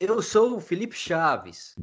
[0.00, 1.74] Eu sou o Felipe Chaves.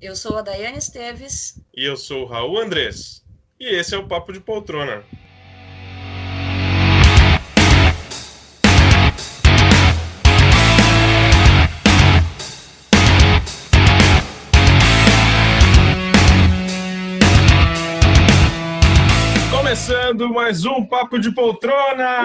[0.00, 1.60] Eu sou a Daiane Esteves.
[1.74, 3.24] E eu sou o Raul Andrés.
[3.58, 5.02] E esse é o Papo de Poltrona.
[19.50, 22.22] Começando mais um Papo de Poltrona!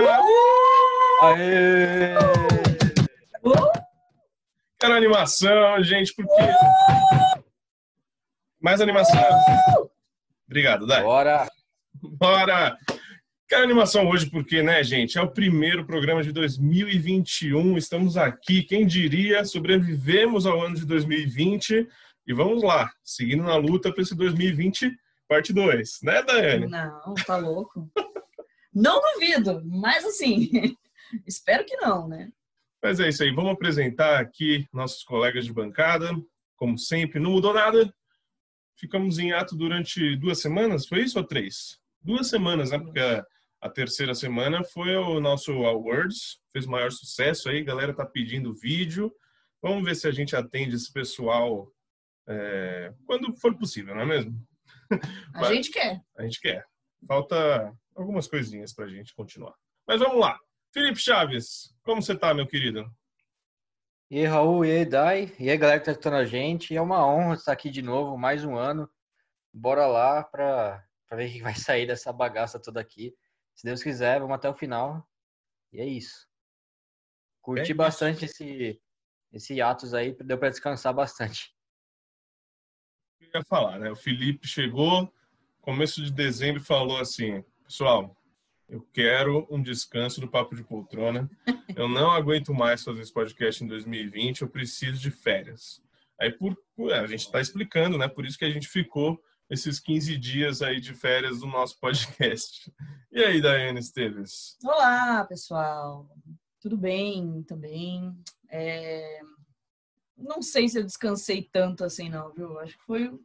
[1.24, 2.14] Aê!
[4.82, 6.42] Quero animação, gente, porque.
[8.60, 9.22] Mais animação.
[10.48, 11.04] Obrigado, Dai.
[11.04, 11.48] Bora!
[12.02, 12.76] Bora!
[13.48, 17.78] Quero animação hoje porque, né, gente, é o primeiro programa de 2021.
[17.78, 21.88] Estamos aqui, quem diria, sobrevivemos ao ano de 2020
[22.26, 24.92] e vamos lá, seguindo na luta para esse 2020
[25.28, 26.66] parte 2, né, Daiane?
[26.66, 27.88] Não, tá louco.
[28.74, 30.50] não duvido, mas assim,
[31.28, 32.32] espero que não, né?
[32.82, 36.10] Mas é isso aí, vamos apresentar aqui nossos colegas de bancada.
[36.56, 37.94] Como sempre, não mudou nada.
[38.76, 41.80] Ficamos em ato durante duas semanas, foi isso ou três?
[42.02, 42.80] Duas semanas, né?
[42.80, 43.24] Porque a,
[43.62, 48.06] a terceira semana foi o nosso Awards, fez o maior sucesso aí, a galera tá
[48.06, 49.14] pedindo vídeo.
[49.62, 51.72] Vamos ver se a gente atende esse pessoal
[52.28, 54.48] é, quando for possível, não é mesmo?
[55.36, 56.02] A gente quer.
[56.18, 56.66] A gente quer.
[57.08, 59.54] Falta algumas coisinhas pra gente continuar.
[59.88, 60.38] Mas vamos lá.
[60.74, 62.90] Felipe Chaves, como você tá, meu querido?
[64.10, 66.76] E aí, Raul, e aí, Dai, e aí, galera que tá escutando a gente.
[66.76, 68.90] É uma honra estar aqui de novo, mais um ano.
[69.54, 73.14] Bora lá pra, pra ver o que vai sair dessa bagaça toda aqui.
[73.54, 75.06] Se Deus quiser, vamos até o final.
[75.74, 76.28] E é isso.
[77.42, 77.76] Curti É isso.
[77.76, 78.82] bastante esse,
[79.32, 81.54] esse Atos aí, deu pra descansar bastante.
[83.20, 83.92] Eu ia falar, né?
[83.92, 85.14] O Felipe chegou,
[85.60, 88.16] começo de dezembro, e falou assim: pessoal,
[88.72, 91.30] eu quero um descanso do Papo de Poltrona.
[91.76, 95.84] Eu não aguento mais fazer esse podcast em 2020, eu preciso de férias.
[96.18, 96.58] Aí por,
[96.94, 98.08] a gente está explicando, né?
[98.08, 102.74] Por isso que a gente ficou esses 15 dias aí de férias do nosso podcast.
[103.12, 104.58] E aí, Daiane Esteves?
[104.64, 106.10] Olá, pessoal.
[106.62, 108.16] Tudo bem também?
[108.50, 109.20] É,
[110.16, 112.58] Não sei se eu descansei tanto assim, não, viu?
[112.60, 113.20] Acho que foi.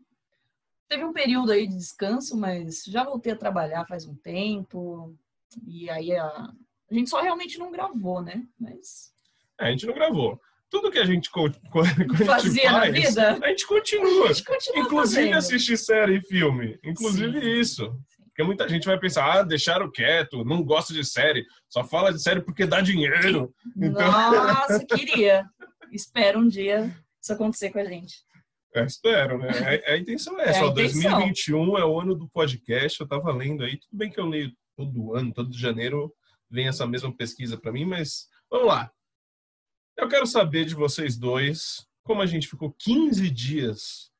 [0.88, 5.16] Teve um período aí de descanso, mas já voltei a trabalhar faz um tempo.
[5.66, 8.42] E aí a, a gente só realmente não gravou, né?
[8.58, 9.10] Mas
[9.60, 10.40] É, a gente não gravou.
[10.68, 11.84] Tudo que a gente, co- co-
[12.26, 13.38] Fazia na faz, vida?
[13.42, 14.24] a gente continua.
[14.24, 15.36] a gente continua Inclusive fazendo.
[15.38, 16.78] assistir série e filme.
[16.84, 17.60] Inclusive Sim.
[17.60, 17.96] isso.
[18.26, 22.20] Porque muita gente vai pensar, ah, deixaram quieto, não gosta de série, só fala de
[22.22, 23.54] série porque dá dinheiro.
[23.76, 25.46] Então- Nossa, queria.
[25.92, 28.14] Espero um dia isso acontecer com a gente.
[28.74, 29.48] Eu espero, né?
[29.88, 30.64] A, a intenção é É essa.
[30.66, 31.02] intenção.
[31.12, 33.78] 2021 é o ano do podcast, eu tava lendo aí.
[33.78, 36.14] Tudo bem que eu leio todo ano, todo janeiro
[36.50, 38.92] vem essa mesma pesquisa para mim, mas vamos lá.
[39.96, 44.12] Eu quero saber de vocês dois, como a gente ficou 15 dias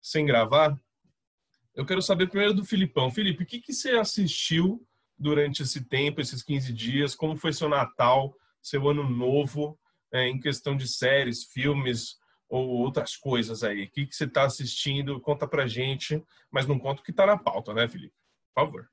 [0.00, 0.78] sem gravar,
[1.74, 3.10] eu quero saber primeiro do Filipão.
[3.10, 4.86] Felipe, o que, que você assistiu
[5.18, 7.14] durante esse tempo, esses 15 dias?
[7.14, 9.78] Como foi seu Natal, seu ano novo,
[10.12, 13.84] é, em questão de séries, filmes ou outras coisas aí?
[13.84, 15.20] O que, que você está assistindo?
[15.20, 18.14] Conta pra gente, mas não conta o que está na pauta, né, Felipe?
[18.54, 18.91] Por favor.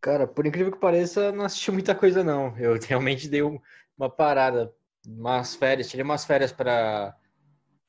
[0.00, 2.56] Cara, por incrível que pareça, não assisti muita coisa, não.
[2.58, 3.60] Eu realmente dei um-
[3.96, 4.74] uma parada,
[5.06, 7.16] umas férias, tirei umas férias pra,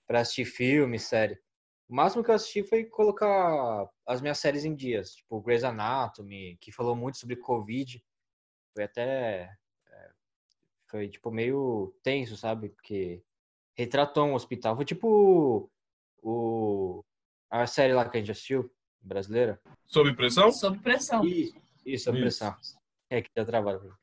[0.07, 1.39] pra assistir filme, série.
[1.89, 6.57] O máximo que eu assisti foi colocar as minhas séries em dias, tipo Grey's Anatomy,
[6.61, 8.03] que falou muito sobre Covid.
[8.73, 9.51] Foi até.
[9.91, 10.09] é,
[10.89, 12.69] Foi, tipo, meio tenso, sabe?
[12.69, 13.23] Porque
[13.75, 14.75] retratou um hospital.
[14.75, 15.69] Foi tipo
[16.23, 17.03] o,
[17.49, 18.71] a série lá que a gente assistiu,
[19.01, 19.61] brasileira.
[19.87, 20.51] Sob pressão?
[20.51, 21.25] Sob pressão.
[21.25, 21.53] Isso,
[21.85, 22.55] isso, sob pressão.
[23.09, 23.93] É que já trabalho.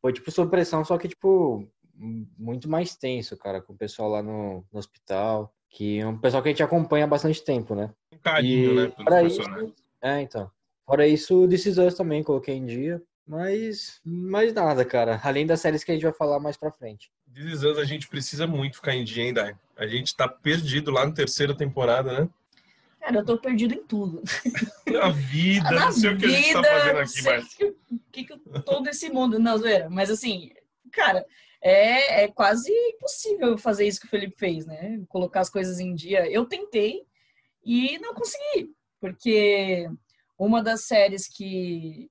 [0.00, 4.22] Foi tipo sob pressão, só que tipo muito mais tenso, cara, com o pessoal lá
[4.22, 7.92] no, no hospital, que é um pessoal que a gente acompanha há bastante tempo, né?
[8.12, 9.42] Um carinho, E né, fora isso,
[10.00, 10.50] é, então.
[10.86, 15.20] Fora isso, Us também coloquei em dia, mas mais nada, cara.
[15.22, 17.12] Além das séries que a gente vai falar mais pra frente.
[17.32, 19.56] This Is Us, a gente precisa muito ficar em dia, hein, Dai?
[19.76, 22.28] A gente tá perdido lá na terceira temporada, né?
[23.10, 24.22] Cara, eu tô perdido em tudo.
[24.86, 27.44] Na vida, Na não sei o que a gente tá fazendo aqui, mas...
[27.90, 29.90] o que, que, eu- todo esse mundo, não, zoeira.
[29.90, 30.52] Mas assim,
[30.92, 31.26] cara,
[31.60, 35.02] é, é quase impossível fazer isso que o Felipe fez, né?
[35.08, 36.30] Colocar as coisas em dia.
[36.30, 37.00] Eu tentei
[37.64, 39.88] e não consegui, porque
[40.38, 42.08] uma das séries que,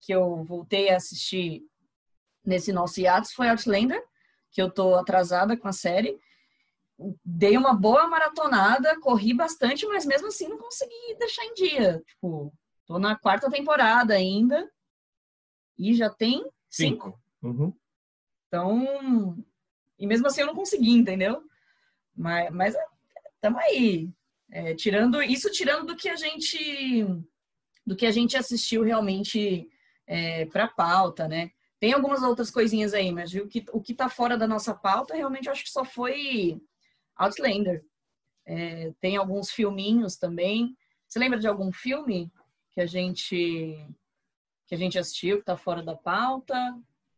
[0.00, 1.62] que eu voltei a assistir
[2.46, 4.00] nesse nosso hiatus foi Outlander,
[4.52, 6.16] que eu tô atrasada com a série.
[7.24, 12.02] Dei uma boa maratonada, corri bastante, mas mesmo assim não consegui deixar em dia.
[12.06, 12.52] Tipo,
[12.86, 14.70] tô na quarta temporada ainda
[15.78, 17.18] e já tem cinco.
[17.42, 17.74] Uhum.
[18.46, 19.36] Então,
[19.98, 21.42] e mesmo assim eu não consegui, entendeu?
[22.14, 22.76] Mas, mas
[23.34, 24.10] estamos aí.
[24.50, 27.06] É, tirando isso, tirando do que a gente
[27.86, 29.68] do que a gente assistiu realmente
[30.06, 31.50] é, para pauta, né?
[31.80, 35.16] Tem algumas outras coisinhas aí, mas o que, o que tá fora da nossa pauta,
[35.16, 36.60] realmente eu acho que só foi
[37.24, 37.84] Outlander.
[38.44, 40.76] É, tem alguns filminhos também.
[41.08, 42.30] Você lembra de algum filme
[42.72, 43.76] que a gente
[44.66, 46.56] que a gente assistiu que tá fora da pauta?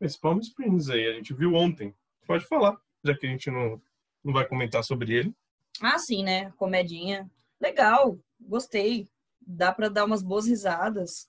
[0.01, 1.95] Esse Palm Springs aí, a gente viu ontem.
[2.27, 3.81] Pode falar, já que a gente não,
[4.25, 5.35] não vai comentar sobre ele.
[5.81, 6.51] Ah, sim, né?
[6.57, 7.31] Comedinha.
[7.61, 9.09] Legal, gostei.
[9.41, 11.29] Dá para dar umas boas risadas.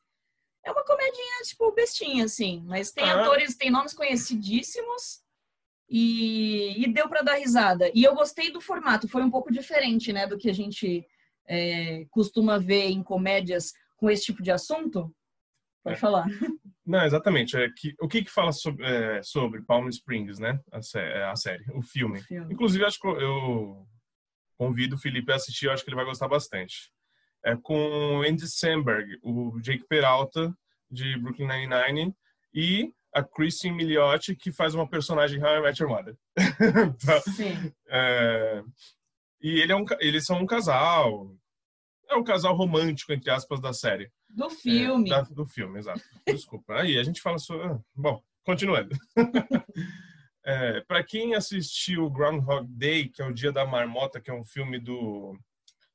[0.63, 2.63] É uma comedinha, tipo, bestinha, assim.
[2.65, 3.21] Mas tem ah.
[3.21, 5.23] atores, tem nomes conhecidíssimos.
[5.89, 7.91] E, e deu para dar risada.
[7.93, 9.07] E eu gostei do formato.
[9.07, 10.25] Foi um pouco diferente, né?
[10.25, 11.05] Do que a gente
[11.47, 15.13] é, costuma ver em comédias com esse tipo de assunto.
[15.83, 15.99] Pode é.
[15.99, 16.25] falar.
[16.85, 17.55] Não, exatamente.
[17.55, 20.59] É que, o que que fala sobre, é, sobre Palm Springs, né?
[20.71, 22.19] A, sé a série, o filme.
[22.19, 22.53] o filme.
[22.53, 23.87] Inclusive, acho que eu
[24.57, 26.91] convido o Felipe a assistir, eu acho que ele vai gostar bastante.
[27.43, 30.55] É com Andy Samberg, o Jake Peralta,
[30.89, 32.15] de Brooklyn Nine-Nine,
[32.53, 36.17] e a Kristen Milioti, que faz uma personagem How I Met Your Mother.
[37.05, 37.21] Tá?
[37.21, 37.71] Sim.
[37.87, 38.61] É,
[39.41, 41.33] e ele é um, eles são um casal.
[42.09, 44.11] É um casal romântico, entre aspas, da série.
[44.29, 45.09] Do filme.
[45.09, 46.01] É, da, do filme, exato.
[46.27, 46.81] Desculpa.
[46.81, 47.65] Aí a gente fala sobre.
[47.65, 48.93] Ah, bom, continuando.
[50.45, 54.43] é, para quem assistiu Groundhog Day, que é o Dia da Marmota, que é um
[54.43, 55.39] filme do,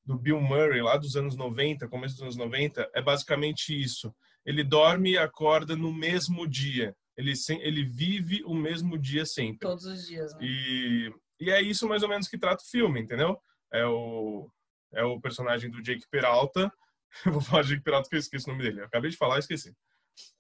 [0.07, 4.15] do Bill Murray, lá dos anos 90, começo dos anos 90, é basicamente isso.
[4.47, 6.97] Ele dorme e acorda no mesmo dia.
[7.21, 9.59] Ele, ele vive o mesmo dia sempre.
[9.61, 10.41] Todos os dias, né?
[10.43, 13.39] E, e é isso mais ou menos que trata o filme, entendeu?
[13.73, 14.51] É o,
[14.95, 16.73] é o personagem do Jake Peralta
[17.27, 18.81] Eu vou falar Jake Peralta que eu esqueci o nome dele.
[18.81, 19.75] Eu acabei de falar e esqueci.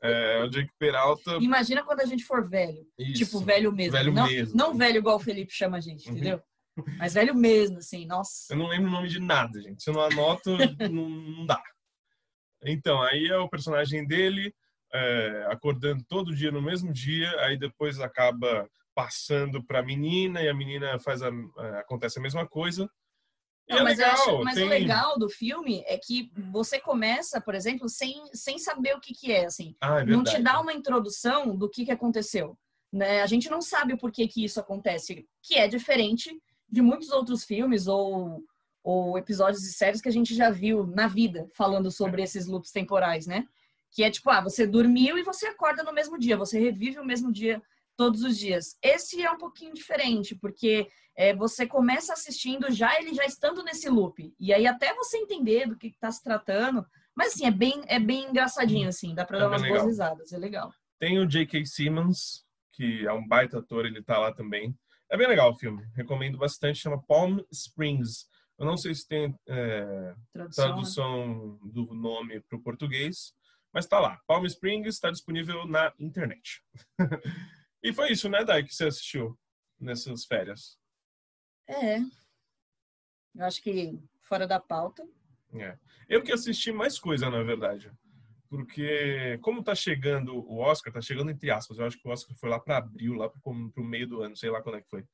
[0.03, 1.37] É, o Jake Peralta.
[1.37, 2.87] Imagina quando a gente for velho.
[2.99, 3.93] Isso, tipo, velho mesmo.
[3.93, 4.57] Velho não, mesmo.
[4.57, 6.15] Não velho igual o Felipe chama a gente, uhum.
[6.15, 6.43] entendeu?
[6.99, 8.53] Mas velho mesmo, assim, nossa.
[8.53, 9.83] Eu não lembro o nome de nada, gente.
[9.83, 10.51] Se eu não anoto,
[10.91, 11.63] não, não, dá.
[12.65, 14.55] Então, aí é o personagem dele
[14.93, 20.49] é, acordando todo dia no mesmo dia, aí depois acaba passando para a menina e
[20.49, 22.91] a menina faz a, é, acontece a mesma coisa.
[23.69, 24.65] Não, é mas, legal, acho, mas tem...
[24.65, 29.15] o legal do filme é que você começa, por exemplo, sem, sem saber o que,
[29.15, 29.77] que é, assim.
[29.81, 32.59] Ah, é não te dá uma introdução do que, que aconteceu.
[32.93, 33.23] Né?
[33.23, 36.37] A gente não sabe o porquê que isso acontece, que é diferente
[36.69, 38.43] de muitos outros filmes ou,
[38.83, 42.73] ou episódios de séries que a gente já viu na vida falando sobre esses loops
[42.73, 43.47] temporais, né?
[43.93, 47.05] Que é tipo, ah, você dormiu e você acorda no mesmo dia, você revive o
[47.05, 47.61] mesmo dia
[47.97, 48.79] todos os dias.
[48.83, 53.89] Esse é um pouquinho diferente, porque é, você começa assistindo já ele já estando nesse
[53.91, 54.35] loop.
[54.41, 56.87] E aí até você entender do que está se tratando.
[57.15, 59.77] Mas assim, é bem, é bem engraçadinho, assim, dá para é dar umas legal.
[59.77, 60.73] boas risadas, é legal.
[60.99, 61.67] Tem o J.K.
[61.67, 64.75] Simmons, que é um baita ator, ele tá lá também.
[65.11, 68.27] É bem legal o filme, recomendo bastante, chama Palm Springs.
[68.59, 71.71] Eu não sei se tem é, tradução, tradução né?
[71.73, 73.35] do nome para o português,
[73.73, 74.21] mas tá lá.
[74.27, 76.63] Palm Springs está disponível na internet.
[77.83, 79.39] E foi isso, né, Dai, que você assistiu
[79.81, 80.79] nessas férias?
[81.67, 81.99] É.
[83.35, 85.03] Eu acho que fora da pauta.
[85.55, 85.79] É.
[86.07, 87.91] Eu que assisti mais coisa, na verdade.
[88.51, 92.37] Porque, como tá chegando o Oscar, tá chegando entre aspas, eu acho que o Oscar
[92.37, 94.91] foi lá para abril, lá pro, pro meio do ano, sei lá quando é que
[94.91, 95.05] foi.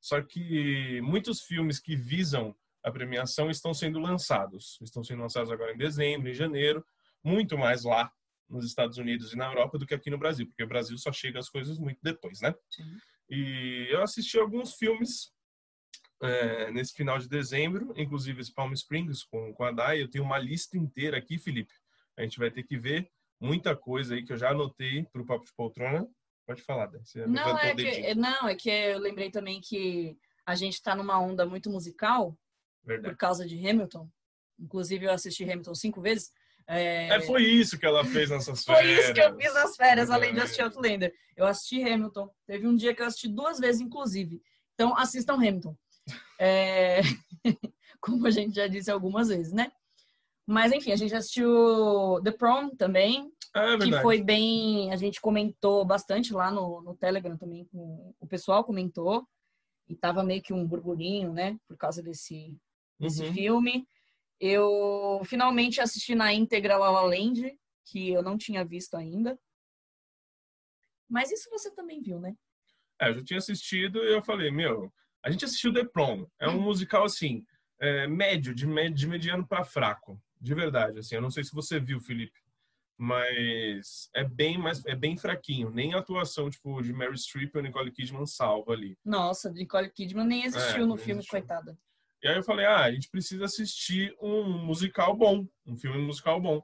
[0.00, 4.78] Só que muitos filmes que visam a premiação estão sendo lançados.
[4.80, 6.84] Estão sendo lançados agora em dezembro, em janeiro,
[7.24, 8.12] muito mais lá
[8.48, 11.10] nos Estados Unidos e na Europa do que aqui no Brasil, porque o Brasil só
[11.12, 12.54] chega as coisas muito depois, né?
[12.70, 12.84] Sim.
[13.30, 15.32] E eu assisti alguns filmes
[16.22, 20.02] é, nesse final de dezembro, inclusive esse Palm Springs com, com a Dai.
[20.02, 21.72] Eu tenho uma lista inteira aqui, Felipe.
[22.16, 25.26] A gente vai ter que ver muita coisa aí que eu já anotei para o
[25.26, 26.06] Papo de Poltrona.
[26.46, 27.02] Pode falar, Dai.
[27.04, 30.16] Você não, é que, não, é que eu lembrei também que
[30.46, 32.38] a gente está numa onda muito musical
[32.84, 33.14] Verdade.
[33.14, 34.08] por causa de Hamilton.
[34.58, 36.30] Inclusive, eu assisti Hamilton cinco vezes.
[36.66, 37.08] É...
[37.08, 37.20] é...
[37.20, 38.96] foi isso que ela fez nessas férias.
[38.96, 41.12] Foi isso que eu fiz nas férias, além de assistir Outlander.
[41.36, 42.30] Eu assisti Hamilton.
[42.46, 44.42] Teve um dia que eu assisti duas vezes, inclusive.
[44.74, 45.76] Então, assistam Hamilton.
[46.38, 47.00] É...
[48.00, 49.70] Como a gente já disse algumas vezes, né?
[50.46, 53.32] Mas, enfim, a gente assistiu The Prom também.
[53.54, 54.92] É que foi bem...
[54.92, 57.64] A gente comentou bastante lá no, no Telegram também.
[57.66, 58.14] Com...
[58.20, 59.26] O pessoal comentou.
[59.88, 61.58] E tava meio que um burburinho, né?
[61.68, 62.56] Por causa desse,
[62.98, 63.32] desse uhum.
[63.32, 63.86] filme.
[64.46, 69.38] Eu finalmente assisti na íntegra La La Land, que eu não tinha visto ainda.
[71.08, 72.34] Mas isso você também viu, né?
[73.00, 74.92] É, eu já tinha assistido e eu falei, meu,
[75.24, 76.26] a gente assistiu The Prom.
[76.38, 76.60] É um hum.
[76.60, 77.42] musical, assim,
[77.80, 80.20] é, médio, de, med de mediano para fraco.
[80.38, 81.14] De verdade, assim.
[81.14, 82.38] Eu não sei se você viu, Felipe.
[82.98, 85.70] mas é bem mais é bem fraquinho.
[85.70, 88.96] Nem a atuação tipo de Mary Streep ou Nicole Kidman salva ali.
[89.02, 91.38] Nossa, Nicole Kidman nem existiu É, no filme, existiu.
[91.38, 91.78] coitada.
[92.24, 96.40] E aí eu falei, ah, a gente precisa assistir um musical bom, um filme musical
[96.40, 96.62] bom.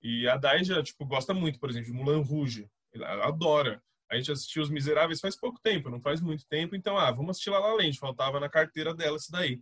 [0.00, 2.70] E a Dai já, tipo, gosta muito, por exemplo, de Mulan Rouge.
[2.94, 3.82] Ela adora.
[4.08, 6.76] A gente assistiu Os Miseráveis faz pouco tempo, não faz muito tempo.
[6.76, 7.98] Então, ah, vamos assistir La Land.
[7.98, 9.60] Faltava na carteira dela isso daí.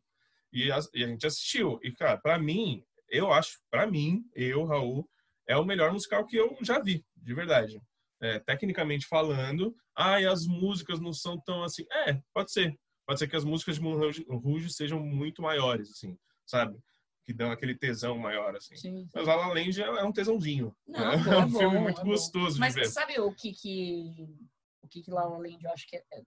[0.52, 1.80] E a, e a gente assistiu.
[1.82, 5.08] E, cara, pra mim, eu acho, pra mim, eu, Raul,
[5.48, 7.80] é o melhor musical que eu já vi, de verdade.
[8.20, 11.86] É, tecnicamente falando, ah, e as músicas não são tão assim.
[11.90, 12.78] É, pode ser.
[13.10, 16.78] Pode ser que as músicas de Moulin Rouge- sejam muito maiores, assim, sabe?
[17.24, 18.76] Que dão aquele tesão maior, assim.
[18.76, 19.08] Sim.
[19.12, 20.72] Mas La La Land é é um tesãozinho.
[20.86, 22.10] Não, é pô, é um filme bom, muito é bom.
[22.10, 22.86] gostoso Mas de ver.
[22.88, 24.28] sabe o que que
[24.80, 26.22] o que que La La Land eu acho que é, é-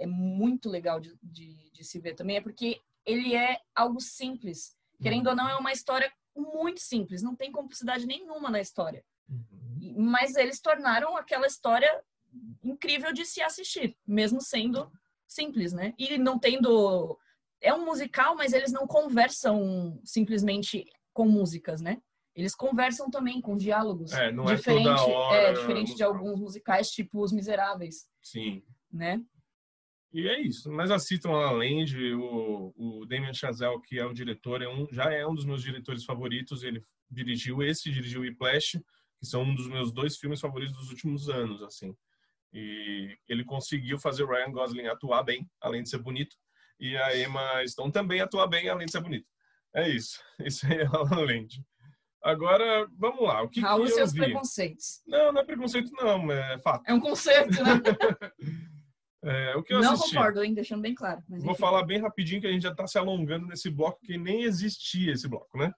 [0.00, 4.76] é muito legal de, de, de se ver também é porque ele é algo simples.
[5.00, 7.22] Querendo ou não, é uma história muito simples.
[7.22, 9.04] Não tem complexidade nenhuma na história.
[9.28, 9.94] Uhum.
[9.98, 12.02] Mas eles tornaram aquela história
[12.60, 14.90] incrível de se assistir, mesmo sendo
[15.26, 15.94] simples, né?
[15.98, 17.18] E não tendo.
[17.60, 22.02] É um musical, mas eles não conversam simplesmente com músicas, né?
[22.34, 24.12] Eles conversam também com diálogos.
[24.12, 28.62] É, não é diferente, toda hora é diferente de alguns musicais, tipo Os Miseráveis, Sim.
[28.92, 29.22] né?
[30.12, 30.70] E é isso.
[30.70, 34.86] Mas assistam La La Land, o, o Damien Chazelle, que é o diretor, é um,
[34.92, 36.62] já é um dos meus diretores favoritos.
[36.62, 38.80] Ele dirigiu esse, dirigiu Whiplash,
[39.18, 41.96] que são um dos meus dois filmes favoritos dos últimos anos, assim.
[42.54, 46.36] E ele conseguiu fazer o Ryan Gosling atuar bem, além de ser bonito,
[46.78, 49.26] e a Emma Stone também atuar bem, além de ser bonita.
[49.74, 50.20] É isso.
[50.46, 51.60] Isso aí é La Land.
[52.22, 53.42] Agora, vamos lá.
[53.42, 54.20] O que, Raul que e eu seus vi?
[54.20, 55.02] preconceitos.
[55.06, 56.30] Não, não é preconceito, não.
[56.32, 56.84] É fato.
[56.86, 57.80] É um conceito, né?
[59.26, 60.14] É, o que eu não assisti?
[60.14, 60.52] concordo, hein?
[60.52, 61.22] Deixando bem claro.
[61.26, 61.54] Vou enfim.
[61.54, 65.12] falar bem rapidinho que a gente já está se alongando nesse bloco, que nem existia
[65.14, 65.72] esse bloco, né?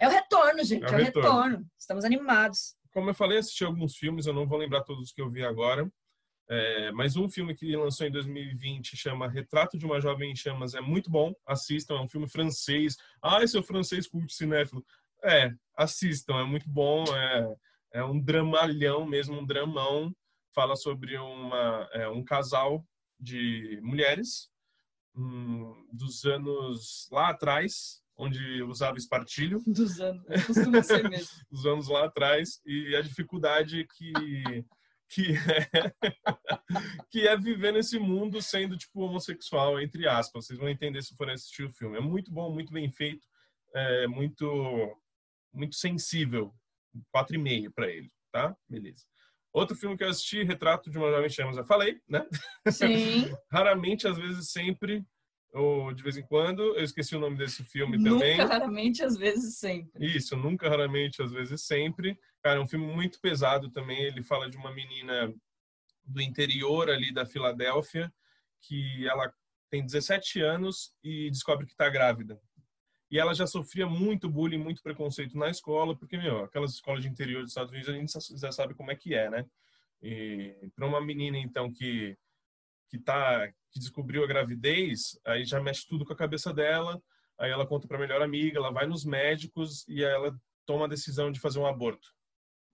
[0.00, 0.84] É o retorno, gente.
[0.84, 1.28] É É o o retorno.
[1.32, 1.66] retorno.
[1.76, 2.76] Estamos animados.
[2.92, 5.90] Como eu falei, assisti alguns filmes, eu não vou lembrar todos que eu vi agora.
[6.50, 10.74] É, mas um filme que lançou em 2020 chama Retrato de uma Jovem em Chamas
[10.74, 11.34] é muito bom.
[11.46, 12.96] Assistam, é um filme francês.
[13.22, 14.84] Ah, esse é o francês cult cinéfilo.
[15.22, 17.04] É, assistam, é muito bom.
[17.14, 17.56] É,
[17.94, 20.14] é um dramalhão mesmo, um dramão.
[20.54, 22.84] Fala sobre uma, é, um casal
[23.20, 24.48] de mulheres
[25.14, 30.24] hum, dos anos lá atrás, onde usava espartilho Dos anos.
[30.46, 31.28] Costuma ser mesmo.
[31.50, 34.64] dos anos lá atrás e a dificuldade que
[35.10, 35.94] que é,
[37.10, 40.46] que é viver nesse mundo sendo tipo homossexual entre aspas.
[40.46, 41.96] Vocês vão entender se forem assistir o filme.
[41.96, 43.26] É muito bom, muito bem feito,
[43.74, 44.96] é muito
[45.52, 46.54] muito sensível.
[47.12, 48.56] Quatro e meio para ele, tá?
[48.68, 49.04] Beleza.
[49.52, 52.26] Outro filme que eu assisti, Retrato de uma Jovem em Chamas, eu falei, né?
[52.70, 53.24] Sim.
[53.50, 55.04] Raramente, às vezes, sempre,
[55.52, 56.62] ou de vez em quando.
[56.76, 58.36] Eu esqueci o nome desse filme também.
[58.38, 60.06] Nunca, raramente, às vezes, sempre.
[60.06, 62.18] Isso, nunca, raramente, às vezes sempre.
[62.42, 64.02] Cara, é um filme muito pesado também.
[64.02, 65.32] Ele fala de uma menina
[66.04, 68.12] do interior ali da Filadélfia
[68.60, 69.32] que ela
[69.70, 72.40] tem 17 anos e descobre que está grávida.
[73.10, 77.08] E ela já sofria muito bullying, muito preconceito na escola, porque, meu, aquelas escolas de
[77.08, 79.46] interior dos Estados Unidos, a gente já- já sabe como é que é, né?
[80.02, 82.16] E para uma menina, então, que
[82.88, 87.00] que tá que descobriu a gravidez, aí já mexe tudo com a cabeça dela.
[87.38, 90.34] Aí ela conta para a melhor amiga, ela vai nos médicos e aí ela
[90.66, 92.08] toma a decisão de fazer um aborto,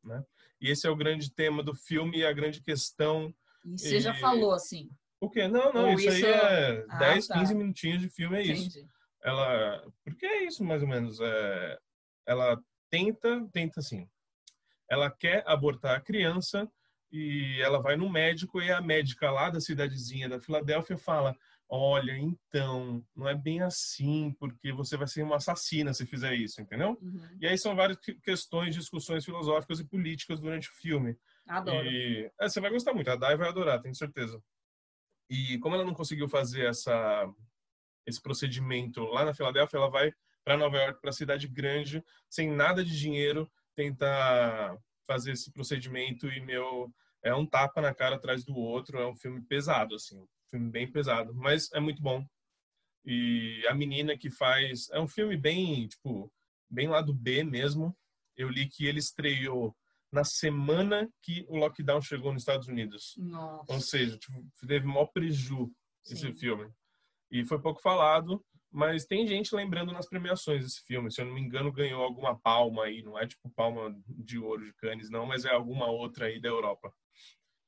[0.02, 0.24] né?
[0.60, 3.34] E esse é o grande tema do filme e a grande questão.
[3.64, 4.88] E você já E- falou assim.
[5.20, 5.48] O quê?
[5.48, 7.34] Não, não, isso, isso- aí é Ah, 10, tá.
[7.34, 8.68] 15 minutinhos de filme, é isso.
[8.68, 8.88] Entendi.
[9.22, 11.78] Ela, porque é isso mais ou menos, é,
[12.26, 14.08] ela tenta, tenta assim.
[14.88, 16.70] Ela quer abortar a criança
[17.16, 21.36] e ela vai no médico e a médica lá da cidadezinha da Filadélfia fala:
[21.68, 26.60] "Olha, então, não é bem assim, porque você vai ser uma assassina se fizer isso",
[26.60, 26.98] entendeu?
[27.00, 27.38] Uhum.
[27.40, 31.16] E aí são várias que- questões, discussões filosóficas e políticas durante o filme.
[31.46, 31.86] Adoro.
[31.86, 34.42] E é, você vai gostar muito, a Dai vai adorar, tenho certeza.
[35.30, 37.32] E como ela não conseguiu fazer essa
[38.04, 40.12] esse procedimento lá na Filadélfia, ela vai
[40.44, 46.26] para Nova York, para a cidade grande, sem nada de dinheiro, tentar fazer esse procedimento
[46.28, 46.92] e meu
[47.24, 50.70] é um tapa na cara atrás do outro, é um filme pesado assim, um filme
[50.70, 52.24] bem pesado, mas é muito bom.
[53.04, 56.32] E a menina que faz é um filme bem, tipo,
[56.70, 57.96] bem lá do B mesmo.
[58.36, 59.76] Eu li que ele estreou
[60.12, 63.14] na semana que o lockdown chegou nos Estados Unidos.
[63.18, 63.72] Nossa.
[63.72, 65.70] Ou seja, tipo, teve maior preju
[66.06, 66.34] esse Sim.
[66.34, 66.70] filme.
[67.30, 71.10] E foi pouco falado, mas tem gente lembrando nas premiações desse filme.
[71.10, 73.02] Se eu não me engano, ganhou alguma palma aí.
[73.02, 76.48] Não é tipo palma de ouro de Cannes, não, mas é alguma outra aí da
[76.48, 76.92] Europa.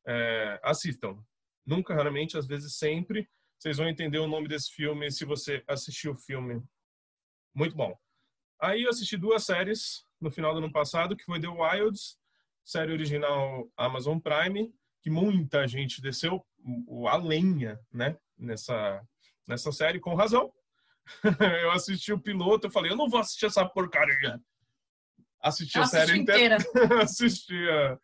[0.07, 1.17] É, assistam.
[1.65, 3.29] Nunca, raramente, às vezes sempre.
[3.59, 6.63] Vocês vão entender o nome desse filme se você assistir o filme.
[7.55, 7.97] Muito bom.
[8.61, 12.19] Aí eu assisti duas séries no final do ano passado, que foi The Wilds
[12.67, 16.45] série original Amazon Prime, que muita gente desceu
[17.09, 19.07] a lenha, né, nessa,
[19.47, 20.53] nessa série, com razão.
[21.63, 24.41] eu assisti o piloto, eu falei, eu não vou assistir essa porcaria.
[25.41, 26.57] Assisti a série inteira.
[26.57, 27.03] inteira.
[27.03, 27.99] assisti a,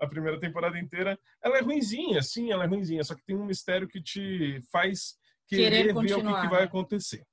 [0.00, 1.18] a primeira temporada inteira.
[1.42, 5.16] Ela é ruinzinha, sim, ela é ruinzinha, só que tem um mistério que te faz
[5.48, 6.66] querer, querer ver o que, que vai né?
[6.66, 7.24] acontecer.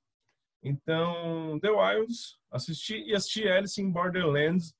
[0.62, 4.74] Então, The Wilds, assisti e assisti Alice in Borderlands,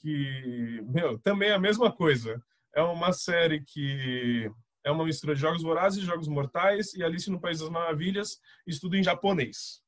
[0.00, 2.42] que, meu, também é a mesma coisa.
[2.74, 4.50] É uma série que
[4.84, 8.96] é uma mistura de Jogos Vorazes, Jogos Mortais e Alice no País das Maravilhas, estudo
[8.96, 9.82] em japonês.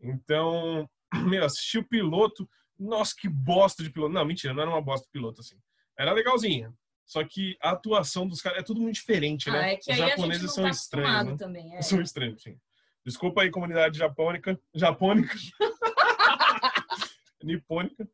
[0.00, 0.88] Então,
[1.28, 4.12] meu, assisti o piloto, nossa, que bosta de piloto.
[4.12, 5.56] Não, mentira, não era uma bosta de piloto, assim.
[5.98, 6.72] Era legalzinha.
[7.06, 9.60] Só que a atuação dos caras é tudo muito diferente, né?
[9.60, 11.32] Ah, é Os japoneses são tá estranhos.
[11.32, 11.36] Né?
[11.36, 11.82] Também, é.
[11.82, 12.58] São estranhos, sim.
[13.04, 14.60] Desculpa aí, comunidade japônica.
[14.74, 15.32] Japônica.
[17.42, 18.08] nipônica.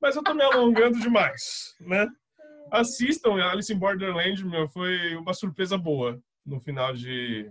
[0.00, 2.08] Mas eu tô me alongando demais, né?
[2.70, 7.50] Assistam Alice in Borderland, meu, foi uma surpresa boa no final de,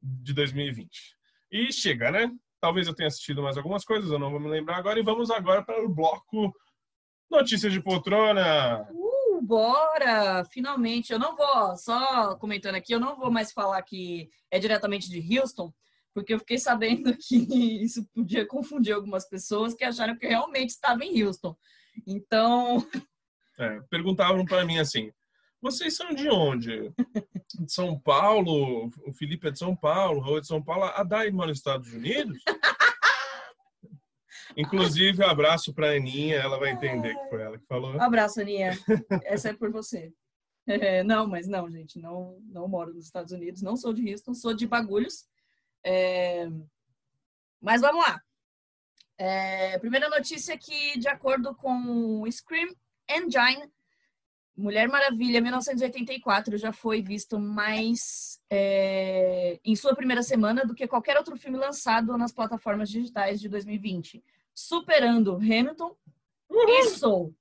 [0.00, 1.16] de 2020.
[1.50, 2.30] E chega, né?
[2.60, 4.98] Talvez eu tenha assistido mais algumas coisas, eu não vou me lembrar agora.
[4.98, 6.54] E vamos agora para o bloco
[7.30, 8.86] Notícias de Poltrona.
[8.90, 10.44] Uh, bora!
[10.44, 11.12] Finalmente.
[11.12, 15.38] Eu não vou, só comentando aqui, eu não vou mais falar que é diretamente de
[15.38, 15.72] Houston,
[16.14, 20.70] porque eu fiquei sabendo que isso podia confundir algumas pessoas que acharam que eu realmente
[20.70, 21.56] estava em Houston.
[22.06, 22.78] Então.
[23.62, 25.12] É, perguntavam para mim assim:
[25.60, 26.92] vocês são de onde?
[27.60, 28.90] De São Paulo?
[29.06, 30.84] O Felipe é de São Paulo, o Raul é de São Paulo.
[30.84, 32.42] A Dai mora nos Estados Unidos?
[34.56, 37.98] Inclusive, abraço para a Aninha, ela vai entender que foi ela que falou.
[38.00, 38.76] Abraço, Aninha.
[39.24, 40.12] Essa é por você.
[40.66, 44.34] É, não, mas não, gente, não, não moro nos Estados Unidos, não sou de Houston,
[44.34, 45.26] sou de Bagulhos.
[45.84, 46.48] É...
[47.60, 48.20] Mas vamos lá.
[49.16, 49.78] É...
[49.78, 52.74] Primeira notícia que, de acordo com o Scream
[53.16, 53.70] Engine,
[54.56, 59.58] Mulher Maravilha 1984 já foi visto mais é...
[59.64, 64.22] em sua primeira semana do que qualquer outro filme lançado nas plataformas digitais de 2020,
[64.54, 65.96] superando Hamilton
[66.52, 66.68] Uhum.
[66.68, 67.34] e Soul.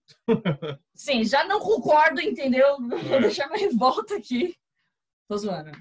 [0.96, 2.78] Sim, já não concordo, entendeu?
[2.80, 3.22] Vou é.
[3.22, 4.56] deixar minha revolta aqui.
[5.28, 5.72] Tô zoando.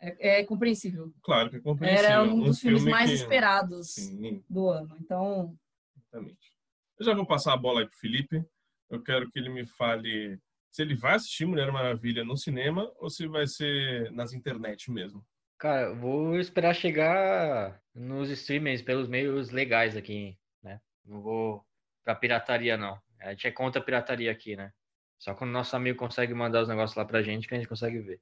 [0.00, 1.12] É, é, compreensível.
[1.22, 2.04] Claro que é compreensível.
[2.04, 3.16] Era um dos um filmes mais que...
[3.16, 4.42] esperados Sim.
[4.48, 4.96] do ano.
[5.00, 5.56] Então.
[5.96, 6.56] Exatamente.
[6.98, 8.44] Eu já vou passar a bola aí pro Felipe.
[8.90, 10.38] Eu quero que ele me fale
[10.70, 15.24] se ele vai assistir Mulher Maravilha no cinema ou se vai ser nas internet mesmo.
[15.58, 20.80] Cara, vou esperar chegar nos streamers pelos meios legais aqui, né?
[21.04, 21.64] Não vou
[22.04, 23.00] pra pirataria, não.
[23.20, 24.70] A gente é contra a pirataria aqui, né?
[25.18, 27.98] Só quando nosso amigo consegue mandar os negócios lá pra gente que a gente consegue
[28.00, 28.20] ver.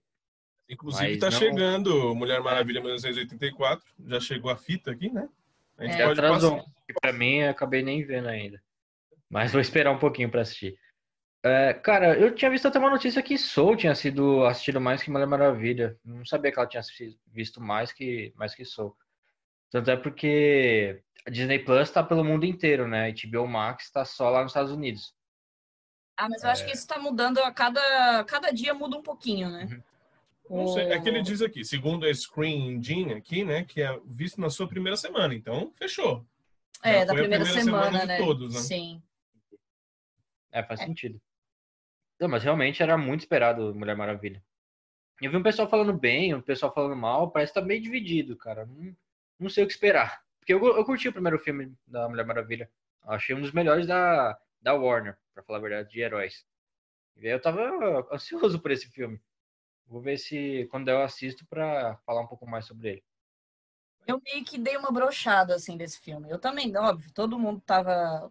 [0.69, 1.39] Inclusive Mas tá não...
[1.39, 5.29] chegando Mulher Maravilha 1984, já chegou a fita aqui, né?
[5.77, 6.57] A gente é, pode atrasou.
[6.59, 6.71] Passar.
[7.01, 8.63] Pra mim, eu acabei nem vendo ainda.
[9.35, 10.79] Mas vou esperar um pouquinho para assistir.
[11.43, 15.11] É, cara, eu tinha visto até uma notícia que Soul tinha sido assistido mais que
[15.11, 15.99] Mulher Maravilha.
[16.05, 16.81] Não sabia que ela tinha
[17.33, 18.97] visto mais que, mais que Soul.
[19.73, 23.11] Tanto é porque a Disney Plus tá pelo mundo inteiro, né?
[23.11, 25.13] E HBO Max tá só lá nos Estados Unidos.
[26.17, 26.53] Ah, mas eu é...
[26.53, 29.83] acho que isso tá mudando a cada, cada dia muda um pouquinho, né?
[30.49, 30.59] Uhum.
[30.59, 33.99] Não sei, é que ele diz aqui, segundo a Screen Engine aqui, né, que é
[34.05, 36.25] visto na sua primeira semana, então fechou.
[36.83, 38.19] É, Já da primeira, primeira, semana, semana né?
[38.19, 38.61] Todos, né?
[38.61, 39.03] Sim.
[40.55, 40.87] É, faz é.
[40.87, 41.21] sentido.
[42.21, 44.43] Não, mas realmente era muito esperado Mulher Maravilha.
[45.21, 48.37] Eu vi um pessoal falando bem, um pessoal falando mal, parece que tá meio dividido,
[48.37, 48.65] cara.
[48.65, 48.97] Não,
[49.39, 50.23] não sei o que esperar.
[50.39, 52.71] Porque eu, eu curti o primeiro filme da Mulher Maravilha.
[53.03, 56.47] achei um dos melhores da, da Warner, pra falar a verdade, de heróis.
[57.17, 59.21] E eu tava ansioso por esse filme.
[59.87, 63.05] Vou ver se quando eu assisto para falar um pouco mais sobre ele.
[64.07, 66.31] Eu meio que dei uma brochada assim desse filme.
[66.31, 68.31] Eu também, óbvio, todo mundo tava,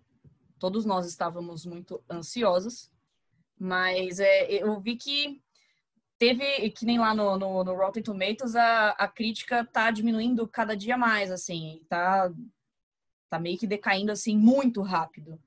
[0.63, 2.89] todos nós estávamos muito ansiosos,
[3.59, 5.41] mas é, eu vi que
[6.17, 10.73] teve, que nem lá no, no, no Rotten Tomatoes, a, a crítica tá diminuindo cada
[10.73, 12.31] dia mais, assim, tá,
[13.29, 15.37] tá meio que decaindo assim muito rápido.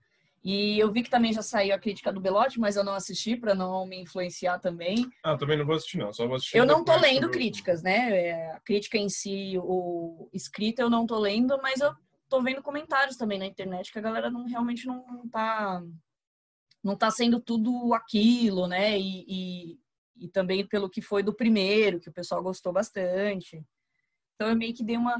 [0.44, 3.36] E eu vi que também já saiu a crítica do Belote, mas eu não assisti
[3.36, 5.10] para não me influenciar também.
[5.24, 6.58] Ah, também não vou assistir não, só vou assistir.
[6.58, 7.38] Eu não tô lendo sobre...
[7.38, 8.10] críticas, né?
[8.10, 11.96] É, a crítica em si, o escrita eu não tô lendo, mas eu
[12.28, 15.82] tô vendo comentários também na internet que a galera não realmente não, não tá
[16.82, 18.98] não tá sendo tudo aquilo, né?
[18.98, 19.80] E, e,
[20.16, 23.64] e também pelo que foi do primeiro, que o pessoal gostou bastante.
[24.34, 25.16] Então eu meio que dei uma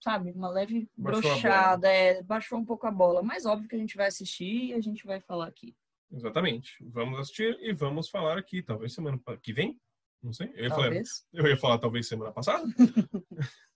[0.00, 3.22] sabe, uma leve brochada, é, baixou um pouco a bola.
[3.22, 5.76] Mas óbvio que a gente vai assistir e a gente vai falar aqui.
[6.10, 6.76] Exatamente.
[6.80, 9.78] Vamos assistir e vamos falar aqui, talvez semana que vem.
[10.22, 10.50] Não sei.
[10.54, 11.08] Eu ia, talvez.
[11.30, 12.64] Falar, eu ia falar talvez semana passada.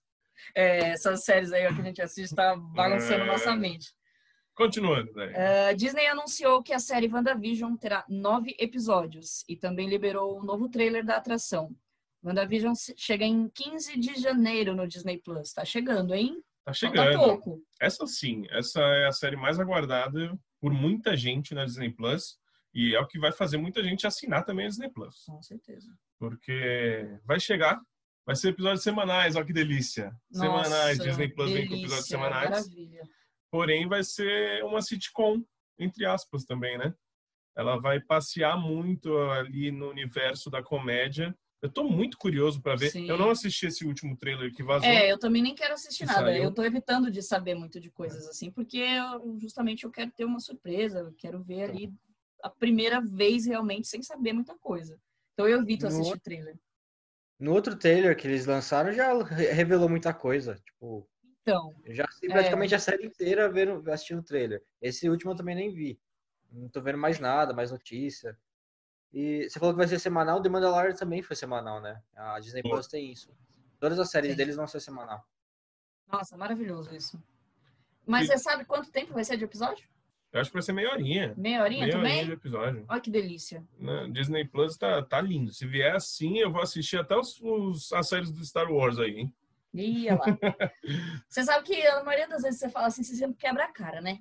[0.55, 3.27] é, essas séries aí que a gente assiste tá balançando é...
[3.27, 3.89] nossa mente.
[4.55, 5.33] Continuando, né?
[5.73, 10.69] Uh, Disney anunciou que a série WandaVision terá nove episódios e também liberou um novo
[10.69, 11.75] trailer da atração.
[12.23, 15.53] WandaVision chega em 15 de janeiro no Disney Plus.
[15.53, 16.43] Tá chegando, hein?
[16.65, 17.13] Tá chegando.
[17.15, 17.63] Falta pouco.
[17.81, 22.39] Essa sim, essa é a série mais aguardada por muita gente na Disney Plus.
[22.75, 25.25] E é o que vai fazer muita gente assinar também a Disney Plus.
[25.27, 25.93] Com certeza.
[26.19, 27.81] Porque vai chegar,
[28.27, 30.15] vai ser episódios semanais, olha que delícia.
[30.31, 32.51] Nossa, semanais, Disney Plus delícia, vem com episódios semanais.
[32.51, 33.03] Maravilha.
[33.51, 35.43] Porém, vai ser uma sitcom,
[35.79, 36.95] entre aspas, também, né?
[37.57, 41.37] Ela vai passear muito ali no universo da comédia.
[41.61, 42.91] Eu tô muito curioso para ver.
[42.91, 43.07] Sim.
[43.09, 44.89] Eu não assisti esse último trailer que vazou.
[44.89, 46.21] É, eu também nem quero assistir nada.
[46.27, 46.45] saiu.
[46.45, 50.25] Eu tô evitando de saber muito de coisas assim, porque eu- justamente eu quero ter
[50.25, 51.93] uma surpresa, eu quero ver ali
[52.43, 54.99] a primeira vez realmente sem saber muita coisa.
[55.35, 56.57] Então eu evito No assistir trailer.
[57.43, 60.55] No outro trailer que eles lançaram já re- revelou muita coisa.
[60.65, 61.09] Tipo,
[61.43, 62.33] Então, eu já sei É.
[62.33, 64.63] praticamente a série inteira vendo, assistindo o trailer.
[64.81, 66.01] Esse último eu também nem vi.
[66.53, 68.39] Não tô vendo mais nada, mais notícia.
[69.13, 72.01] E você falou que vai ser semanal, o The Mandalorian também foi semanal, né?
[72.15, 72.63] A Disney.
[72.63, 73.35] Plus tem isso.
[73.81, 74.37] Todas as séries Sim.
[74.37, 75.27] deles vão ser semanal.
[76.07, 77.21] nossa, maravilhoso isso.
[78.07, 79.89] Mas E- você sabe quanto tempo vai ser de episódio?
[80.33, 81.35] Eu acho que vai ser meia horinha.
[81.37, 82.13] Meia horinha Meia também?
[82.13, 82.85] horinha de episódio.
[82.89, 83.63] Olha que delícia.
[83.79, 84.09] né?
[84.11, 85.53] Disney Plus tá, tá lindo.
[85.53, 89.19] Se vier assim, eu vou assistir até os, os- as séries do Star Wars aí,
[89.21, 89.35] hein?
[89.75, 90.25] Ia lá.
[91.29, 94.01] você sabe que a maioria das vezes você fala assim, você sempre quebra a cara,
[94.01, 94.19] né?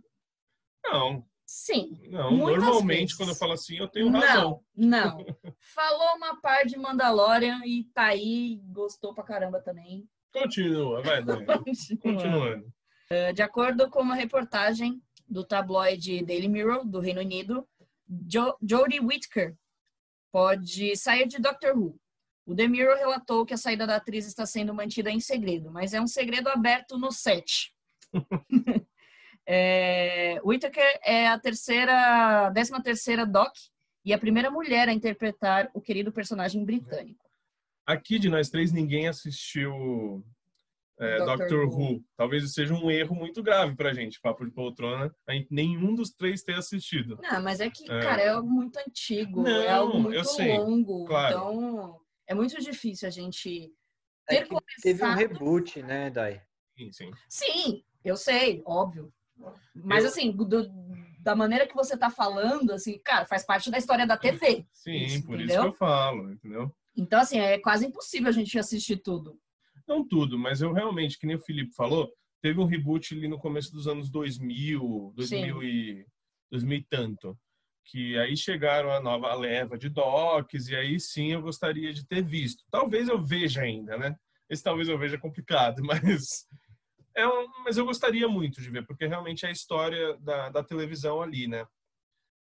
[0.84, 1.98] Não, Sim.
[2.10, 2.32] não.
[2.32, 3.16] Normalmente, vezes.
[3.16, 4.62] quando eu falo assim, eu tenho razão.
[4.76, 5.26] Não, não.
[5.60, 10.08] Falou uma par de Mandalorian e tá aí, gostou pra caramba também.
[10.34, 11.46] Continua, vai, Dani.
[12.02, 12.66] Continuando.
[13.10, 17.66] Eh, De acordo com uma reportagem do tabloide Daily Mirror, do Reino Unido,
[18.08, 19.56] jo Jodie Whittaker
[20.32, 21.98] pode sair de Doctor Who.
[22.46, 25.94] O The Mirror relatou que a saída da atriz está sendo mantida em segredo, mas
[25.94, 27.74] é um segredo aberto no set.
[29.48, 33.54] é, Whittaker é a terceira, décima terceira Doc
[34.04, 37.24] e a primeira mulher a interpretar o querido personagem britânico.
[37.86, 40.26] Aqui de nós três, ninguém assistiu
[41.02, 41.94] é, Doctor Doctor, Who.
[41.96, 42.06] Who.
[42.16, 45.14] Talvez isso seja um erro muito grave pra gente, Papo de Poltrona.
[45.28, 47.18] A gente- nenhum dos três ter assistido.
[47.22, 48.00] Não, mas é que, É.
[48.02, 51.06] cara, é algo muito antigo, é Não, algo muito eu sei, longo.
[51.06, 51.36] claro.
[51.38, 53.72] Então, é muito difícil a gente
[54.30, 55.18] É ter que teve um começado.
[55.18, 56.42] reboot, né, Dai?
[56.78, 57.12] Sim, sim.
[57.30, 59.12] Sim, eu sei, óbvio.
[59.76, 60.70] Mas Eu- assim, do-
[61.20, 64.66] da maneira que você tá falando, assim, cara, faz parte da história da TV.
[64.72, 65.62] Sim, Isso, por isso entendeu?
[65.64, 66.72] que eu falo, entendeu?
[66.96, 69.40] Então, assim, é quase impossível a gente assistir tudo.
[69.88, 73.40] Não tudo, mas eu realmente, que nem o Felipe falou, teve um reboot ali no
[73.40, 76.06] começo dos anos 2000, 2000 e,
[76.52, 77.38] 2000 e tanto.
[77.86, 82.24] Que aí chegaram a nova leva de docs, e aí sim eu gostaria de ter
[82.24, 82.64] visto.
[82.70, 84.16] Talvez eu veja ainda, né?
[84.50, 86.46] Esse talvez eu veja complicado, mas,
[87.16, 90.64] é um, mas eu gostaria muito de ver, porque realmente é a história da, da
[90.64, 91.66] televisão ali, né?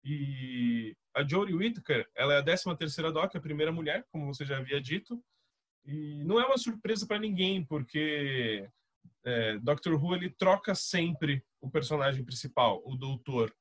[0.05, 4.45] E a Jodie Whittaker, ela é a 13 terceira doc, a primeira mulher, como você
[4.45, 5.23] já havia dito.
[5.85, 8.69] E não é uma surpresa para ninguém, porque
[9.25, 13.55] é, Doctor Who ele troca sempre o personagem principal, o doutor.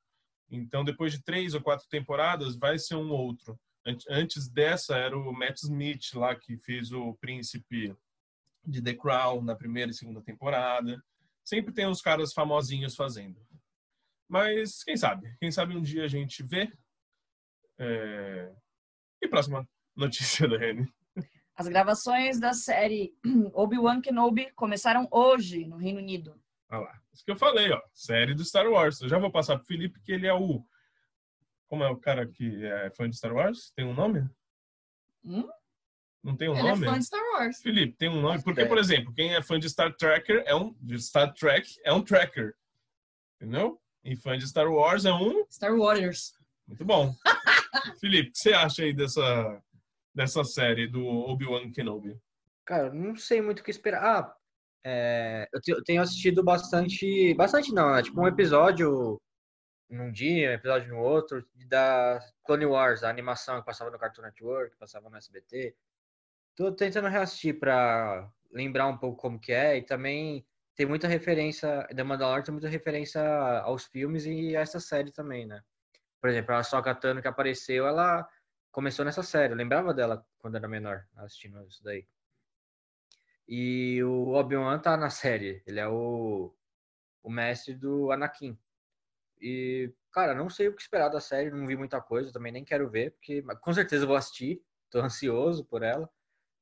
[0.50, 3.58] Então, depois de três ou quatro temporadas, vai ser um outro.
[3.86, 7.96] An- Antes dessa, era o Matt Smith lá, que fez o príncipe
[8.64, 11.02] de The Crown na primeira e segunda temporada.
[11.44, 13.40] Sempre tem uns caras famosinhos fazendo.
[14.28, 15.34] Mas, quem sabe?
[15.40, 16.70] Quem sabe um dia a gente vê.
[17.78, 18.52] É...
[19.22, 20.92] E próxima notícia da Rene.
[21.56, 23.12] As gravações da série
[23.52, 26.40] Obi-Wan Kenobi começaram hoje no Reino Unido.
[26.70, 27.00] Olha lá.
[27.12, 27.80] Isso que eu falei, ó.
[27.92, 29.00] Série do Star Wars.
[29.00, 30.64] Eu já vou passar pro Felipe, que ele é o.
[31.68, 33.72] Como é o cara que é fã de Star Wars?
[33.76, 34.28] Tem um nome?
[35.24, 35.48] Hum?
[36.22, 36.86] Não tem um Ele nome?
[36.86, 37.60] é fã de Star Wars.
[37.60, 38.42] Felipe, tem um nome.
[38.42, 38.66] Porque, É.
[38.66, 40.74] por exemplo, quem é fã de Star Trekker é um.
[40.80, 42.54] De Star Trek é um tracker.
[43.36, 43.80] Entendeu?
[44.04, 45.44] E fã de Star Wars é um.
[45.50, 46.32] Star Warriors.
[46.66, 47.14] Muito bom.
[48.00, 49.62] Felipe, o que você acha aí dessa,
[50.20, 52.20] dessa série do Obi-Wan Kenobi?
[52.66, 54.02] Cara, não sei muito o que esperar.
[54.04, 54.36] Ah,
[54.84, 57.32] é, eu te- eu tenho assistido bastante.
[57.34, 58.02] Bastante não, né?
[58.02, 59.18] Tipo um episódio
[59.88, 64.22] num dia, um episódio no outro, da Clone Wars, a animação que passava no Cartoon
[64.22, 65.74] Network, que passava no SBT.
[66.54, 71.86] Tô tentando reassistir pra lembrar um pouco como que é e também tem muita referência,
[71.96, 73.22] The Mandalorian tem muita referência
[73.62, 75.62] aos filmes e a essa série também, né?
[76.20, 78.28] Por exemplo, a Sokka Tano que apareceu, ela
[78.70, 79.52] começou nessa série.
[79.52, 82.06] Eu lembrava dela quando era menor, assistindo isso daí.
[83.48, 85.62] E o Obi-Wan tá na série.
[85.66, 86.54] Ele é o,
[87.22, 88.58] o mestre do Anakin.
[89.40, 92.64] E, cara, não sei o que esperar da série, não vi muita coisa, também nem
[92.64, 96.08] quero ver, porque com certeza vou assistir, tô ansioso por ela.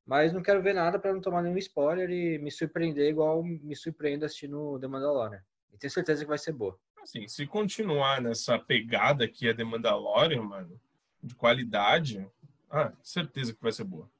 [0.06, 3.76] Mas não quero ver nada para não tomar nenhum spoiler e me surpreender igual me
[3.76, 5.42] surpreendo assistindo The Mandalorian.
[5.70, 6.78] E tenho certeza que vai ser boa.
[7.02, 10.80] Assim, se continuar nessa pegada que é The Mandalorian, mano,
[11.22, 12.26] de qualidade,
[12.70, 14.10] ah, certeza que vai ser boa.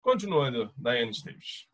[0.00, 1.68] Continuando, Diane Davis.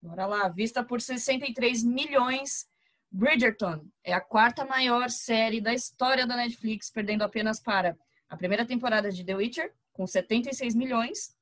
[0.00, 2.68] Bora lá, vista por 63 milhões.
[3.10, 7.96] Bridgerton é a quarta maior série da história da Netflix, perdendo apenas para
[8.28, 11.34] a primeira temporada de The Witcher, com 76 milhões,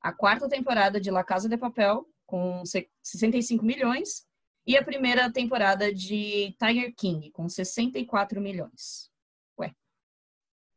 [0.00, 2.62] a quarta temporada de La Casa de Papel, com
[3.02, 4.26] 65 milhões,
[4.66, 9.10] e a primeira temporada de Tiger King, com 64 milhões.
[9.58, 9.74] Ué.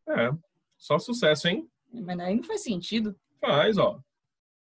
[0.09, 0.29] É,
[0.87, 1.69] só sucesso, hein?
[1.91, 3.13] Mas aí não faz sentido.
[3.41, 3.99] Faz, ó.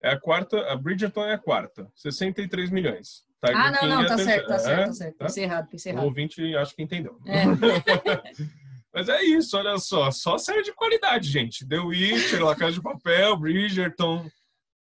[0.03, 3.25] É a quarta, a Bridgerton é a quarta, 63 milhões.
[3.45, 5.17] Tiger ah, não, King não, é tá certo, tá certo, tá certo.
[5.17, 5.25] Tá?
[5.27, 6.03] Pensei errado, pensei errado.
[6.03, 7.19] O ouvinte acho que entendeu.
[7.27, 7.45] É.
[8.93, 10.11] Mas é isso, olha só.
[10.11, 11.67] Só série de qualidade, gente.
[11.67, 14.29] The Witcher, La Casa de Papel, Bridgerton.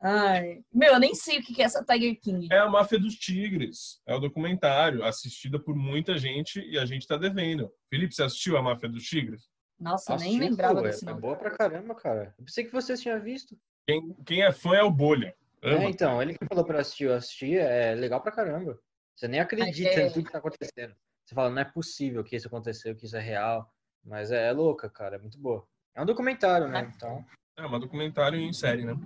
[0.02, 2.48] Ai, meu, eu nem sei o que é essa Tiger King.
[2.52, 4.02] É a Máfia dos Tigres.
[4.08, 7.70] É o documentário, assistida por muita gente e a gente tá devendo.
[7.89, 9.44] Felipe, você assistiu a Máfia dos Tigres?
[9.80, 11.08] Nossa, nem lembrava disso.
[11.08, 12.34] É, é boa pra caramba, cara.
[12.38, 13.58] Eu pensei que você tinha visto.
[13.88, 15.36] Quem, quem é fã é o Bolha.
[15.62, 15.84] Ama.
[15.84, 18.80] É, então, ele que falou pra assistir, eu assisti, é legal pra caramba.
[19.15, 20.08] Você nem acredita é...
[20.08, 20.96] em tudo que tá acontecendo.
[21.26, 23.72] Você fala, não é possível que isso aconteceu, que isso é real.
[24.04, 25.68] Mas é, é louca, cara, é muito boa.
[25.94, 26.82] É um documentário, né?
[26.82, 26.96] É.
[26.96, 27.26] Então...
[27.58, 28.98] É, um documentário em série, né?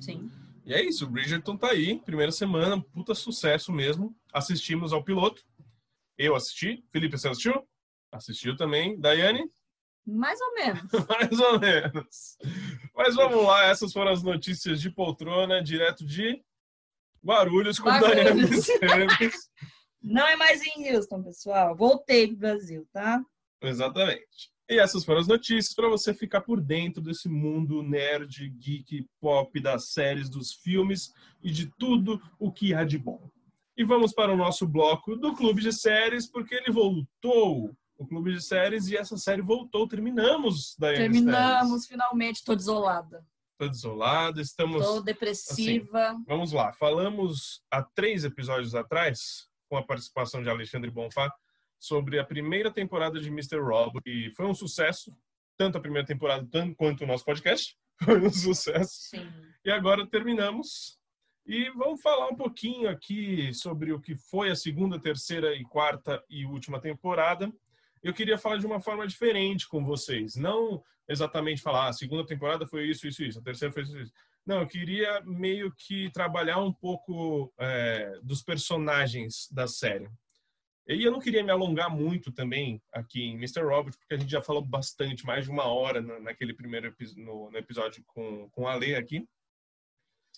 [0.00, 0.30] Sim.
[0.64, 4.14] E é isso, o Bridgerton tá aí, primeira semana, puta sucesso mesmo.
[4.32, 5.42] Assistimos ao piloto.
[6.16, 6.84] Eu assisti.
[6.90, 7.66] Felipe, você assistiu?
[8.10, 8.98] Assistiu também.
[8.98, 9.50] Daiane?
[10.10, 10.82] Mais ou menos.
[11.08, 12.38] Mais ou menos.
[12.96, 16.42] Mas vamos lá, essas foram as notícias de poltrona, direto de
[17.22, 18.66] Guarulhos com Guarulhos.
[18.80, 19.06] Daiane
[20.00, 21.76] Não é mais em Houston, pessoal.
[21.76, 23.20] Voltei pro Brasil, tá?
[23.60, 24.50] Exatamente.
[24.70, 29.60] E essas foram as notícias para você ficar por dentro desse mundo nerd, geek, pop,
[29.60, 33.28] das séries, dos filmes e de tudo o que há de bom.
[33.76, 37.76] E vamos para o nosso bloco do Clube de Séries, porque ele voltou.
[37.98, 39.88] O Clube de Séries e essa série voltou.
[39.88, 42.36] Terminamos da Terminamos, finalmente.
[42.36, 43.26] Estou desolada.
[43.52, 44.80] Estou desolada, estamos.
[44.82, 46.10] Estou depressiva.
[46.10, 46.72] Assim, vamos lá.
[46.72, 51.34] Falamos há três episódios atrás, com a participação de Alexandre Bonfá,
[51.76, 53.58] sobre a primeira temporada de Mr.
[53.58, 55.12] Robot, e foi um sucesso,
[55.56, 57.76] tanto a primeira temporada tanto quanto o nosso podcast.
[58.00, 59.10] Foi um sucesso.
[59.10, 59.28] Sim.
[59.64, 60.96] E agora terminamos.
[61.44, 66.22] E vamos falar um pouquinho aqui sobre o que foi a segunda, terceira e quarta
[66.30, 67.52] e última temporada.
[68.02, 70.36] Eu queria falar de uma forma diferente com vocês.
[70.36, 73.98] Não exatamente falar, ah, a segunda temporada foi isso, isso, isso, a terceira foi isso,
[73.98, 74.12] isso.
[74.44, 80.08] Não, eu queria meio que trabalhar um pouco é, dos personagens da série.
[80.86, 83.60] E eu não queria me alongar muito também aqui em Mr.
[83.60, 87.58] Robot, porque a gente já falou bastante, mais de uma hora naquele primeiro no, no
[87.58, 89.26] episódio com, com a Lê aqui.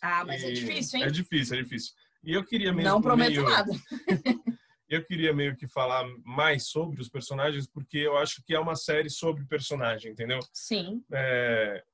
[0.02, 1.04] Ah, mas é e é difícil, hein?
[1.04, 1.92] É difícil, é difícil.
[2.24, 2.90] E eu queria mesmo.
[2.90, 3.48] Não prometo meio...
[3.48, 3.70] nada.
[4.90, 8.74] eu queria meio que falar mais sobre os personagens, porque eu acho que é uma
[8.74, 10.40] série sobre personagem, entendeu?
[10.52, 11.02] Sim.
[11.12, 11.84] É...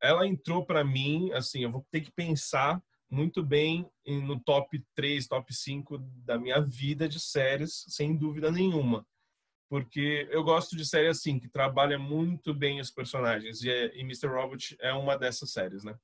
[0.00, 5.26] Ela entrou para mim, assim, eu vou ter que pensar muito bem no top 3,
[5.26, 9.06] top 5 da minha vida de séries, sem dúvida nenhuma.
[9.68, 13.62] Porque eu gosto de série assim, que trabalha muito bem os personagens.
[13.62, 14.28] E, é, e Mr.
[14.28, 15.96] Robot é uma dessas séries, né?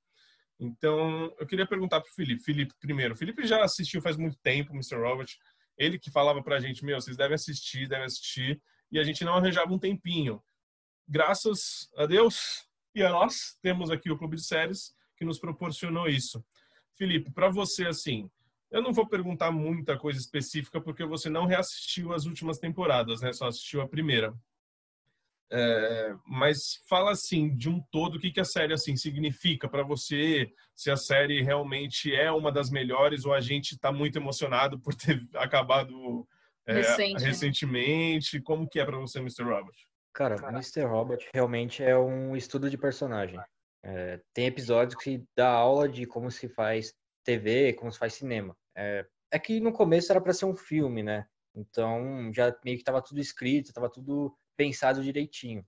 [0.58, 2.42] Então, eu queria perguntar pro Felipe.
[2.42, 3.14] Felipe, primeiro.
[3.14, 4.96] O Felipe já assistiu faz muito tempo Mr.
[4.96, 5.38] Robot.
[5.82, 8.62] Ele que falava pra gente, meu, vocês devem assistir, devem assistir.
[8.90, 10.40] E a gente não arranjava um tempinho.
[11.08, 12.64] Graças a Deus
[12.94, 16.44] e a nós, temos aqui o Clube de Séries que nos proporcionou isso.
[16.96, 18.30] Felipe, para você, assim,
[18.70, 23.32] eu não vou perguntar muita coisa específica porque você não reassistiu as últimas temporadas, né?
[23.32, 24.32] Só assistiu a primeira.
[25.54, 29.82] É, mas fala assim de um todo o que, que a série assim significa para
[29.82, 34.80] você se a série realmente é uma das melhores ou a gente está muito emocionado
[34.80, 36.26] por ter acabado
[36.66, 37.28] é, Recente, né?
[37.28, 38.42] recentemente né?
[38.42, 39.42] como que é para você Mr.
[39.42, 40.84] Robot cara Mr.
[40.84, 43.38] Robot realmente é um estudo de personagem
[43.84, 48.56] é, tem episódios que dá aula de como se faz TV, como se faz cinema.
[48.76, 51.26] É, é que no começo era para ser um filme, né?
[51.54, 55.66] Então já meio que estava tudo escrito, estava tudo pensado direitinho.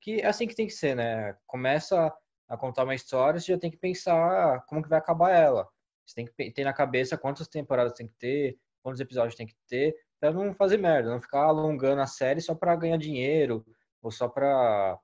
[0.00, 1.36] Que é assim que tem que ser, né?
[1.46, 2.12] Começa
[2.48, 5.68] a contar uma história, você já tem que pensar como que vai acabar ela.
[6.04, 9.56] Você tem que ter na cabeça quantas temporadas tem que ter, quantos episódios tem que
[9.66, 13.66] ter, para não fazer merda, não ficar alongando a série só para ganhar dinheiro
[14.00, 14.98] ou só para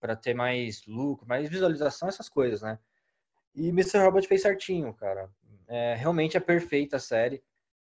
[0.00, 2.78] para ter mais lucro, mais visualização, essas coisas, né?
[3.54, 4.00] E Mr.
[4.00, 5.30] Robot fez certinho, cara.
[5.66, 7.42] É, realmente é perfeita a série.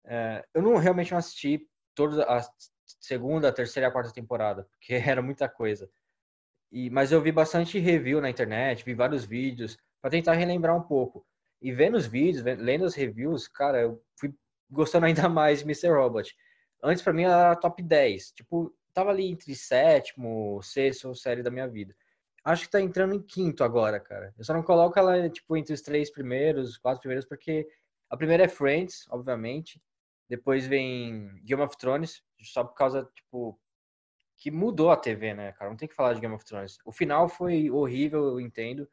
[0.04, 2.42] É, eu não realmente não assisti toda a
[3.02, 5.90] segunda, terceira quarta temporada, porque era muita coisa.
[6.72, 10.84] E, mas eu vi bastante review na internet, vi vários vídeos para tentar relembrar um
[10.84, 11.26] pouco.
[11.62, 14.34] E vendo os vídeos, lendo os reviews, cara, eu fui
[14.70, 15.90] gostando ainda mais de Mr.
[15.90, 16.34] Robot.
[16.82, 18.32] Antes para mim era top 10.
[18.32, 21.96] Tipo, tava ali entre sétimo, sexto série da minha vida.
[22.44, 24.34] Acho que tá entrando em quinto agora, cara.
[24.38, 27.68] Eu só não coloco ela, tipo, entre os três primeiros, quatro primeiros, porque
[28.10, 29.80] a primeira é Friends, obviamente.
[30.28, 33.60] Depois vem Game of Thrones, só por causa, tipo,
[34.38, 35.70] que mudou a TV, né, cara?
[35.70, 36.78] Não tem que falar de Game of Thrones.
[36.84, 38.90] O final foi horrível, eu entendo.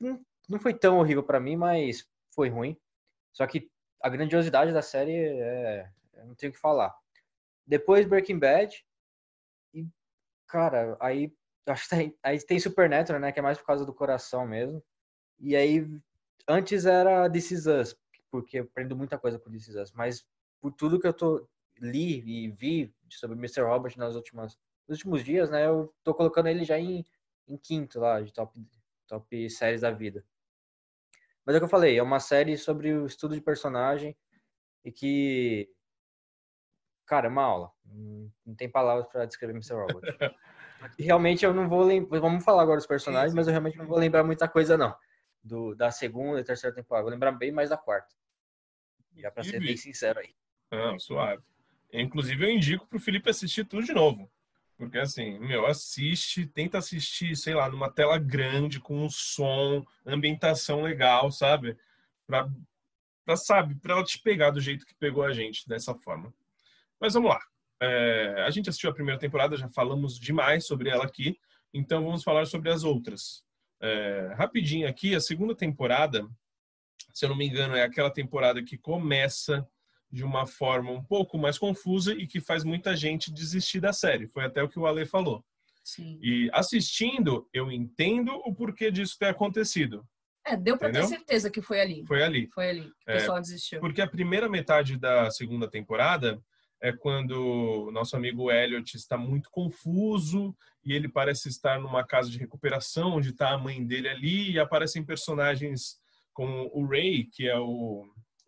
[0.00, 0.20] Não,
[0.60, 2.76] foi tão horrível para mim, mas foi ruim.
[3.32, 3.70] Só que
[4.02, 5.90] a grandiosidade da série é,
[6.24, 6.94] não tenho o que falar.
[7.66, 8.84] Depois Breaking Bad
[9.72, 9.86] e
[10.46, 11.32] cara, aí
[11.66, 14.82] acho que tem, aí tem Supernatural, né, que é mais por causa do coração mesmo.
[15.38, 15.86] E aí
[16.48, 17.96] antes era This Is Us,
[18.30, 20.26] porque eu aprendo muita coisa com This Is Us, mas
[20.60, 21.48] por tudo que eu tô
[21.80, 23.62] li e vi sobre Mr.
[23.62, 24.58] Robert nas últimas
[24.88, 27.04] nos últimos dias, né, eu tô colocando ele já em,
[27.48, 28.56] em quinto lá de top
[29.08, 30.24] top séries da vida.
[31.44, 34.16] Mas é o que eu falei, é uma série sobre o estudo de personagem
[34.84, 35.68] e que
[37.06, 37.72] cara, é uma aula.
[38.44, 39.74] Não tem palavras para descrever Mr.
[39.74, 40.00] Robot.
[40.98, 42.20] realmente eu não vou lembrar.
[42.20, 44.94] Vamos falar agora dos personagens, mas eu realmente não vou lembrar muita coisa, não.
[45.42, 47.04] Do, da segunda e terceira temporada.
[47.04, 48.14] Vou lembrar bem mais da quarta.
[49.16, 50.34] Já para ser bem sincero aí.
[50.70, 51.42] Não, suave.
[51.92, 54.30] Inclusive, eu indico pro Felipe assistir tudo de novo.
[54.76, 60.82] Porque assim, meu, assiste, tenta assistir, sei lá, numa tela grande, com um som, ambientação
[60.82, 61.76] legal, sabe?
[62.26, 62.48] Pra,
[63.24, 66.32] pra sabe, pra ela te pegar do jeito que pegou a gente, dessa forma.
[67.00, 67.40] Mas vamos lá.
[67.80, 71.38] É, a gente assistiu a primeira temporada, já falamos demais sobre ela aqui,
[71.72, 73.44] então vamos falar sobre as outras.
[73.80, 76.26] É, rapidinho aqui, a segunda temporada,
[77.12, 79.66] se eu não me engano, é aquela temporada que começa
[80.10, 84.28] de uma forma um pouco mais confusa e que faz muita gente desistir da série.
[84.28, 85.44] Foi até o que o Ale falou.
[85.84, 86.18] Sim.
[86.22, 90.06] E assistindo, eu entendo o porquê disso ter acontecido.
[90.44, 92.04] É, deu para ter certeza que foi ali.
[92.06, 92.48] Foi ali.
[92.54, 93.80] Foi ali que o é, pessoal desistiu.
[93.80, 96.40] Porque a primeira metade da segunda temporada
[96.80, 102.38] é quando nosso amigo Elliot está muito confuso e ele parece estar numa casa de
[102.38, 105.98] recuperação onde está a mãe dele ali e aparecem personagens
[106.32, 108.06] como o Ray, que é o,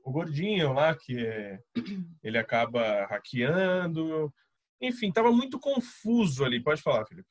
[0.08, 1.60] o gordinho lá, que é,
[2.24, 4.32] ele acaba hackeando.
[4.80, 6.60] Enfim, estava muito confuso ali.
[6.60, 7.28] Pode falar, Felipe.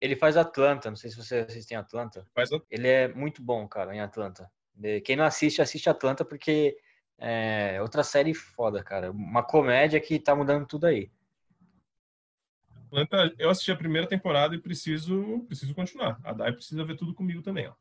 [0.00, 2.26] Ele faz Atlanta, não sei se você assiste em Atlanta.
[2.34, 2.50] Faz...
[2.70, 4.50] Ele é muito bom, cara, em Atlanta.
[5.04, 6.76] Quem não assiste, assiste Atlanta porque
[7.18, 9.10] é outra série foda, cara.
[9.10, 11.10] Uma comédia que tá mudando tudo aí.
[12.86, 16.20] Atlanta, eu assisti a primeira temporada e preciso, preciso continuar.
[16.22, 17.66] A Dai precisa ver tudo comigo também.
[17.66, 17.74] Ó.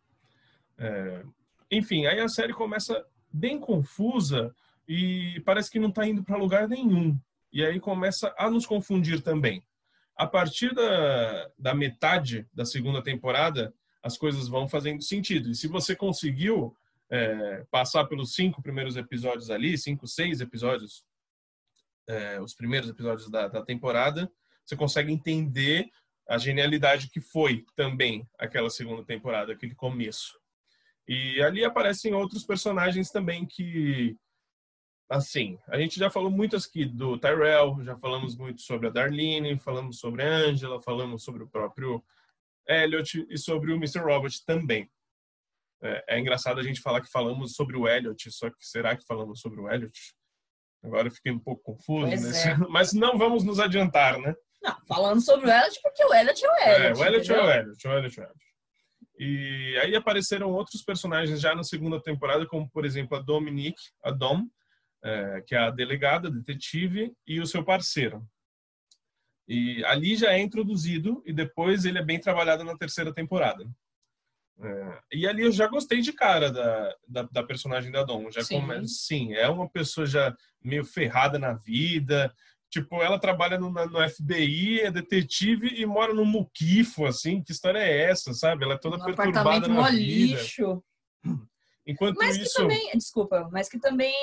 [0.80, 1.24] É,
[1.70, 3.06] enfim, aí a série começa
[3.38, 4.54] bem confusa
[4.88, 7.20] e parece que não está indo para lugar nenhum.
[7.52, 9.64] E aí começa a nos confundir também.
[10.16, 15.50] A partir da, da metade da segunda temporada, as coisas vão fazendo sentido.
[15.50, 16.76] E se você conseguiu
[17.10, 21.06] é, passar pelos cinco primeiros episódios ali, cinco, seis episódios,
[22.08, 24.32] é, os primeiros episódios da, da temporada,
[24.66, 25.90] você consegue entender
[26.28, 30.38] a genialidade que foi também aquela segunda temporada, aquele começo.
[31.08, 34.18] E ali aparecem outros personagens também que,
[35.10, 39.58] assim, a gente já falou muito aqui do Tyrell, já falamos muito sobre a Darlene,
[39.58, 42.04] falamos sobre a Angela, falamos sobre o próprio
[42.68, 44.00] Elliot e sobre o Mr.
[44.00, 44.90] Robert também.
[45.82, 49.06] É, é, engraçado a gente falar que falamos sobre o Elliot, só que será que
[49.06, 50.16] falamos sobre o Elliot?
[50.84, 52.50] Agora eu fiquei um pouco confuso, nesse...
[52.50, 52.58] é.
[52.70, 54.36] mas não vamos nos adiantar, né?
[54.62, 56.82] Não, falando sobre o Elliot, porque o Elliot é o Elliot.
[56.82, 58.48] É, o Elliot é o Elliot, o Elliot é o Elliot.
[59.20, 64.12] E aí apareceram outros personagens já na segunda temporada, como por exemplo a Dominique, a
[64.12, 64.46] Dom,
[65.04, 68.28] é, que é a delegada, detetive, e o seu parceiro.
[69.48, 73.66] E ali já é introduzido e depois ele é bem trabalhado na terceira temporada.
[74.60, 78.30] É, e ali eu já gostei de cara da, da, da personagem da Dom.
[78.30, 78.60] Já sim.
[78.60, 82.34] Come, sim, é uma pessoa já meio ferrada na vida.
[82.70, 87.42] Tipo, ela trabalha no, no FBI, é detetive e mora no muquifo, assim.
[87.42, 88.66] Que história é essa, sabe?
[88.66, 89.98] Ela é toda um perturbada na vida.
[89.98, 90.84] lixo.
[91.88, 92.54] Enquanto mas isso...
[92.54, 94.14] que também, desculpa, mas que também,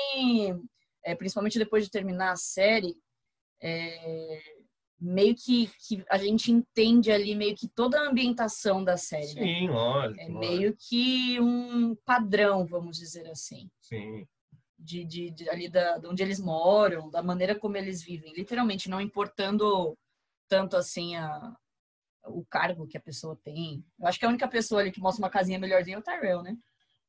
[1.03, 2.95] é, principalmente depois de terminar a série,
[3.59, 4.39] é,
[4.99, 9.33] meio que, que a gente entende ali meio que toda a ambientação da série.
[9.33, 9.41] Né?
[9.41, 9.73] Sim, né?
[9.73, 10.21] lógico.
[10.21, 13.69] É meio que um padrão, vamos dizer assim.
[13.81, 14.27] Sim.
[14.77, 18.89] De, de, de ali da, de onde eles moram, da maneira como eles vivem, literalmente
[18.89, 19.97] não importando
[20.49, 21.55] tanto assim a,
[22.25, 23.83] o cargo que a pessoa tem.
[23.99, 26.43] Eu acho que a única pessoa ali que mostra uma casinha melhorzinha é o Tyrell,
[26.43, 26.57] né?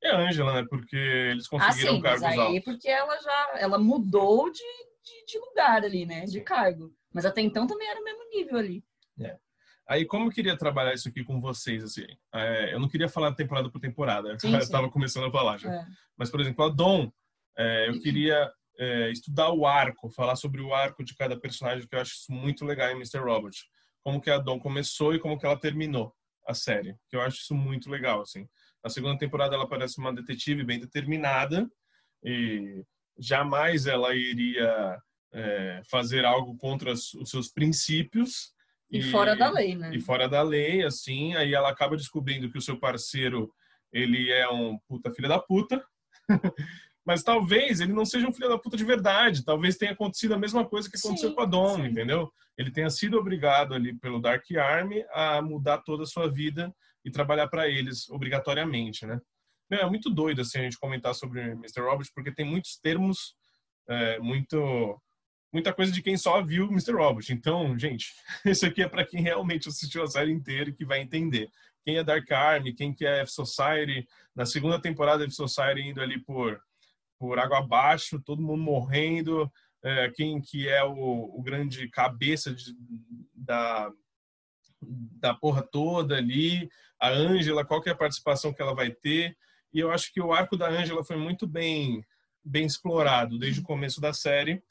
[0.02, 0.66] É a Angela, né?
[0.68, 2.64] Porque eles conseguiram ah, sim, cargos mas aí altos.
[2.64, 4.58] porque ela já ela mudou de,
[5.04, 6.24] de, de lugar ali, né?
[6.24, 6.92] De cargo.
[7.12, 8.84] Mas até então também era o mesmo nível ali.
[9.20, 9.36] É.
[9.88, 13.32] Aí, como eu queria trabalhar isso aqui com vocês, assim, é, eu não queria falar
[13.34, 15.72] temporada por temporada, sim, eu estava começando a falar já.
[15.72, 15.86] É.
[16.16, 17.10] Mas, por exemplo, a Dom,
[17.56, 21.94] é, eu queria é, estudar o arco, falar sobre o arco de cada personagem, que
[21.94, 23.18] eu acho isso muito legal em Mr.
[23.18, 23.56] Robot.
[24.02, 26.14] Como que a Dawn começou e como que ela terminou
[26.46, 28.46] a série, que eu acho isso muito legal, assim.
[28.82, 31.68] Na segunda temporada ela parece uma detetive bem determinada
[32.22, 32.84] e
[33.18, 34.96] jamais ela iria
[35.32, 38.54] é, fazer algo contra os seus princípios.
[38.90, 39.90] E, e, fora da lei, né?
[39.94, 43.52] E fora da lei, assim, aí ela acaba descobrindo que o seu parceiro,
[43.92, 45.84] ele é um puta filha da puta.
[47.06, 49.44] Mas talvez ele não seja um filho da puta de verdade.
[49.44, 51.86] Talvez tenha acontecido a mesma coisa que aconteceu sim, com a Dawn, sim.
[51.86, 52.32] entendeu?
[52.58, 57.10] Ele tenha sido obrigado ali pelo Dark Army a mudar toda a sua vida e
[57.10, 59.20] trabalhar para eles obrigatoriamente, né?
[59.70, 61.80] É muito doido assim a gente comentar sobre Mr.
[61.80, 63.34] Robot porque tem muitos termos,
[63.88, 65.00] é, muito
[65.52, 66.92] muita coisa de quem só viu Mr.
[66.92, 67.32] Robot.
[67.32, 68.12] Então, gente,
[68.44, 71.48] isso aqui é para quem realmente assistiu a série inteira e que vai entender.
[71.84, 74.06] Quem é Dark Army, quem que é F Society.
[74.34, 76.60] Na segunda temporada, F Society indo ali por,
[77.18, 79.50] por água abaixo, todo mundo morrendo.
[79.82, 82.74] É, quem que é o, o grande cabeça de,
[83.34, 83.90] da,
[84.82, 86.68] da porra toda ali.
[87.00, 89.36] A Ângela, qual que é a participação que ela vai ter.
[89.72, 92.04] E eu acho que o arco da Ângela foi muito bem,
[92.44, 94.62] bem explorado desde o começo da série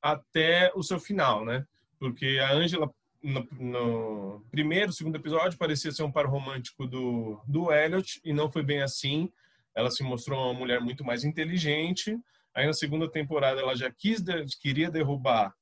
[0.00, 1.66] até o seu final, né?
[1.98, 2.92] Porque a Angela
[3.22, 8.50] no, no, primeiro, segundo episódio parecia ser um par romântico do do Elliot e não
[8.50, 9.32] foi bem assim.
[9.74, 12.18] Ela se mostrou uma mulher muito mais inteligente.
[12.54, 14.22] Aí na segunda temporada ela já quis
[14.60, 15.54] queria derrubar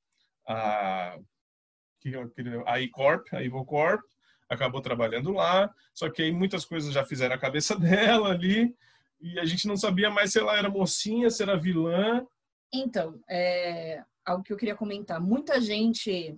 [0.47, 1.17] a
[2.65, 4.01] a E-Corp, a Evil Corp,
[4.49, 8.75] acabou trabalhando lá, só que aí muitas coisas já fizeram a cabeça dela ali,
[9.19, 12.25] e a gente não sabia mais se ela era mocinha, se era vilã.
[12.73, 15.21] Então, é, algo que eu queria comentar.
[15.21, 16.35] Muita gente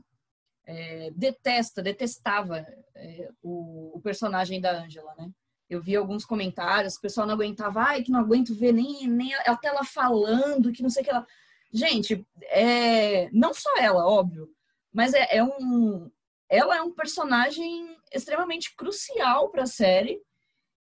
[0.65, 2.65] é, detesta, detestava
[2.95, 5.32] é, o, o, personagem da Angela, né?
[5.74, 9.34] Eu vi alguns comentários, o pessoal não aguentava, ai, que não aguento ver nem, nem
[9.36, 11.28] até ela falando, que não sei o que ela.
[11.71, 14.49] Gente, é, não só ela, óbvio,
[14.91, 16.09] mas é, é um.
[16.49, 20.21] Ela é um personagem extremamente crucial para a série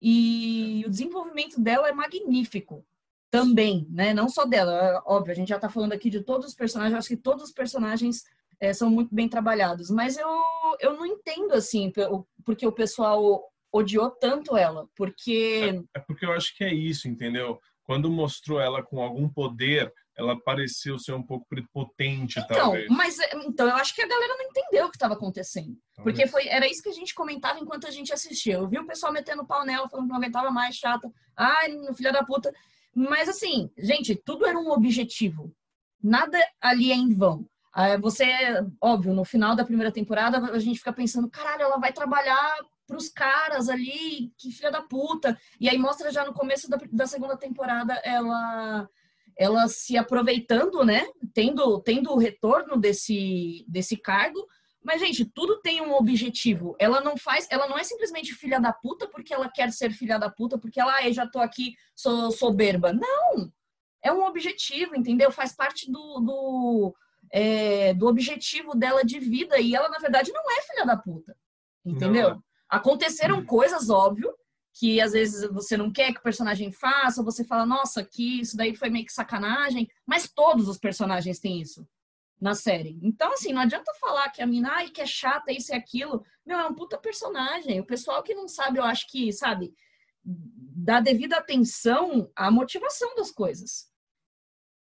[0.01, 2.85] e o desenvolvimento dela é magnífico
[3.31, 4.13] também, né?
[4.13, 7.09] Não só dela, óbvio, a gente já está falando aqui de todos os personagens, acho
[7.09, 8.25] que todos os personagens
[8.61, 10.29] é, são muito bem trabalhados, mas eu,
[10.81, 11.91] eu não entendo, assim,
[12.45, 15.83] porque o pessoal odiou tanto ela, porque...
[15.95, 17.59] É, é porque eu acho que é isso, entendeu?
[17.85, 22.89] Quando mostrou ela com algum poder, ela pareceu ser um pouco prepotente, então, talvez.
[22.89, 25.77] Mas, então, eu acho que a galera não entendeu o que estava acontecendo.
[25.97, 26.17] Talvez.
[26.17, 28.55] Porque foi, era isso que a gente comentava enquanto a gente assistia.
[28.55, 31.11] Eu vi o pessoal metendo pau nela, falando que não aguentava mais, chata.
[31.37, 32.53] Ai, filha da puta.
[32.95, 35.53] Mas assim, gente, tudo era um objetivo.
[36.03, 37.47] Nada ali é em vão.
[37.75, 38.27] Ah, você,
[38.81, 42.59] óbvio, no final da primeira temporada, a gente fica pensando, caralho, ela vai trabalhar
[42.93, 45.39] pros caras ali, que filha da puta.
[45.59, 48.87] E aí mostra já no começo da, da segunda temporada ela
[49.35, 51.07] ela se aproveitando, né?
[51.33, 54.47] Tendo, tendo o retorno desse, desse cargo,
[54.85, 56.77] mas, gente, tudo tem um objetivo.
[56.79, 60.19] Ela não faz, ela não é simplesmente filha da puta porque ela quer ser filha
[60.19, 62.93] da puta, porque ela, ah, eu já tô aqui, sou soberba.
[62.93, 63.51] Não!
[64.03, 65.33] É um objetivo, entendeu?
[65.33, 66.95] Faz parte do, do,
[67.31, 69.59] é, do objetivo dela de vida.
[69.59, 71.35] E ela, na verdade, não é filha da puta.
[71.85, 72.31] Entendeu?
[72.31, 72.43] Não.
[72.73, 74.35] Aconteceram coisas, óbvio,
[74.73, 78.57] que às vezes você não quer que o personagem faça, você fala, nossa, que isso
[78.57, 81.87] daí foi meio que sacanagem, mas todos os personagens têm isso
[82.41, 82.99] na série.
[83.03, 86.25] Então, assim, não adianta falar que a mina, ai, que é chata, isso e aquilo.
[86.47, 87.79] Meu, é um puta personagem.
[87.79, 89.75] O pessoal que não sabe, eu acho que, sabe,
[90.25, 93.93] dá devida atenção à motivação das coisas.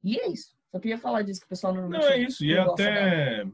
[0.02, 0.58] E é isso.
[0.72, 2.02] Só queria falar disso que o pessoal normalmente.
[2.02, 2.44] Não, é isso.
[2.44, 3.44] E até.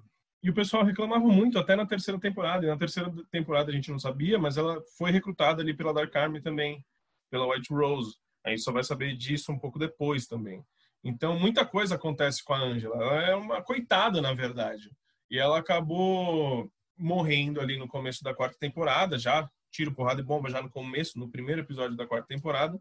[0.45, 2.67] E o pessoal reclamava muito, até na terceira temporada.
[2.67, 6.15] E na terceira temporada a gente não sabia, mas ela foi recrutada ali pela Dark
[6.15, 6.85] Army também,
[7.31, 8.15] pela White Rose.
[8.45, 10.63] A gente só vai saber disso um pouco depois também.
[11.03, 12.95] Então, muita coisa acontece com a Angela.
[12.95, 14.91] Ela é uma coitada, na verdade.
[15.31, 20.51] E ela acabou morrendo ali no começo da quarta temporada, já tiro, porrada e bomba
[20.51, 22.79] já no começo, no primeiro episódio da quarta temporada.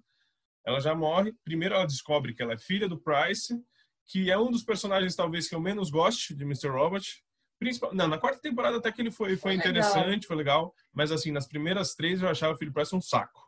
[0.66, 1.34] Ela já morre.
[1.46, 3.58] Primeiro ela descobre que ela é filha do Price,
[4.06, 6.68] que é um dos personagens talvez que eu menos goste de Mr.
[6.68, 7.24] Robot.
[7.64, 7.94] Principal...
[7.94, 10.28] Não, na quarta temporada até que ele foi, foi, foi interessante, legal.
[10.28, 10.76] foi legal.
[10.94, 13.42] Mas assim, nas primeiras três eu achava o Philip Price um saco.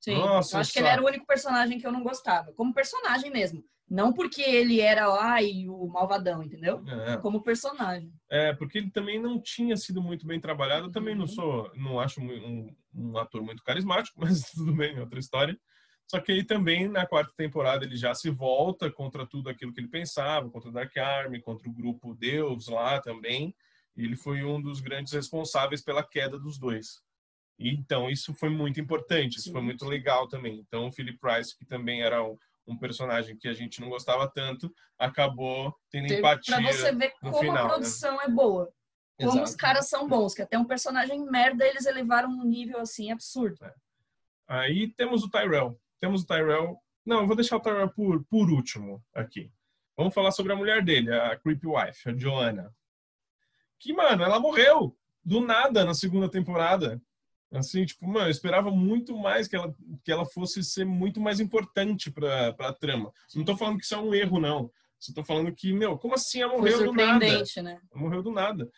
[0.00, 2.52] Sim, Nossa, eu acho que ele era o único personagem que eu não gostava.
[2.52, 3.64] Como personagem mesmo.
[3.88, 6.82] Não porque ele era ai, o malvadão, entendeu?
[7.06, 7.16] É.
[7.18, 8.12] Como personagem.
[8.28, 10.86] É, porque ele também não tinha sido muito bem trabalhado.
[10.86, 11.28] Eu também não uhum.
[11.28, 15.56] sou, não acho um, um, ator muito carismático, mas tudo bem, é outra história.
[16.08, 19.80] Só que aí também na quarta temporada ele já se volta contra tudo aquilo que
[19.80, 23.54] ele pensava, contra o Dark Army, contra o grupo Deus lá também.
[23.96, 27.02] E ele foi um dos grandes responsáveis pela queda dos dois.
[27.58, 30.58] E, então isso foi muito importante, isso foi muito legal também.
[30.58, 34.28] Então o Philip Price, que também era um, um personagem que a gente não gostava
[34.28, 36.60] tanto, acabou tendo Pra empatia.
[36.72, 37.68] você ver no como final, a né?
[37.74, 38.70] produção é boa.
[39.18, 39.44] Como Exato.
[39.44, 43.56] os caras são bons, que até um personagem merda eles elevaram um nível assim absurdo.
[44.46, 45.80] Aí temos o Tyrell.
[46.00, 46.78] Temos o Tyrell.
[47.04, 49.50] Não, eu vou deixar o Tyrell por, por último aqui.
[49.96, 52.74] Vamos falar sobre a mulher dele, a Creepy Wife, a Joanna.
[53.78, 57.00] Que, mano, ela morreu do nada na segunda temporada.
[57.52, 59.74] Assim, tipo, mano, eu esperava muito mais que ela,
[60.04, 63.12] que ela fosse ser muito mais importante pra, pra trama.
[63.34, 64.70] Não tô falando que isso é um erro, não.
[64.98, 67.18] Só tô falando que, meu, como assim ela morreu do nada?
[67.62, 67.78] né?
[67.90, 68.70] Ela morreu do nada.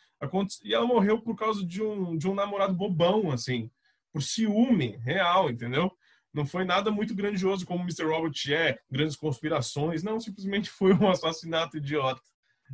[0.65, 3.71] E ela morreu por causa de um, de um namorado bobão, assim.
[4.13, 5.91] Por ciúme real, entendeu?
[6.33, 8.05] Não foi nada muito grandioso como Mr.
[8.05, 10.03] Robert é, grandes conspirações.
[10.03, 12.21] Não, simplesmente foi um assassinato idiota,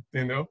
[0.09, 0.47] entendeu?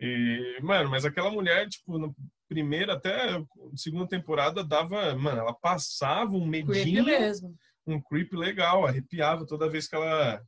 [0.00, 2.08] E, mano, mas aquela mulher, tipo, na
[2.48, 7.54] primeira até segunda temporada dava, mano, ela passava um medinho, mesmo.
[7.86, 10.40] um creep legal, arrepiava toda vez que ela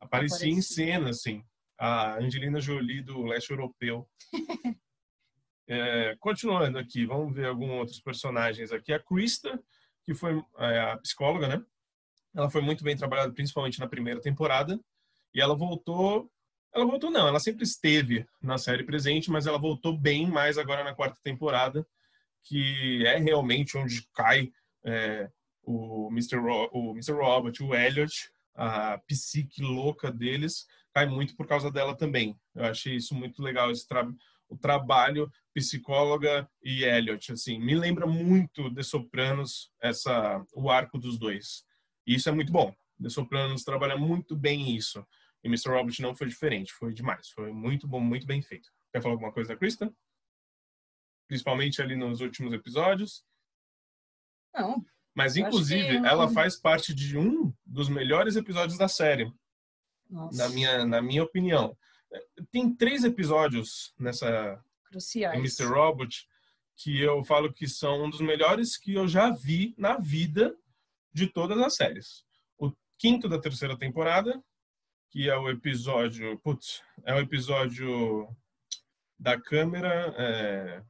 [0.00, 0.62] aparecia em Aparecia.
[0.62, 1.44] cena, assim.
[1.76, 4.08] A Angelina Jolie do leste europeu.
[5.70, 8.90] É, continuando aqui, vamos ver alguns outros personagens aqui.
[8.90, 9.62] A Krista,
[10.08, 11.62] que foi é, a psicóloga, né?
[12.34, 14.80] Ela foi muito bem trabalhada, principalmente na primeira temporada.
[15.34, 16.30] E ela voltou.
[16.74, 20.82] Ela voltou, não, ela sempre esteve na série presente, mas ela voltou bem mais agora
[20.82, 21.86] na quarta temporada,
[22.42, 24.50] que é realmente onde cai
[24.82, 25.30] é,
[25.62, 26.38] o, Mr.
[26.72, 27.12] O Mr.
[27.12, 32.34] Robert, o Elliot, a psique louca deles, cai muito por causa dela também.
[32.54, 34.08] Eu achei isso muito legal, esse tra
[34.48, 41.18] o trabalho psicóloga e Elliot, assim, me lembra muito The Sopranos, essa, o arco dos
[41.18, 41.64] dois.
[42.06, 42.74] E isso é muito bom.
[43.02, 45.06] The Sopranos trabalha muito bem isso.
[45.44, 45.68] E Mr.
[45.70, 47.28] Robert não foi diferente, foi demais.
[47.30, 48.70] Foi muito bom, muito bem feito.
[48.92, 49.92] Quer falar alguma coisa da Krista?
[51.26, 53.24] Principalmente ali nos últimos episódios.
[54.54, 54.84] Não,
[55.14, 59.30] Mas, inclusive, que- ela faz parte de um dos melhores episódios da série,
[60.08, 61.76] nossa, na minha, na minha opinião.
[62.50, 65.38] Tem três episódios nessa cruciais.
[65.38, 65.66] Mr.
[65.72, 66.26] Robot
[66.76, 70.56] que eu falo que são um dos melhores que eu já vi na vida
[71.12, 72.24] de todas as séries.
[72.56, 74.40] O quinto da terceira temporada,
[75.10, 78.28] que é o episódio, putz, é o episódio
[79.18, 80.82] da câmera é,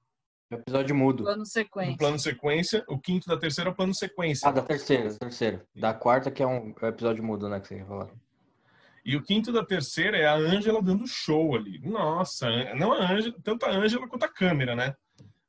[0.50, 1.24] Episódio mudo.
[1.24, 1.96] Plano do sequência.
[1.98, 2.84] plano sequência.
[2.88, 4.48] O quinto da terceira é o plano sequência.
[4.48, 5.66] Ah, da terceira, da terceira.
[5.74, 7.60] Da quarta, que é um é o episódio mudo, né?
[7.60, 8.10] Que você ia falar.
[9.04, 11.78] E o quinto da terceira é a Ângela dando show ali.
[11.80, 14.94] Nossa, não a Ângela, tanto a Ângela quanto a câmera, né?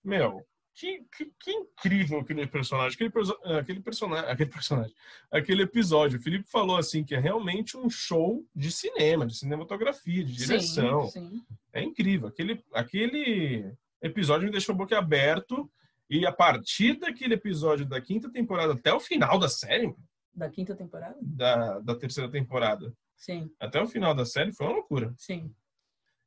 [0.04, 3.12] Meu, que, que, que incrível aquele personagem, aquele,
[3.60, 4.94] aquele personagem, aquele personagem,
[5.30, 6.20] aquele episódio.
[6.20, 11.08] O Felipe falou assim que é realmente um show de cinema, de cinematografia, de direção.
[11.10, 11.46] Sim, sim.
[11.74, 12.30] É incrível.
[12.30, 13.70] Aquele, aquele
[14.02, 15.70] episódio me deixou boquiaberto.
[16.10, 19.94] E a partir daquele episódio da quinta temporada até o final da série,
[20.34, 21.16] Da quinta temporada?
[21.22, 25.14] da, da terceira temporada, Sim, até o final da série, foi uma loucura.
[25.18, 25.54] sim.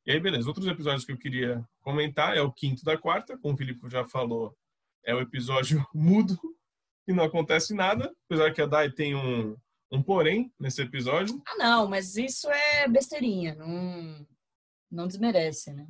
[0.05, 0.49] E aí, beleza.
[0.49, 4.03] Outros episódios que eu queria comentar é o quinto da quarta, como o Felipe já
[4.03, 4.53] falou,
[5.05, 6.37] é o episódio mudo,
[7.07, 9.55] e não acontece nada, apesar que a Dai tem um,
[9.89, 11.41] um porém nesse episódio.
[11.47, 13.55] Ah, não, mas isso é besteirinha.
[13.55, 14.27] Não,
[14.91, 15.87] não desmerece, né?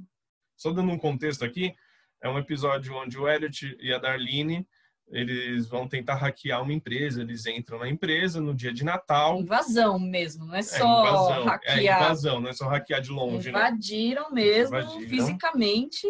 [0.56, 1.76] Só dando um contexto aqui,
[2.22, 4.68] é um episódio onde o Elliot e a Darlene,
[5.10, 9.40] eles vão tentar hackear uma empresa, eles entram na empresa no dia de Natal.
[9.40, 12.02] Invasão mesmo, não é É só invasão, é hackear.
[12.04, 13.60] invasão, não é só hackear de longe, né?
[13.60, 15.10] Invadiram mesmo, Invadiram.
[15.10, 16.08] fisicamente,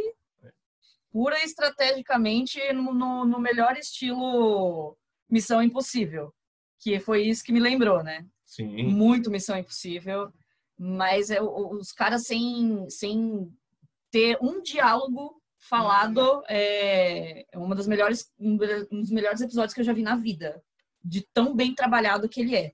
[1.12, 4.98] pura e estrategicamente, no, no, no melhor estilo
[5.30, 6.34] Missão Impossível.
[6.80, 8.26] Que foi isso que me lembrou, né?
[8.46, 8.84] Sim.
[8.84, 10.32] Muito Missão Impossível.
[10.78, 13.50] Mas é, os caras sem, sem
[14.12, 19.86] ter um diálogo falado é é uma das melhores, um dos melhores episódios que eu
[19.86, 20.62] já vi na vida.
[21.04, 22.74] De tão bem trabalhado que ele é.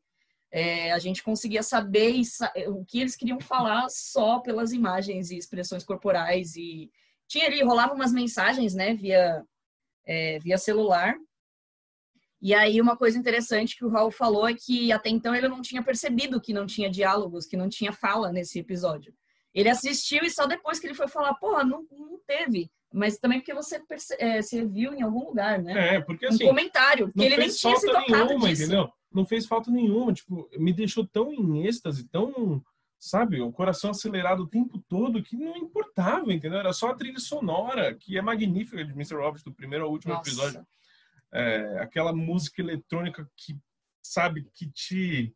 [0.52, 5.38] É, a gente conseguia saber sa- o que eles queriam falar só pelas imagens e
[5.38, 6.92] expressões corporais e
[7.28, 9.46] tinha ali rolava umas mensagens né via
[10.08, 11.16] é, via celular
[12.42, 15.62] e aí uma coisa interessante que o Raul falou é que até então ele não
[15.62, 19.14] tinha percebido que não tinha diálogos que não tinha fala nesse episódio
[19.54, 23.40] ele assistiu e só depois que ele foi falar porra não, não teve mas também
[23.40, 23.82] porque você
[24.18, 27.50] é, você viu em algum lugar né É, porque um assim, comentário que ele nem
[27.50, 28.90] tinha se falta tocado nenhuma, disso entendeu?
[29.12, 32.64] Não fez falta nenhuma, tipo, me deixou tão em êxtase, tão,
[33.00, 36.60] sabe, o coração acelerado o tempo todo que não importava, entendeu?
[36.60, 39.16] Era só a trilha sonora, que é magnífica de Mr.
[39.16, 40.30] Robert, do primeiro ao último Nossa.
[40.30, 40.68] episódio.
[41.34, 43.58] É, aquela música eletrônica que,
[44.02, 45.34] sabe, que te,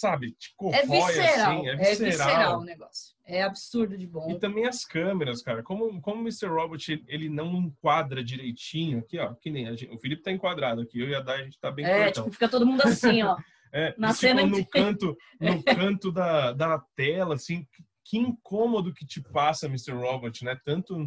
[0.00, 2.58] sabe, te É corrói, visceral, assim, é é visceral, visceral.
[2.60, 3.14] o negócio.
[3.26, 4.30] É absurdo de bom.
[4.30, 5.62] E também as câmeras, cara.
[5.62, 6.46] Como, como o Mr.
[6.48, 9.34] Robot ele- não enquadra direitinho aqui, ó.
[9.34, 11.60] Que nem a gente, o Felipe tá enquadrado aqui, eu e a Dai a gente
[11.60, 12.24] tá bem É, tortão.
[12.24, 13.36] tipo, fica todo mundo assim, ó.
[13.72, 15.62] É, Na cena no canto, no
[15.94, 17.64] canto da, da tela, assim,
[18.04, 19.92] que- incômodo que te passa, Mr.
[19.92, 20.58] Robot, né?
[20.64, 20.98] Tanto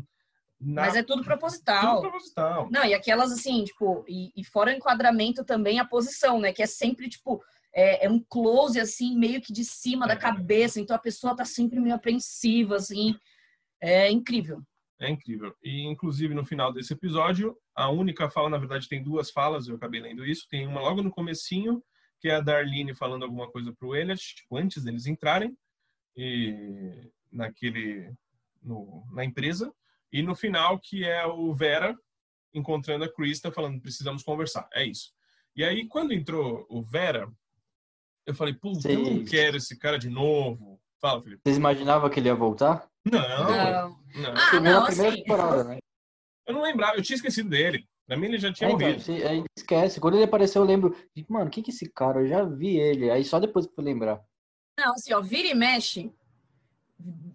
[0.62, 2.00] na Mas é tudo tudo proposital.
[2.00, 2.70] proposital.
[2.72, 6.54] Não, e aquelas assim, tipo, e, e fora o enquadramento também a posição, né?
[6.54, 7.44] Que é sempre, tipo,
[7.74, 10.18] é, é um close, assim, meio que de cima da É.
[10.18, 10.80] cabeça.
[10.80, 13.16] Então a pessoa tá sempre meio apreensiva, assim.
[13.82, 14.62] É incrível.
[15.00, 15.54] É incrível.
[15.62, 19.76] E, inclusive, no final desse episódio, a única fala, na verdade, tem duas falas, eu
[19.76, 20.48] acabei lendo isso.
[20.50, 21.84] Tem uma logo no comecinho,
[22.22, 25.58] que é a Darlene falando alguma coisa pro Elliot, tipo, antes deles entrarem
[26.16, 28.14] e naquele
[28.62, 29.74] no, na empresa.
[30.12, 31.98] E no final, que é o Vera
[32.54, 34.70] encontrando a Krista, falando, precisamos conversar.
[34.74, 35.12] É isso.
[35.56, 37.30] E aí, quando entrou o Vera,
[38.26, 40.80] eu falei, puta, eu não quero esse cara de novo.
[41.02, 41.42] Fala, Felipe.
[41.44, 42.88] Vocês imaginavam que ele ia voltar?
[43.06, 43.90] Não, Não.
[44.16, 44.34] não.
[44.36, 45.24] Ah, Primeira- não, primeira assim.
[45.24, 45.78] temporada, né?
[46.48, 47.86] Eu não lembrava, eu tinha esquecido dele.
[48.08, 49.28] Pra mim ele já tinha É, então, morrido.
[49.28, 50.00] aí esquece.
[50.00, 50.96] Quando ele apareceu, eu lembro.
[51.30, 52.20] Mano, quem que é esse cara?
[52.22, 53.10] Eu já vi ele.
[53.10, 54.22] Aí só depois que eu fui lembrar.
[54.80, 56.12] Não, assim, ó, vira e mexe.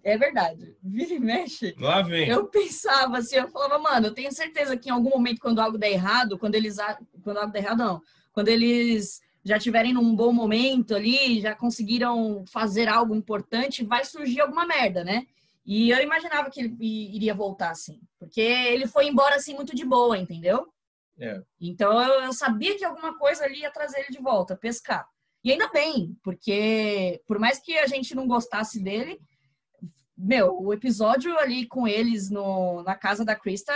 [0.03, 0.75] É verdade.
[0.83, 1.75] Vira e mexe.
[1.77, 2.27] Lá vem.
[2.27, 5.77] Eu pensava assim, eu falava, mano, eu tenho certeza que em algum momento, quando algo
[5.77, 6.77] der errado, quando eles.
[7.23, 8.01] Quando algo der errado, não.
[8.31, 14.41] Quando eles já tiverem num bom momento ali, já conseguiram fazer algo importante, vai surgir
[14.41, 15.25] alguma merda, né?
[15.65, 18.01] E eu imaginava que ele iria voltar assim.
[18.17, 20.67] Porque ele foi embora assim muito de boa, entendeu?
[21.19, 21.41] É.
[21.59, 25.07] Então eu, eu sabia que alguma coisa ali ia trazer ele de volta, pescar.
[25.43, 29.19] E ainda bem, porque por mais que a gente não gostasse dele,
[30.17, 33.73] meu, o episódio ali com eles no, na casa da Krista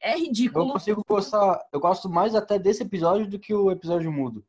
[0.00, 0.72] é Eu ridículo.
[0.72, 1.60] consigo gostar.
[1.72, 4.44] Eu gosto mais até desse episódio do que o episódio mudo.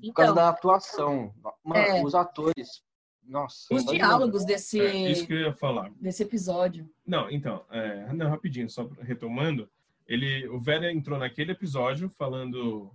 [0.00, 1.34] Por causa Então, da atuação.
[1.64, 2.02] Mano, É.
[2.04, 2.82] os atores.
[3.22, 3.72] Nossa.
[3.72, 5.92] os pode diálogos desse, É, isso que eu ia falar.
[6.00, 6.90] desse episódio.
[7.06, 9.70] Não, então, é, não, rapidinho, só retomando.
[10.06, 12.90] Ele, o Vera entrou naquele episódio falando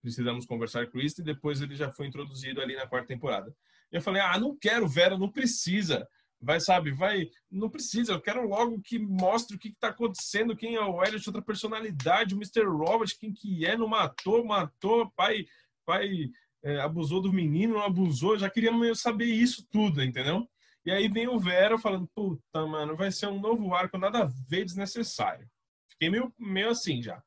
[0.00, 3.54] precisamos conversar com Krista e depois ele já foi introduzido ali na quarta temporada.
[3.92, 6.08] Eu falei, ah, não quero Vera, não precisa.
[6.40, 8.12] Vai, sabe, vai, não precisa.
[8.12, 12.34] Eu quero logo que mostre o que está acontecendo, quem é o Elliot, outra personalidade,
[12.34, 12.64] o Mr.
[12.64, 15.46] Robert, quem que é, não matou, matou, pai,
[15.84, 16.30] pai
[16.62, 18.38] é, abusou do menino, não abusou.
[18.38, 20.48] Já queria saber isso tudo, entendeu?
[20.84, 24.28] E aí vem o Vera falando, puta, mano, vai ser um novo arco, nada a
[24.48, 25.48] ver, desnecessário.
[25.90, 27.22] Fiquei meio, meio assim já.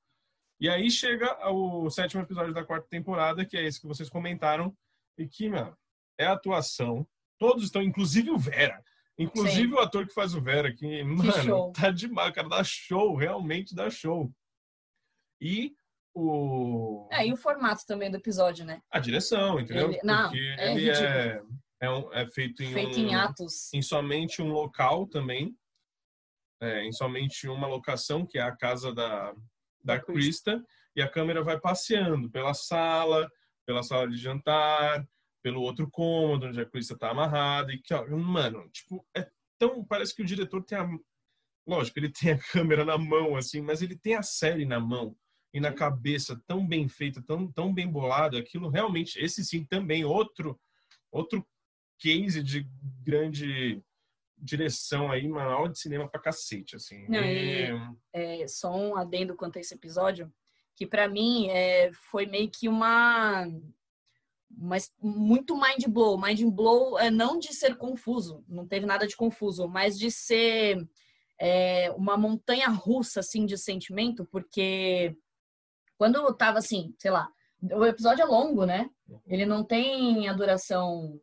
[0.60, 4.76] E aí chega o sétimo episódio da quarta temporada, que é esse que vocês comentaram,
[5.18, 5.76] e que, mano,
[6.18, 7.06] é atuação.
[7.38, 8.82] Todos estão, inclusive o Vera.
[9.22, 9.74] Inclusive Sim.
[9.74, 13.90] o ator que faz o Vera, que, mano, tá demais, cara, dá show, realmente dá
[13.90, 14.32] show.
[15.40, 15.74] E
[16.14, 17.08] o...
[17.12, 18.82] É, e o formato também do episódio, né?
[18.92, 19.90] a direção, entendeu?
[19.92, 21.42] Ele- não, Porque é ele é,
[21.82, 23.74] é, um- é feito em Feito um, em atos.
[23.74, 25.56] em somente um local também,
[26.62, 29.34] é, em somente uma locação, que é a casa da,
[29.84, 30.00] da.
[30.00, 30.64] Krista,
[30.96, 33.28] e a câmera vai passeando pela sala,
[33.66, 35.08] pela sala de jantar,
[35.42, 39.28] pelo outro cômodo onde a Krista tá amarrada, e que, ó, mano, tipo, é
[39.60, 40.88] tão, parece que o diretor tem a,
[41.68, 45.16] lógico, ele tem a câmera na mão, assim, mas ele tem a série na mão
[45.54, 50.06] e na cabeça, tão bem feita, tão, tão bem bolado, aquilo realmente, esse sim também,
[50.06, 50.60] outro,
[51.12, 51.46] outro
[52.00, 52.66] case de
[53.04, 53.84] grande
[54.38, 57.06] direção aí, uma aula de cinema pra cacete, assim.
[57.08, 57.70] Não, E-
[58.14, 60.34] é, só um adendo quanto a esse episódio,
[60.76, 63.46] que pra mim é, foi meio que uma,
[64.58, 66.20] mas muito mind blow.
[66.20, 70.88] Mind blow é não de ser confuso, não teve nada de confuso, mas de ser
[71.40, 75.16] é, uma montanha russa assim de sentimento, porque
[75.98, 77.30] quando eu tava assim, sei lá,
[77.62, 78.90] o episódio é longo, né?
[79.28, 81.20] Ele não tem a duração.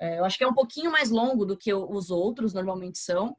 [0.00, 3.36] é, eu acho que é um pouquinho mais longo do que os outros normalmente são.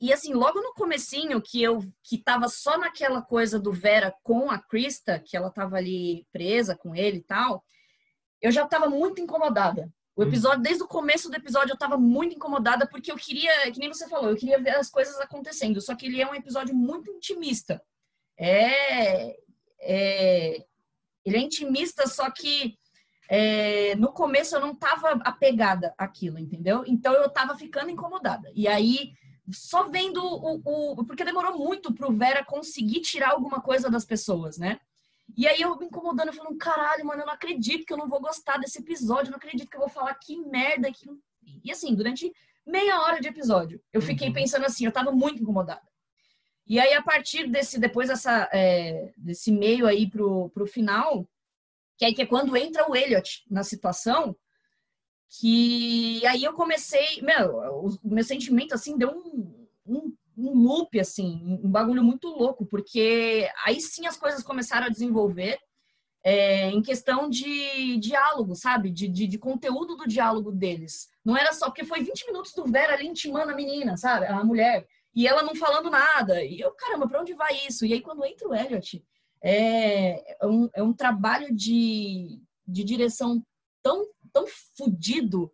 [0.00, 4.50] E assim, logo no comecinho, que eu que tava só naquela coisa do Vera com
[4.50, 7.62] a Krista, que ela tava ali presa com ele e tal,
[8.42, 9.90] eu já tava muito incomodada.
[10.14, 10.28] O Uhum.
[10.28, 13.88] episódio, desde o começo do episódio, eu tava muito incomodada, porque eu queria, que nem
[13.88, 15.80] você falou, eu queria ver as coisas acontecendo.
[15.80, 17.82] Só que ele é um episódio muito intimista.
[18.36, 19.36] É.
[19.80, 20.64] é
[21.24, 22.76] ele é intimista, só que
[23.28, 26.82] é, no começo eu não tava apegada àquilo, entendeu?
[26.86, 28.50] Então eu tava ficando incomodada.
[28.54, 29.12] E aí
[29.50, 30.60] só vendo o,
[30.94, 34.80] o- porque demorou muito pro Vera conseguir tirar alguma coisa das pessoas, né?
[35.36, 38.20] E aí eu me incomodando, falando, caralho, mano, eu não acredito que eu não vou
[38.20, 41.08] gostar desse episódio, eu não acredito que eu vou falar que merda que
[41.64, 42.32] e assim, durante
[42.66, 44.34] meia hora de episódio, eu fiquei Uhum.
[44.34, 45.82] pensando assim, eu tava muito incomodada.
[46.66, 51.28] E aí a partir desse depois dessa é, desse meio aí pro, pro final,
[51.98, 54.36] que aí que é quando entra o Elliot na situação,
[55.28, 61.58] que aí eu comecei, meu, o meu sentimento assim deu um, um, um loop assim,
[61.62, 65.58] um bagulho muito louco, porque aí sim as coisas começaram a desenvolver.
[66.24, 68.90] é, em questão de diálogo, sabe?
[68.90, 71.08] De, de, de, conteúdo do diálogo deles.
[71.24, 74.26] Não era só porque foi 20 minutos do Vera ali intimando a menina, sabe?
[74.26, 74.86] A mulher.
[75.14, 76.42] E ela não falando nada.
[76.42, 77.84] E eu, caramba, pra onde vai isso?
[77.84, 79.04] E aí, quando entra o Elliot,
[79.42, 83.44] é, é, um, é um trabalho de, de direção
[83.82, 85.52] tão, tão fodido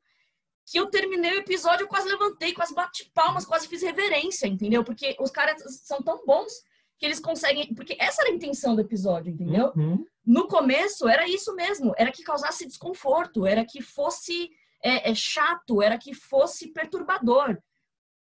[0.70, 4.84] que eu terminei o episódio, eu quase levantei, quase bati palmas, quase fiz reverência, entendeu?
[4.84, 6.52] Porque os caras são tão bons
[6.98, 7.74] que eles conseguem.
[7.74, 9.72] Porque essa era a intenção do episódio, entendeu?
[9.74, 10.04] Uhum.
[10.26, 14.50] No começo era isso mesmo, era que causasse desconforto, era que fosse
[14.82, 17.58] é, é chato, era que fosse perturbador.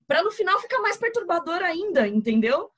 [0.07, 2.71] Para no final ficar mais perturbador ainda, entendeu?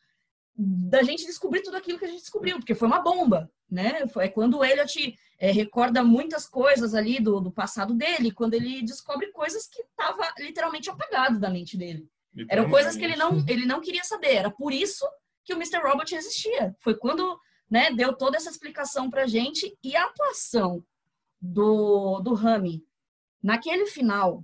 [0.56, 4.04] Da gente descobrir tudo aquilo que a gente descobriu, porque foi uma bomba, né?
[4.18, 8.82] É quando o Elliot é, recorda muitas coisas ali do, do passado dele, quando ele
[8.82, 12.08] descobre coisas que estava literalmente apagado da mente dele.
[12.50, 14.36] Eram coisas que ele não, ele não queria saber.
[14.36, 15.06] Era por isso
[15.44, 15.80] que o Mr.
[15.80, 16.76] Robot existia.
[16.80, 20.84] Foi quando né, deu toda essa explicação pra gente e a atuação
[21.40, 22.84] do, do Rami
[23.42, 24.44] naquele final.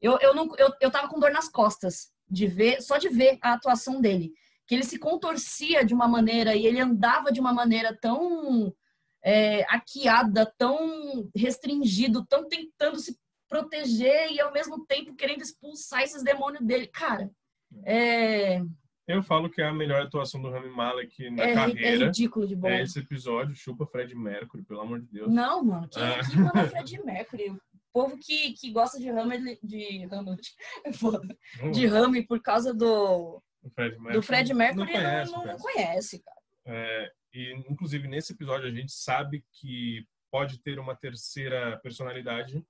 [0.00, 3.38] Eu, eu, não, eu, eu tava com dor nas costas de ver, só de ver
[3.42, 4.32] a atuação dele.
[4.66, 8.72] Que ele se contorcia de uma maneira e ele andava de uma maneira tão
[9.24, 16.22] é, aquiada, tão restringido, tão tentando se proteger e ao mesmo tempo querendo expulsar esses
[16.22, 16.86] demônios dele.
[16.86, 17.30] Cara,
[17.84, 18.60] é,
[19.08, 22.04] eu falo que é a melhor atuação do Rami Malek na é, carreira.
[22.04, 22.68] É ridículo de bom.
[22.68, 25.32] É esse episódio, chupa Fred Mercury, pelo amor de Deus.
[25.32, 26.20] Não, mano, quem, ah.
[26.30, 27.50] quem manda Fred Mercury?
[27.50, 27.60] O
[27.90, 30.36] povo que, que gosta de Rami, de Rami,
[31.72, 33.42] de Rami por causa do,
[33.74, 36.38] Fred Mercury, do Fred Mercury não conhece, não, não, não conhece cara.
[36.66, 42.64] É, e, inclusive, nesse episódio, a gente sabe que pode ter uma terceira personalidade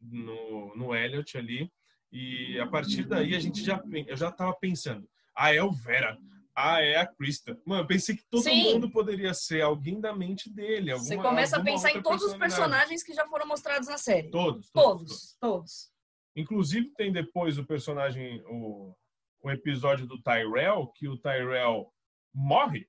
[0.00, 1.70] no, no Elliot ali.
[2.12, 6.16] E a partir daí, a gente já, eu já tava pensando ah, é o Vera.
[6.56, 7.60] Ah, é a Krista.
[7.66, 8.74] Mano, eu pensei que todo Sim.
[8.74, 10.92] mundo poderia ser alguém da mente dele.
[10.92, 14.30] Alguma, Você começa a pensar em todos os personagens que já foram mostrados na série.
[14.30, 14.70] Todos.
[14.70, 15.08] Todos, todos.
[15.08, 15.36] todos.
[15.40, 15.94] todos.
[16.36, 18.94] Inclusive, tem depois o personagem, o,
[19.42, 21.92] o episódio do Tyrell, que o Tyrell
[22.32, 22.88] morre,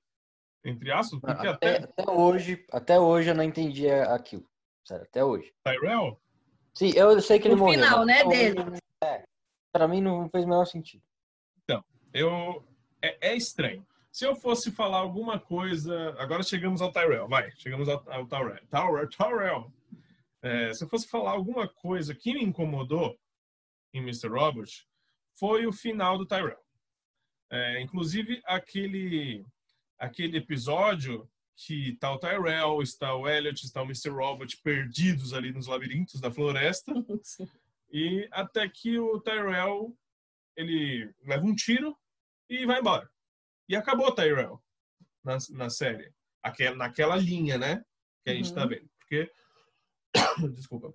[0.68, 1.84] entre aspas, porque até, até...
[1.84, 4.44] até hoje, até hoje eu não entendi aquilo.
[4.84, 5.52] Sério, até hoje.
[5.64, 6.20] Tyrell?
[6.74, 7.80] Sim, eu sei que ele o morreu.
[7.80, 8.78] O final, né, dele.
[9.02, 9.22] É,
[9.72, 11.02] pra mim não fez o menor sentido
[12.16, 12.66] eu
[13.02, 13.86] é, é, estranho.
[14.10, 18.66] Se eu fosse falar alguma coisa, agora chegamos ao Tyrell, vai, chegamos ao, ao Tyrell.
[18.70, 19.72] Tyrell, Tyrell.
[20.42, 23.18] É, se eu fosse falar alguma coisa que me incomodou
[23.92, 24.28] em Mr.
[24.28, 24.86] Robot,
[25.38, 26.58] foi o final do Tyrell.
[27.50, 29.44] É, inclusive aquele
[29.98, 34.10] aquele episódio que está o Tyrell, está o Elliot, está o Mr.
[34.10, 36.92] Robot perdidos ali nos labirintos da floresta.
[37.90, 39.96] e até que o Tyrell
[40.56, 41.96] ele leva um tiro
[42.48, 43.10] e vai embora.
[43.68, 44.62] E acabou Tyrell
[45.24, 46.12] na, na série.
[46.42, 47.84] Aquela, naquela linha, né?
[48.22, 48.68] Que a gente tá uhum.
[48.68, 48.90] vendo.
[48.98, 49.30] Porque.
[50.54, 50.94] Desculpa.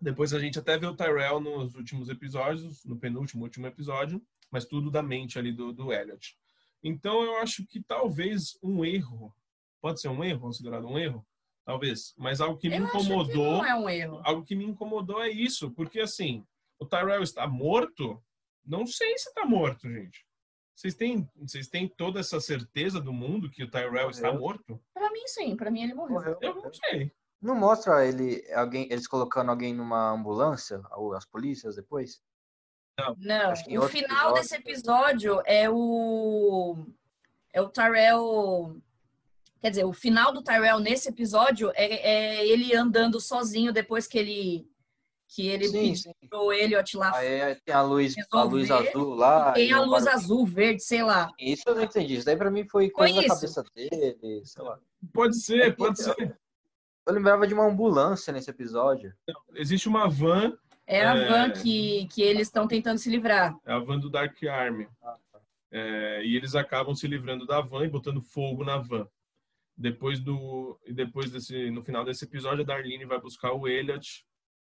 [0.00, 4.64] Depois a gente até vê o Tyrell nos últimos episódios, no penúltimo, último episódio, mas
[4.64, 6.36] tudo da mente ali do, do Elliot.
[6.82, 9.34] Então eu acho que talvez um erro,
[9.80, 11.26] pode ser um erro, considerado um erro,
[11.64, 13.60] talvez, mas algo que me eu incomodou.
[13.60, 14.20] Que não é um erro.
[14.24, 16.44] Algo que me incomodou é isso, porque assim,
[16.78, 18.22] o Tyrell está morto,
[18.64, 20.24] não sei se está morto, gente.
[20.74, 24.10] Vocês têm, vocês têm toda essa certeza do mundo que o Tyrell morreu.
[24.10, 24.82] está morto?
[24.94, 25.54] Pra mim, sim.
[25.54, 26.14] Pra mim, ele morreu.
[26.14, 26.38] morreu.
[26.40, 27.12] Eu não sei.
[27.40, 32.22] Não mostra ele, alguém, eles colocando alguém numa ambulância, ou as polícias depois?
[33.00, 33.16] Não.
[33.18, 33.52] Não.
[33.52, 34.34] O final episódio...
[34.34, 36.76] desse episódio é o
[37.52, 38.76] é o Tyrell.
[39.60, 44.18] Quer dizer, o final do Tyrell nesse episódio é, é ele andando sozinho depois que
[44.18, 44.70] ele
[45.32, 46.12] que ele sim, sim.
[46.28, 47.16] pro Elliot lá.
[47.16, 49.52] Aí tem a luz, a luz azul lá.
[49.52, 51.30] Tem a luz azul, verde, sei lá.
[51.38, 52.14] Isso eu não entendi.
[52.14, 54.78] Isso daí pra mim foi coisa foi da cabeça dele, sei lá.
[55.12, 56.36] Pode ser, é pode ser.
[57.06, 59.14] Eu lembrava de uma ambulância nesse episódio.
[59.54, 60.56] existe uma van.
[60.90, 61.28] É a é...
[61.28, 63.56] van que, que eles estão tentando se livrar.
[63.64, 64.88] É a van do Dark Army.
[65.70, 69.06] É, e eles acabam se livrando da van e botando fogo na van.
[69.76, 74.26] Depois do e depois desse no final desse episódio a Darlene vai buscar o Elliot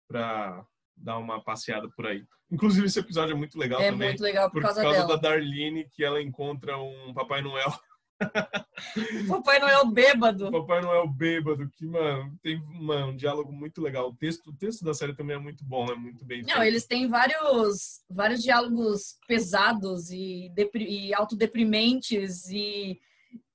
[0.08, 0.64] para
[0.96, 2.24] dar uma passeada por aí.
[2.48, 4.08] Inclusive, esse episódio é muito legal é também.
[4.08, 7.72] É muito legal por, por causa, causa da Darlene, que ela encontra um Papai Noel.
[9.28, 10.50] Papai Noel bêbado.
[10.50, 14.08] Papai Noel bêbado, que, mano, tem mano, um diálogo muito legal.
[14.08, 16.86] O texto, o texto da série também é muito bom, é muito bem Não, eles
[16.86, 23.00] têm vários, vários diálogos pesados e, e autodeprimentes e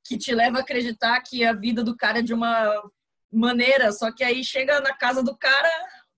[0.03, 2.82] que te leva a acreditar que a vida do cara é de uma
[3.32, 5.70] maneira, só que aí chega na casa do cara,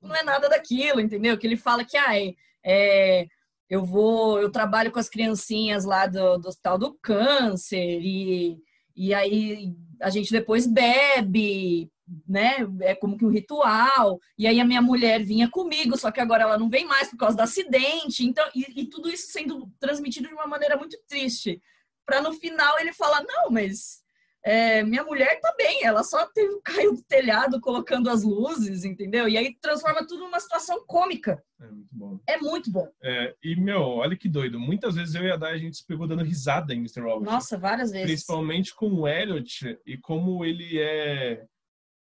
[0.01, 1.37] não é nada daquilo, entendeu?
[1.37, 2.15] Que ele fala que, ah,
[2.63, 3.27] é,
[3.72, 8.61] eu vou, eu trabalho com as criancinhas lá do, do Hospital do Câncer e,
[8.93, 11.89] E aí a gente depois bebe,
[12.28, 12.67] né?
[12.82, 14.19] É como que um ritual.
[14.38, 17.17] E aí a minha mulher vinha comigo, só que agora ela não vem mais por
[17.17, 18.26] causa do acidente.
[18.26, 21.61] Então, e, e tudo isso sendo transmitido de uma maneira muito triste.
[22.05, 24.00] Para no final ele falar: não, mas
[24.43, 29.27] é, minha mulher tá bem, ela só teve, caiu do telhado colocando as luzes, entendeu?
[29.29, 31.43] E aí transforma tudo numa situação cômica.
[31.59, 32.19] É muito bom.
[32.27, 32.87] É muito bom.
[33.03, 34.59] É, e, meu, olha que doido.
[34.59, 37.01] Muitas vezes eu e a Dai, a gente se pegou dando risada em Mr.
[37.01, 37.23] Robot.
[37.23, 38.07] Nossa, várias vezes.
[38.07, 41.45] Principalmente com o Elliot e como ele é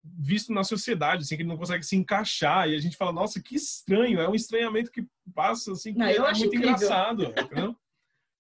[0.04, 2.70] visto na sociedade, assim, que ele não consegue se encaixar.
[2.70, 4.20] E a gente fala, nossa, que estranho.
[4.22, 5.06] É um estranhamento que
[5.36, 6.70] passa, assim, que Não, é muito incrível.
[6.70, 7.24] engraçado.
[7.24, 7.76] entendeu?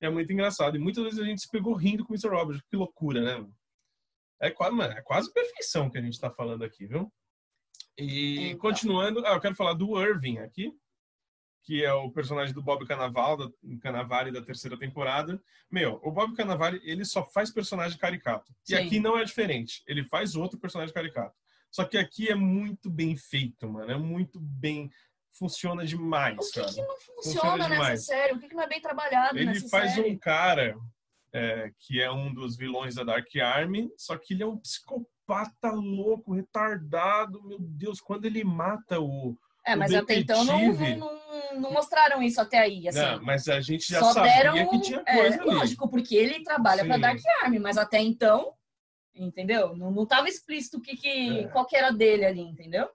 [0.01, 0.75] É muito engraçado.
[0.77, 2.29] E muitas vezes a gente se pegou rindo com o Mr.
[2.29, 2.61] Robert.
[2.69, 3.47] Que loucura, né?
[4.41, 7.11] É quase, mano, é quase perfeição que a gente tá falando aqui, viu?
[7.97, 8.59] E Então.
[8.59, 10.73] continuando, ah, eu quero falar do Irving aqui,
[11.63, 15.39] que é o personagem do Bob Cannavale da, Cannavale da terceira temporada.
[15.69, 18.51] Meu, o Bob Cannavale, ele só faz personagem caricato.
[18.67, 18.83] E Sim.
[18.83, 19.83] aqui não é diferente.
[19.85, 21.37] Ele faz outro personagem caricato.
[21.69, 23.91] Só que aqui é muito bem feito, mano.
[23.91, 24.89] É muito bem.
[25.33, 28.33] Funciona demais, O que, que não Funciona funciona nessa série?
[28.33, 30.09] O que, que não é bem trabalhado Ele faz série?
[30.11, 30.77] um cara
[31.34, 35.71] é, que é um dos vilões da Dark Army, só que ele é um psicopata
[35.71, 37.41] louco, retardado.
[37.43, 39.38] Meu Deus, quando ele mata o.
[39.65, 42.99] É, o mas até então não, não, não- mostraram isso até aí, assim.
[42.99, 45.45] Não, mas a gente já Só sabia deram, que tinha é, coisa ali.
[45.53, 46.97] lógico, porque ele trabalha para.
[46.97, 48.53] Dark Army, mas até então,
[49.15, 49.75] entendeu?
[49.75, 51.47] Não, não tava explícito o que, que É.
[51.49, 52.89] qual que era dele ali, entendeu?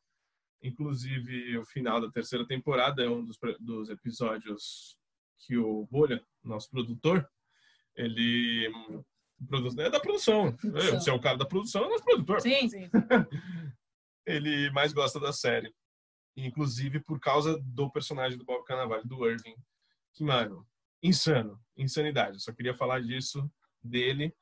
[0.63, 4.99] Inclusive, o final da terceira temporada é um dos, dos episódios
[5.39, 7.29] que o Bolha, nosso produtor,
[7.97, 8.71] ele.
[9.79, 10.57] É da produção.
[10.57, 11.01] Produção.
[11.01, 12.41] Você é o cara da produção, é o nosso produtor.
[12.41, 12.89] Sim, sim.
[14.27, 15.73] ele mais gosta da série.
[16.37, 19.55] Inclusive por causa do personagem do Bob Cannavale, do Irving.
[20.15, 20.67] Que, mano,
[21.03, 21.61] insano.
[21.77, 22.35] Insanidade.
[22.37, 23.51] Eu só queria falar disso,
[23.83, 24.35] dele.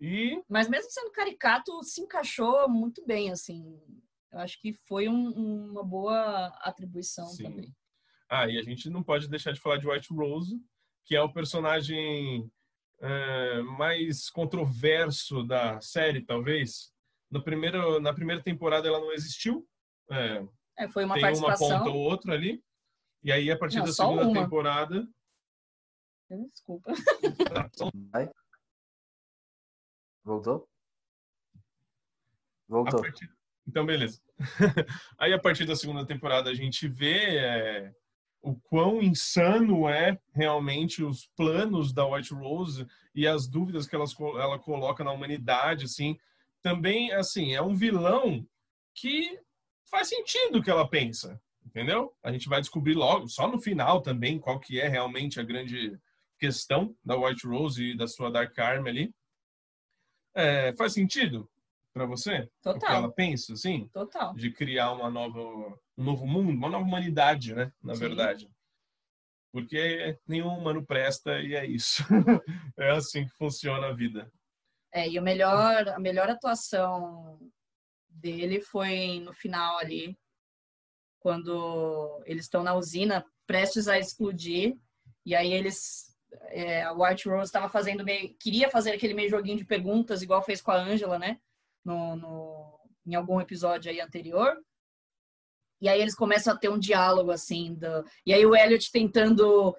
[0.00, 3.80] E Mas mesmo sendo caricato, se encaixou muito bem, assim.
[4.32, 7.44] Eu acho que foi um- uma boa atribuição Sim.
[7.44, 7.74] também.
[8.28, 10.58] Ah, e a gente não pode deixar de falar de White Rose,
[11.04, 12.50] que é o personagem
[13.02, 16.92] é, mais controverso da série, talvez.
[17.30, 19.66] No primeiro, na primeira temporada ela não existiu.
[20.10, 20.44] É,
[20.78, 21.78] É, foi uma tem uma participação.
[21.80, 22.62] ponta ou outra ali.
[23.22, 24.42] E aí, a partir Não, da segunda uma.
[24.42, 25.08] temporada.
[26.52, 26.92] Desculpa.
[30.24, 30.68] Voltou?
[32.68, 33.00] Voltou.
[33.02, 33.30] partir-
[33.66, 34.20] Então, beleza.
[35.18, 37.94] aí, a partir da segunda temporada, a gente vê é,
[38.42, 44.14] o quão insano é realmente os planos da White Rose e as dúvidas que elas,
[44.18, 46.18] ela coloca na humanidade, assim.
[46.60, 48.46] Também, assim, é um vilão
[48.94, 49.38] que
[49.88, 52.12] faz sentido o que ela pensa, entendeu?
[52.22, 55.98] A gente vai descobrir logo, só no final também, qual que é realmente a grande
[56.38, 59.14] questão da White Rose e da sua Dark Army ali.
[60.34, 61.48] É, faz sentido
[61.92, 62.38] para você?
[62.38, 62.96] O que Total.
[62.96, 63.88] ela pensa, assim?
[63.88, 64.34] Total.
[64.34, 65.40] de criar uma nova,
[65.96, 67.72] um novo mundo, uma nova humanidade, né?
[67.82, 68.00] Na Sim.
[68.00, 68.50] verdade.
[69.52, 72.02] Porque nenhum humano presta e é isso.
[72.78, 74.32] é assim que funciona a vida.
[74.92, 77.38] É, e o melhor, a melhor atuação
[78.08, 80.18] dele foi no final ali,
[81.18, 84.76] quando eles estão na usina prestes a explodir,
[85.24, 86.16] e aí eles.
[86.48, 88.34] é, a White Rose estava fazendo meio.
[88.38, 91.38] queria fazer aquele meio joguinho de perguntas, igual fez com a Angela, né?
[91.84, 94.56] No, no, em algum episódio aí anterior.
[95.80, 97.74] E aí eles começam a ter um diálogo assim.
[97.74, 99.76] Do, e aí o Elliot tentando,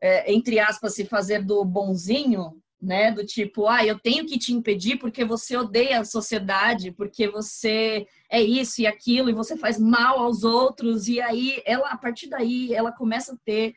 [0.00, 3.12] é, entre aspas, se fazer do bonzinho, né?
[3.12, 8.06] Do tipo, ah, eu tenho que te impedir porque você odeia a sociedade, porque você
[8.30, 11.06] é isso e aquilo e você faz mal aos outros.
[11.06, 13.74] E aí ela, a partir daí, ela começa a ter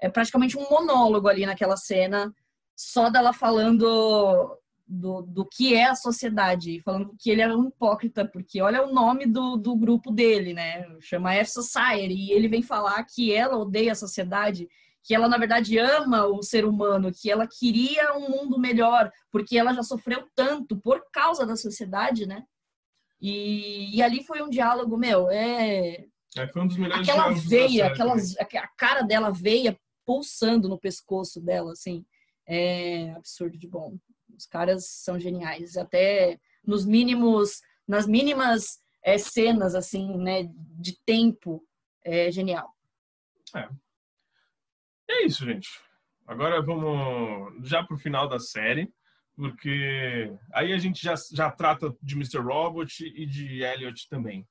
[0.00, 2.34] é, praticamente um monólogo ali naquela cena,
[2.74, 4.58] só dela falando
[4.90, 8.92] do, do que é a sociedade, falando que ele era um hipócrita, porque olha o
[8.92, 10.84] nome do, do grupo dele, né?
[11.00, 14.68] Chama F Society, e ele vem falar que ela odeia a sociedade,
[15.04, 19.56] que ela, na verdade, ama o ser humano, que ela queria um mundo melhor, porque
[19.56, 22.42] ela já sofreu tanto por causa da sociedade, né?
[23.20, 26.04] E, e ali foi um diálogo, meu, é,
[26.36, 31.40] É, foi um dos melhores aquela veia, aquela, a cara dela veia pulsando no pescoço
[31.40, 32.04] dela, assim,
[32.46, 33.96] é absurdo de bom.
[34.40, 41.62] Os caras são geniais, até nos mínimos, nas mínimas é, cenas, assim, né, de tempo,
[42.02, 42.74] é genial.
[45.10, 45.68] É isso, gente.
[46.26, 48.90] Agora vamos já pro final da série,
[49.36, 52.38] porque aí a gente já, já trata de Mr.
[52.38, 54.48] Robot e de Elliot também.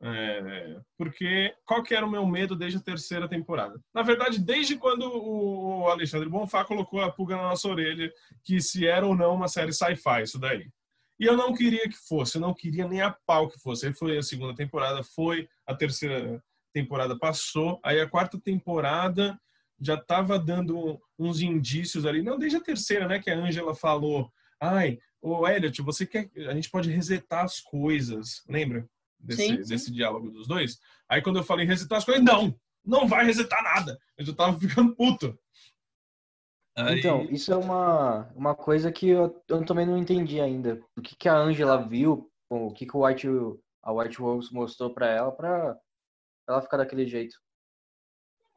[0.00, 3.80] É, porque qual que era o meu medo desde a terceira temporada?
[3.92, 8.12] Na verdade, desde quando o Alexandre Bonfá colocou a pulga na nossa orelha
[8.44, 10.68] que se era ou não uma série sci-fi, isso daí.
[11.18, 13.86] E eu não queria que fosse, eu não queria nem a pau que fosse.
[13.86, 16.40] Aí foi a segunda temporada, foi a terceira
[16.72, 19.38] temporada passou, aí a quarta temporada
[19.80, 24.30] já estava dando uns indícios ali, não desde a terceira, né, que a Angela falou,
[24.60, 28.88] ai, ô Elliot, você quer, a gente pode resetar as coisas, lembra?
[29.18, 29.68] Desse, sim, sim.
[29.68, 30.78] desse diálogo dos dois.
[31.08, 32.54] Aí quando eu falei resetar as coisas, não,
[32.84, 33.98] não vai resetar nada.
[34.16, 35.38] Eu já tava ficando puto.
[36.76, 36.98] Aí...
[36.98, 40.80] Então, isso é uma, uma coisa que eu, eu também não entendi ainda.
[40.96, 43.26] O que, que a Angela viu, o que, que o White,
[43.82, 45.76] a White Rose mostrou para ela, para
[46.48, 47.36] ela ficar daquele jeito.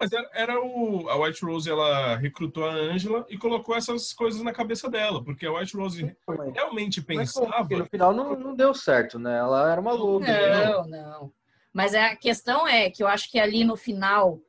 [0.02, 4.42] Mas era, era, o, a White Rose, ela recrutou a Angela e colocou essas coisas
[4.42, 7.68] na cabeça dela, porque a White Rose mas, realmente pensava.
[7.70, 9.38] Mas, no final não, não deu certo, né?
[9.38, 10.26] Ela era uma louca.
[10.26, 11.04] Não, né?
[11.04, 11.32] não.
[11.72, 14.40] Mas a questão é que eu acho que ali no final,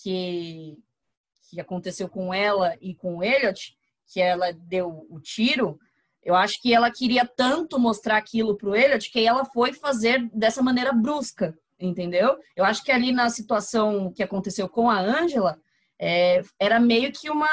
[0.00, 0.78] que
[1.50, 5.80] que aconteceu com ela e com o Elliot, que ela deu o tiro,
[6.22, 10.62] eu acho que ela queria tanto mostrar aquilo pro Elliot que ela foi fazer dessa
[10.62, 12.36] maneira brusca, entendeu?
[12.54, 15.58] Eu acho que ali na situação que aconteceu com a Angela,
[15.98, 17.48] é, era meio que uma,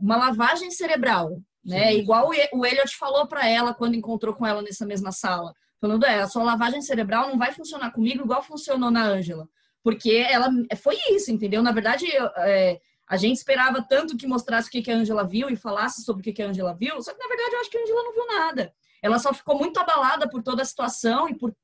[0.00, 1.92] uma lavagem cerebral, né?
[1.92, 1.98] Sim.
[1.98, 5.52] Igual o Elliot falou para ela quando encontrou com ela nessa mesma sala.
[5.80, 9.48] Falando, é, a sua lavagem cerebral não vai funcionar comigo igual funcionou na Angela
[9.82, 11.62] porque ela foi isso, entendeu?
[11.62, 12.06] Na verdade,
[12.38, 16.02] é, a gente esperava tanto que mostrasse o que, que a Angela viu e falasse
[16.02, 17.82] sobre o que, que a Angela viu, só que na verdade eu acho que a
[17.82, 18.74] Angela não viu nada.
[19.00, 21.54] Ela só ficou muito abalada por toda a situação e por,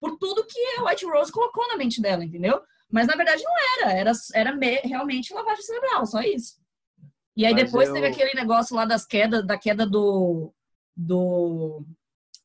[0.00, 2.60] por tudo que a White Rose colocou na mente dela, entendeu?
[2.90, 6.56] Mas na verdade não era, era, era me, realmente lavagem cerebral, só isso.
[7.36, 7.94] E aí Mas depois eu...
[7.94, 10.52] teve aquele negócio lá das quedas, da queda do,
[10.96, 11.84] do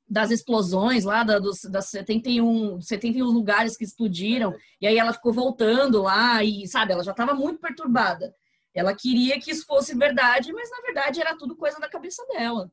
[0.07, 5.33] das explosões lá, da, dos, das 71, 71 lugares que explodiram, e aí ela ficou
[5.33, 8.31] voltando lá, e sabe, ela já estava muito perturbada.
[8.75, 12.71] Ela queria que isso fosse verdade, mas na verdade era tudo coisa da cabeça dela.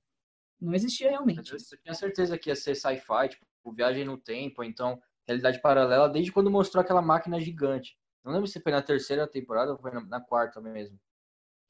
[0.60, 1.52] Não existia realmente.
[1.52, 6.32] Eu tinha certeza que ia ser sci-fi, tipo, viagem no tempo, então realidade paralela, desde
[6.32, 7.96] quando mostrou aquela máquina gigante.
[8.24, 10.98] Não lembro se foi na terceira temporada ou foi na, na quarta mesmo.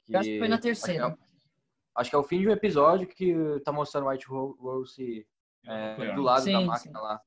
[0.05, 1.07] Que, acho que foi na terceira.
[1.07, 1.27] Acho que, é,
[1.95, 3.33] acho que, é, o fim de um episódio que
[3.63, 5.27] tá mostrando White Rose
[5.65, 7.05] é, do lado sim, da máquina sim.
[7.05, 7.21] lá.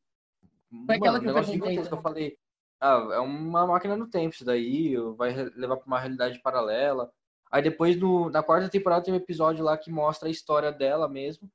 [0.87, 1.79] Foi aquela que eu perguntei.
[1.79, 2.39] Eu falei,
[2.81, 7.11] ah, é uma máquina no tempo isso daí, vai levar para uma realidade paralela.
[7.51, 11.09] Aí depois, no, na quarta temporada, tem um episódio lá que mostra a história dela
[11.09, 11.49] mesmo,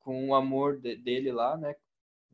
[0.00, 1.74] com o amor de, dele lá, né?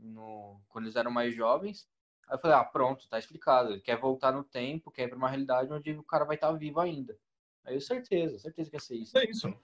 [0.01, 1.87] No, quando eles eram mais jovens.
[2.29, 3.73] Aí eu falei, ah, pronto, tá explicado.
[3.73, 6.49] Ele quer voltar no tempo, quer ir pra uma realidade onde o cara vai estar
[6.49, 7.17] tá vivo ainda.
[7.65, 9.19] Aí eu certeza, certeza que ia ser isso.
[9.19, 9.55] É isso.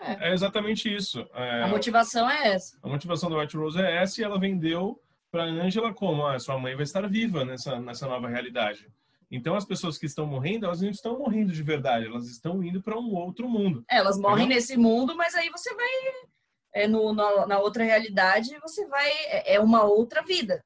[0.00, 1.26] É, é exatamente isso.
[1.34, 2.78] É, a motivação é essa.
[2.82, 5.00] A motivação da White Rose é essa e ela vendeu
[5.30, 8.88] para Angela como ah, sua mãe vai estar viva nessa, nessa nova realidade.
[9.30, 12.82] Então as pessoas que estão morrendo, elas não estão morrendo de verdade, elas estão indo
[12.82, 13.84] para um outro mundo.
[13.90, 14.56] É, elas morrem entendeu?
[14.56, 15.88] nesse mundo, mas aí você vai
[16.74, 20.62] é, no, na, na, outra realidade, você vai é, é uma outra vida.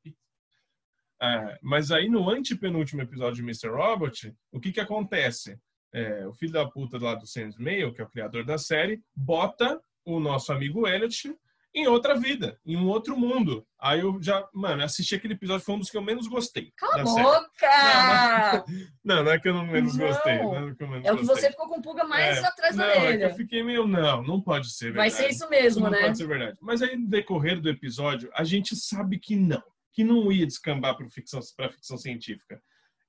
[1.20, 3.68] É, mas aí no antepenúltimo episódio de Mr.
[3.68, 5.58] Robot, o que que acontece?
[5.92, 9.02] é, o filho da puta lá do Sam Mail, que é o criador da série,
[9.14, 11.36] bota o nosso amigo Elliot
[11.74, 13.66] em outra vida, em um outro mundo.
[13.80, 16.72] Aí eu já, mano, assisti aquele episódio, foi um dos que eu menos gostei.
[16.76, 18.64] Cala a boca!
[19.04, 20.38] Não, não, é que eu não menos não, gostei.
[20.38, 23.14] Não é, que é o que você ficou com pulga mais é, atrás da orelha.
[23.14, 25.10] É que eu fiquei meio, não, não pode ser verdade.
[25.10, 25.98] Vai ser isso mesmo, não né?
[25.98, 26.58] Não pode ser verdade.
[26.60, 29.62] Mas aí no decorrer do episódio, a gente sabe que não,
[29.92, 32.62] que não ia descambar para ficção, ficção científica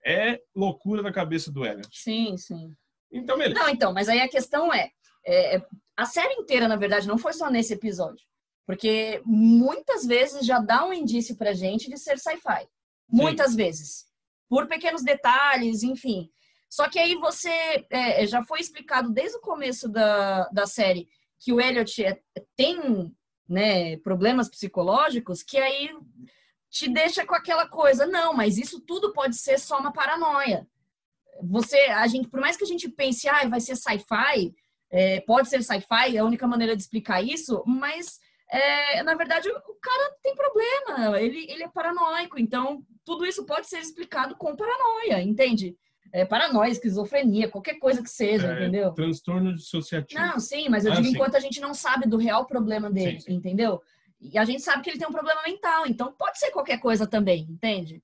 [0.06, 1.88] é loucura da cabeça do Elliot.
[1.92, 2.76] Sim, sim.
[3.12, 3.60] Então, beleza.
[3.60, 4.92] Não, então, mas aí a questão é,
[5.26, 5.62] é,
[5.96, 8.26] a série inteira, na verdade, não foi só nesse episódio.
[8.66, 12.68] Porque muitas vezes já dá um indício pra gente de ser sci-fi.
[13.10, 14.06] Muitas vezes.
[14.50, 16.30] Por pequenos detalhes, enfim.
[16.70, 21.08] Só que aí você é, já foi explicado desde o começo da, da série
[21.40, 22.20] que o Elliot é,
[22.56, 23.14] tem
[23.48, 25.90] né, problemas psicológicos, que aí
[26.70, 30.68] te deixa com aquela coisa, não, mas isso tudo pode ser só uma paranoia.
[31.44, 34.56] Você, a gente, por mais que a gente pense, ah, vai ser sci-fi,
[34.90, 38.20] é, pode ser sci-fi, é a única maneira de explicar isso, mas
[38.54, 43.68] é, na verdade o cara tem problema, ele, ele é paranoico, então tudo isso pode
[43.68, 45.76] ser explicado com paranoia, entende?
[46.12, 48.94] É, paranoia, esquizofrenia, qualquer coisa que seja, é, entendeu?
[48.94, 50.22] Transtorno dissociativo.
[50.22, 51.14] Não, sim, mas eu ah, digo sim.
[51.16, 53.34] enquanto a gente não sabe do real problema dele, sim, sim.
[53.34, 53.82] entendeu?
[54.22, 57.08] E a gente sabe que ele tem um problema mental, então pode ser qualquer coisa
[57.08, 58.04] também, entende?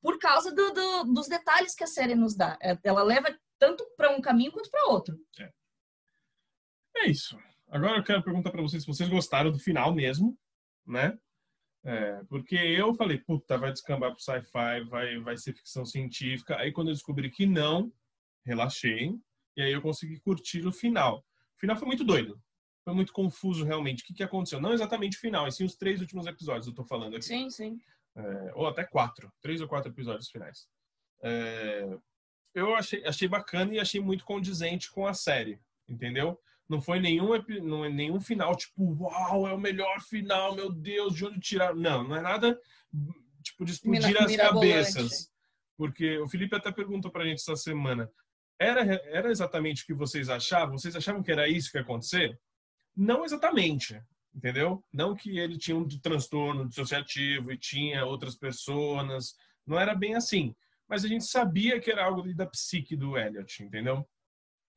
[0.00, 2.56] Por causa do, do, dos detalhes que a série nos dá.
[2.62, 5.18] É, ela leva tanto para um caminho quanto para outro.
[5.38, 5.50] É.
[6.96, 7.36] é isso.
[7.70, 10.36] Agora eu quero perguntar para vocês se vocês gostaram do final mesmo,
[10.86, 11.18] né?
[11.84, 16.56] É, porque eu falei, puta, vai descambar pro sci-fi, vai, vai ser ficção científica.
[16.58, 17.92] Aí quando eu descobri que não,
[18.44, 19.14] relaxei.
[19.56, 21.24] E aí eu consegui curtir o final.
[21.56, 22.40] O final foi muito doido.
[22.84, 24.02] Foi muito confuso, realmente.
[24.02, 24.60] O que, que aconteceu?
[24.60, 27.24] Não exatamente o final, e sim os três últimos episódios, eu tô falando aqui.
[27.24, 27.78] Sim, sim.
[28.16, 29.32] É, ou até quatro.
[29.40, 30.66] Três ou quatro episódios finais.
[31.22, 31.98] É,
[32.54, 36.40] eu achei, achei bacana e achei muito condizente com a série, entendeu?
[36.70, 37.30] Não foi nenhum,
[37.64, 41.74] não é nenhum final tipo, uau, é o melhor final, meu Deus, de onde tirar?
[41.74, 42.56] Não, não é nada
[43.42, 45.32] tipo de explodir as cabeças.
[45.76, 48.08] Porque o Felipe até perguntou pra gente essa semana,
[48.56, 50.78] era, era exatamente o que vocês achavam?
[50.78, 52.38] Vocês achavam que era isso que ia acontecer?
[52.96, 54.00] Não exatamente,
[54.32, 54.84] entendeu?
[54.92, 59.34] Não que ele tinha um transtorno dissociativo e tinha outras pessoas,
[59.66, 60.54] não era bem assim.
[60.88, 64.08] Mas a gente sabia que era algo da psique do Elliot, entendeu?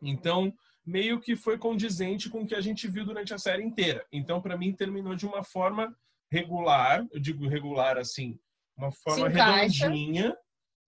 [0.01, 0.51] Então,
[0.85, 4.05] meio que foi condizente com o que a gente viu durante a série inteira.
[4.11, 5.95] Então, para mim, terminou de uma forma
[6.31, 8.39] regular, eu digo regular assim,
[8.75, 10.35] uma forma redondinha,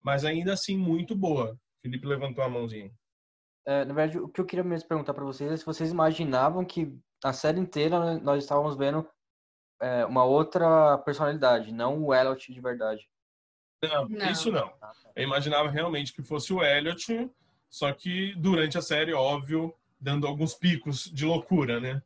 [0.02, 1.58] mas ainda assim muito boa.
[1.82, 2.90] Felipe levantou a mãozinha.
[3.66, 6.64] É, na verdade, o que eu queria mesmo perguntar para vocês é se vocês imaginavam
[6.64, 9.08] que a série inteira nós estávamos vendo
[9.80, 13.08] é, uma outra personalidade, não o Elliot de verdade.
[13.82, 14.72] Não, não, isso não.
[14.80, 15.12] Ah, tá.
[15.14, 17.30] Eu imaginava realmente que fosse o Elliot,
[17.68, 22.02] só que durante a série, óbvio, dando alguns picos de loucura, né?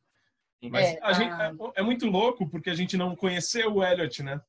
[0.62, 4.22] Mas é, a gente, é, é, muito louco porque a gente não conheceu o Elliot,
[4.22, 4.40] né?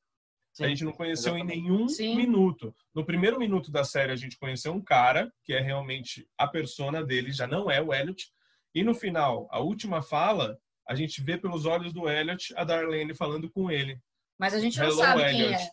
[0.52, 1.58] Sim, a gente não conheceu exatamente.
[1.58, 2.16] em nenhum Sim.
[2.16, 2.74] minuto.
[2.94, 7.02] No primeiro minuto da série, a gente conheceu um cara, que é realmente a persona
[7.02, 8.30] dele, já não é o Elliot.
[8.74, 13.14] E no final, a última fala, a gente vê pelos olhos do Elliot a Darlene
[13.14, 14.00] falando com ele.
[14.38, 15.36] Mas a gente não Hello, sabe Elliot.
[15.36, 15.70] quem é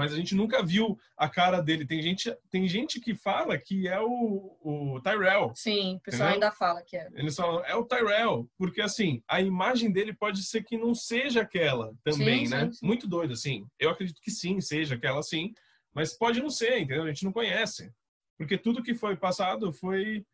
[0.00, 1.86] mas a gente nunca viu a cara dele.
[1.86, 5.52] Tem gente, tem gente que fala que é o, o Tyrell.
[5.54, 6.48] Sim, o pessoal entendeu?
[6.48, 7.06] ainda fala que é.
[7.12, 11.42] Eles falam, é o Tyrell, porque assim, a imagem dele pode ser que não seja
[11.42, 12.64] aquela também, sim, né?
[12.64, 12.86] Sim, sim.
[12.86, 13.66] Muito doido, assim.
[13.78, 15.52] Eu acredito que sim, seja aquela sim,
[15.94, 17.02] mas pode não ser, entendeu?
[17.02, 17.92] A gente não conhece.
[18.38, 20.24] Porque tudo que foi passado foi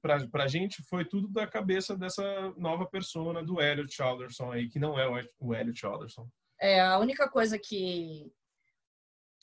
[0.00, 4.78] pra, pra gente foi tudo da cabeça dessa nova persona do Elliot Alderson aí, que
[4.78, 6.28] não é o Elliot Alderson.
[6.60, 8.32] É, a única coisa que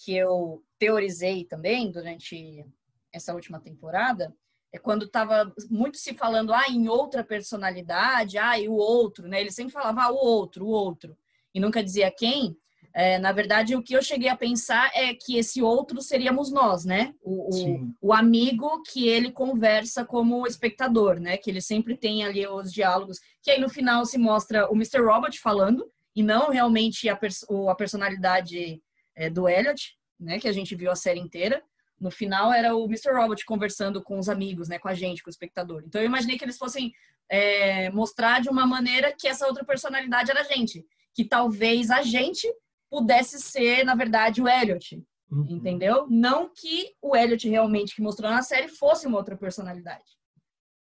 [0.04, 2.66] que eu teorizei também durante
[3.12, 4.34] essa última temporada
[4.72, 9.42] é quando estava muito se falando ah, em outra personalidade, ah, e o outro, né?
[9.42, 11.18] Ele sempre falava ah, o outro, o outro,
[11.54, 12.56] e nunca dizia quem.
[12.94, 16.86] É, na verdade, o que eu cheguei a pensar é que esse outro seríamos nós,
[16.86, 17.14] né?
[17.22, 21.38] O, o, o, amigo que ele conversa como espectador, né?
[21.38, 25.02] Que ele sempre tem ali os diálogos, que aí no final se mostra o Mr.
[25.02, 28.82] Robot falando, e não realmente a, pers a personalidade
[29.20, 31.62] é, do Elliot, né, que a gente viu a série inteira.
[32.00, 33.12] No final era o Mr.
[33.12, 35.84] Robot conversando com os amigos, né, com a gente, com o espectador.
[35.86, 36.94] Então eu imaginei que eles fossem
[37.28, 42.02] é, mostrar de uma maneira que essa outra personalidade era a gente, que talvez a
[42.02, 42.48] gente
[42.90, 45.46] pudesse ser, na verdade, o Elliot, uhum.
[45.50, 46.08] entendeu?
[46.10, 50.18] Não que o Elliot realmente que mostrou na série fosse uma outra personalidade.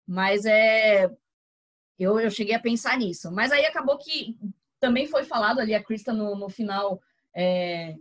[0.06, 1.12] Mas é
[1.98, 3.32] eu, eu cheguei a pensar nisso.
[3.32, 4.38] Mas aí acabou que
[4.80, 7.02] também foi falado ali, a Krista no, no final
[7.36, 7.96] é,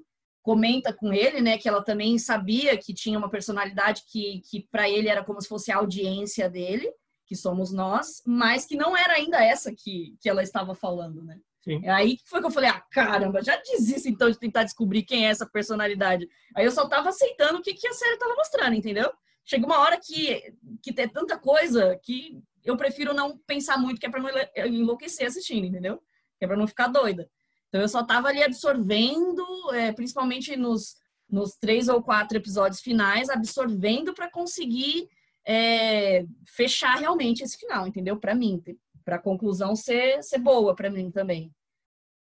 [0.46, 4.88] comenta com ele, né, que ela também sabia que tinha uma personalidade que, que para
[4.88, 6.88] ele era como se fosse a audiência dele,
[7.26, 11.40] que somos nós, mas que não era ainda essa que, que ela estava falando, né?
[11.64, 11.84] Sim.
[11.88, 15.30] Aí foi que eu falei, ah, caramba, já desisto então de tentar descobrir quem é
[15.30, 16.28] essa personalidade.
[16.54, 19.12] Aí eu só tava aceitando o que, que a série tava mostrando, entendeu?
[19.44, 24.06] Chega uma hora que, que tem tanta coisa que eu prefiro não pensar muito, que
[24.06, 24.30] é pra não
[24.64, 26.00] enlouquecer assistindo, entendeu?
[26.38, 27.28] Que é pra não ficar doida.
[27.76, 30.96] Então eu só estava ali absorvendo, é, principalmente nos,
[31.28, 35.10] nos três ou quatro episódios finais, absorvendo para conseguir
[35.46, 38.18] é, fechar realmente esse final, entendeu?
[38.18, 38.62] Para mim,
[39.04, 41.54] para a conclusão ser, ser boa para mim também.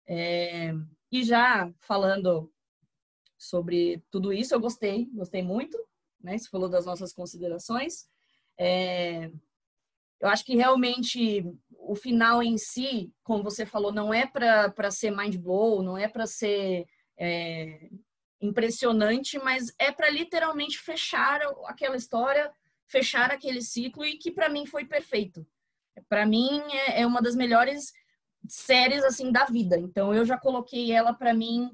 [0.06, 0.72] É,
[1.10, 2.48] e já falando
[3.36, 5.76] sobre tudo isso, eu gostei, gostei muito,
[6.22, 6.38] né?
[6.38, 8.08] Você falou das nossas considerações.
[8.56, 9.32] É,
[10.20, 11.44] eu acho que realmente
[11.78, 16.06] o final em si, como você falou, não é para ser mind blow, não é
[16.06, 16.86] para ser
[17.18, 17.90] é,
[18.40, 22.50] impressionante, mas é para literalmente fechar aquela história,
[22.86, 25.46] fechar aquele ciclo e que para mim foi perfeito.
[26.08, 27.92] Para mim é, é, uma das melhores
[28.48, 29.78] séries assim da vida.
[29.78, 31.70] Então eu já coloquei ela para mim.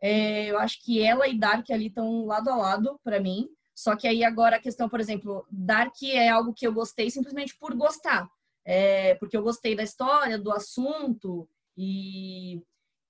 [0.00, 3.48] É, eu acho que ela e Dark ali estão lado a lado para mim.
[3.78, 7.56] Só que aí agora a questão, por exemplo, Dark é algo que eu gostei simplesmente
[7.56, 8.28] por gostar.
[8.64, 12.60] É, porque eu gostei da história, do assunto e,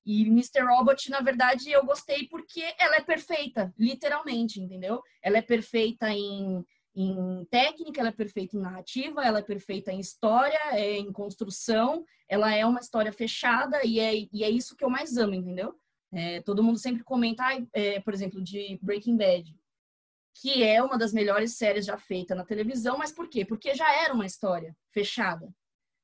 [0.04, 0.60] e Mr.
[0.66, 5.02] Robot, na verdade, eu gostei porque ela é perfeita, literalmente, entendeu?
[5.22, 6.62] Ela é perfeita em,
[6.94, 12.04] em técnica, ela é perfeita em narrativa, ela é perfeita em história, é, em construção,
[12.28, 15.74] ela é uma história fechada e é, e é isso que eu mais amo, entendeu?
[16.12, 19.57] É, todo mundo sempre comenta, é, por exemplo, de Breaking Bad,
[20.40, 23.44] que é uma das melhores séries já feita na televisão, mas por quê?
[23.44, 25.52] Porque já era uma história fechada.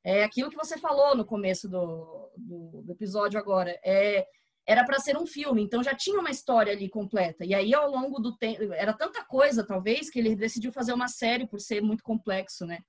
[0.02, 3.78] É aquilo que você falou no começo do, do, do episódio agora.
[3.84, 4.26] É,
[4.66, 7.44] era para ser um filme, então já tinha uma história ali completa.
[7.44, 11.08] E aí, ao longo do tempo, era tanta coisa, talvez, que ele decidiu fazer uma
[11.08, 12.80] série por ser muito complexo, né?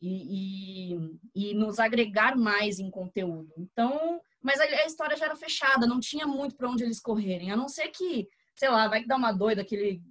[0.00, 3.52] E, e, e nos agregar mais em conteúdo.
[3.58, 7.50] Então, mas a, a história já era fechada, não tinha muito para onde eles correrem,
[7.50, 10.02] a não ser que, sei lá, vai que dá uma doida que ele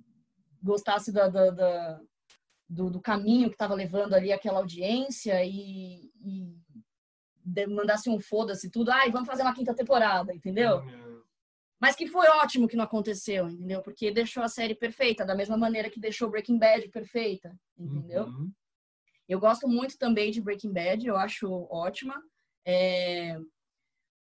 [0.65, 2.01] gostasse da, da, da
[2.67, 6.57] do, do, caminho que estava levando ali aquela audiência e, e
[7.69, 10.79] mandasse um foda-se tudo, ai, vamos fazer uma quinta temporada, entendeu?
[10.79, 11.21] Uhum.
[11.79, 13.81] Mas que foi ótimo que não aconteceu, entendeu?
[13.83, 18.25] Porque deixou a série perfeita, da mesma maneira que deixou Breaking Bad perfeita, entendeu?
[18.25, 18.51] Uhum.
[19.27, 22.19] Eu gosto muito também de Breaking Bad, eu acho ótima.
[22.65, 23.37] É...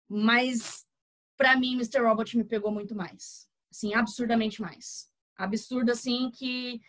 [0.07, 0.85] Mas,
[1.37, 2.01] para mim, Mr.
[2.01, 3.47] Robot me pegou muito mais.
[3.71, 5.08] Assim, absurdamente mais.
[5.39, 6.81] Absurdo, assim, que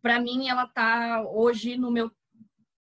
[0.00, 2.10] para mim ela tá hoje no meu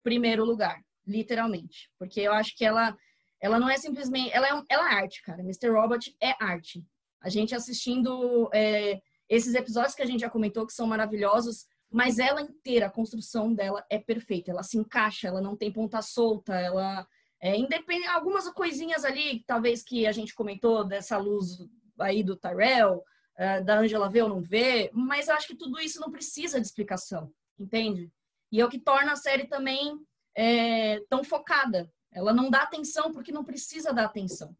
[0.02, 2.96] primeiro lugar, literalmente, porque eu acho que ela
[3.40, 5.42] ela não é simplesmente ela é, ela é arte, cara.
[5.42, 5.70] Mr.
[5.70, 6.84] Robot é arte.
[7.22, 12.20] A gente assistindo é, esses episódios que a gente já comentou que são maravilhosos, mas
[12.20, 14.52] ela inteira, a construção dela é perfeita.
[14.52, 17.06] Ela se encaixa, ela não tem ponta solta, ela
[17.42, 21.58] é independente algumas coisinhas ali, talvez que a gente comentou dessa luz
[22.00, 23.04] aí do Tyrell,
[23.42, 26.62] uh, da Angela vê ou não vê, mas eu acho que tudo isso não precisa
[26.62, 28.12] de explicação, entende?
[28.52, 30.00] E é o que torna a série também
[30.36, 31.92] é, tão focada.
[32.12, 34.56] Ela não dá atenção porque não precisa dar atenção.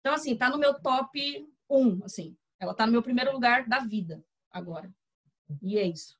[0.00, 2.36] Então, assim, tá no meu top 1, assim.
[2.60, 4.92] Ela tá no meu primeiro lugar da vida agora.
[5.60, 6.16] E é isso.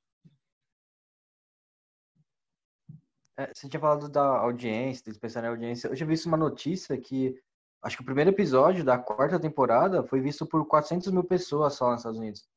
[3.36, 5.88] É, você tinha falado da audiência, de pensar na audiência.
[5.88, 7.40] Eu tinha visto uma notícia que
[7.84, 11.90] acho que o primeiro episódio da quarta temporada foi visto por 400 mil pessoas só
[11.90, 12.48] nos Estados Unidos.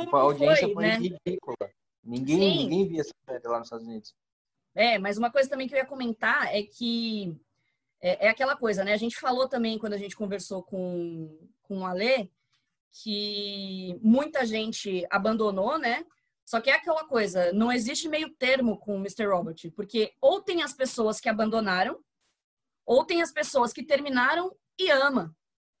[0.00, 0.96] Tipo, a audiência foi, foi né?
[0.96, 1.70] ridícula.
[2.04, 4.14] Ninguém, ninguém via essa série lá nos Estados Unidos.
[4.74, 7.36] É, mas uma coisa também que eu ia comentar é que
[8.00, 8.92] é, é, aquela coisa, né?
[8.92, 12.30] A gente falou também quando a gente conversou com, com o Alê
[13.02, 16.06] que muita gente abandonou, né?
[16.44, 19.26] Só que é aquela coisa, não existe meio termo com o Mr.
[19.26, 21.98] Robot, porque ou tem as pessoas que abandonaram,
[22.86, 25.34] ou tem as pessoas que terminaram e ama.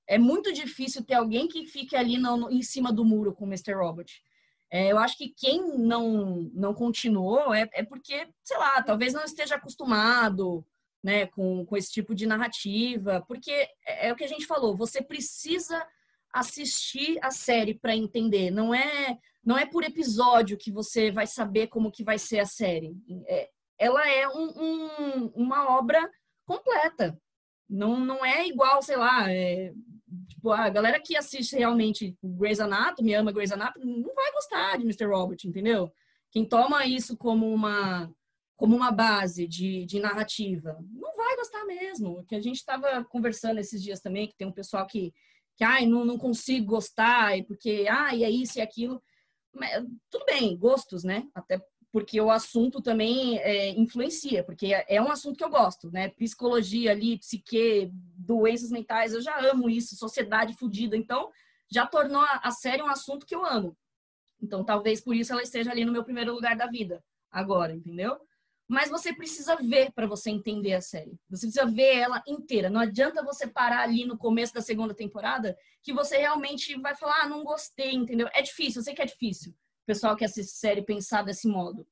[0.06, 3.48] É muito difícil ter alguém que fique ali no, em cima do muro com o
[3.48, 3.74] Mr.
[3.74, 4.22] Robot.
[4.70, 9.24] É, eu acho que quem não, não continuou é, é porque, sei lá, talvez não
[9.24, 10.64] esteja acostumado
[11.02, 13.50] né, com, com esse tipo de narrativa, porque
[13.86, 15.86] é, é o que a gente falou, você precisa
[16.32, 21.68] assistir a série para entender, não é não é por episódio que você vai saber
[21.68, 22.94] como que vai ser a série.
[23.26, 23.48] É,
[23.78, 26.10] ela é um, um, uma obra
[26.44, 27.18] completa.
[27.68, 29.72] Não, não é igual, sei lá, é,
[30.28, 34.84] tipo, a galera que assiste realmente Grey's Anatomy, ama Grey's Anatomy, não vai gostar de
[34.84, 35.04] Mr.
[35.06, 35.92] Robot, entendeu?
[36.30, 38.10] Quem toma isso como uma
[38.58, 42.24] como uma base de, de narrativa, não vai gostar mesmo.
[42.26, 45.14] Que a gente estava conversando esses dias também, que tem um pessoal que,
[45.56, 49.00] que ai, não, não consigo gostar, porque, ai, é isso e aquilo.
[49.54, 51.28] Mas, tudo bem, gostos, né?
[51.32, 51.60] Até
[51.98, 56.10] porque o assunto também é, influencia, porque é, é um assunto que eu gosto, né?
[56.10, 61.28] Psicologia ali, psique, doenças mentais, eu já amo isso, sociedade fodida, então
[61.68, 63.76] já tornou a série um assunto que eu amo.
[64.40, 67.02] Então talvez por isso ela esteja ali no meu primeiro lugar da vida,
[67.32, 68.16] agora, entendeu?
[68.68, 71.18] Mas você precisa ver para você entender a série.
[71.28, 72.70] Você precisa ver ela inteira.
[72.70, 77.22] Não adianta você parar ali no começo da segunda temporada que você realmente vai falar,
[77.22, 78.28] ah, não gostei, entendeu?
[78.32, 79.52] É difícil, eu sei que é difícil
[79.88, 81.88] pessoal que assiste série pensar desse modo.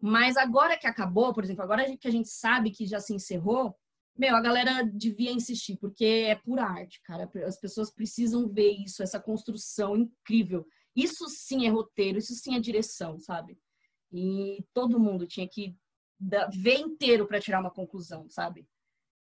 [0.00, 3.76] Mas agora que acabou, por exemplo, agora que a gente sabe que já se encerrou,
[4.16, 7.28] meu, a galera devia insistir, porque é pura arte, cara.
[7.44, 10.64] As pessoas precisam ver isso, essa construção incrível.
[10.94, 13.58] Isso sim é roteiro, isso sim é direção, sabe?
[14.12, 15.76] E todo mundo tinha que
[16.52, 18.64] ver inteiro para tirar uma conclusão, sabe?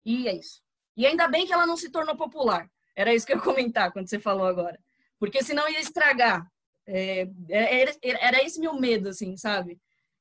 [0.04, 0.60] E é isso.
[0.96, 2.68] E ainda bem que ela não se tornou popular.
[2.96, 4.82] Era isso que eu ia comentar quando você falou agora.
[5.16, 6.50] Porque senão ia estragar
[6.86, 9.80] é, é, era, era esse meu medo, assim, sabe?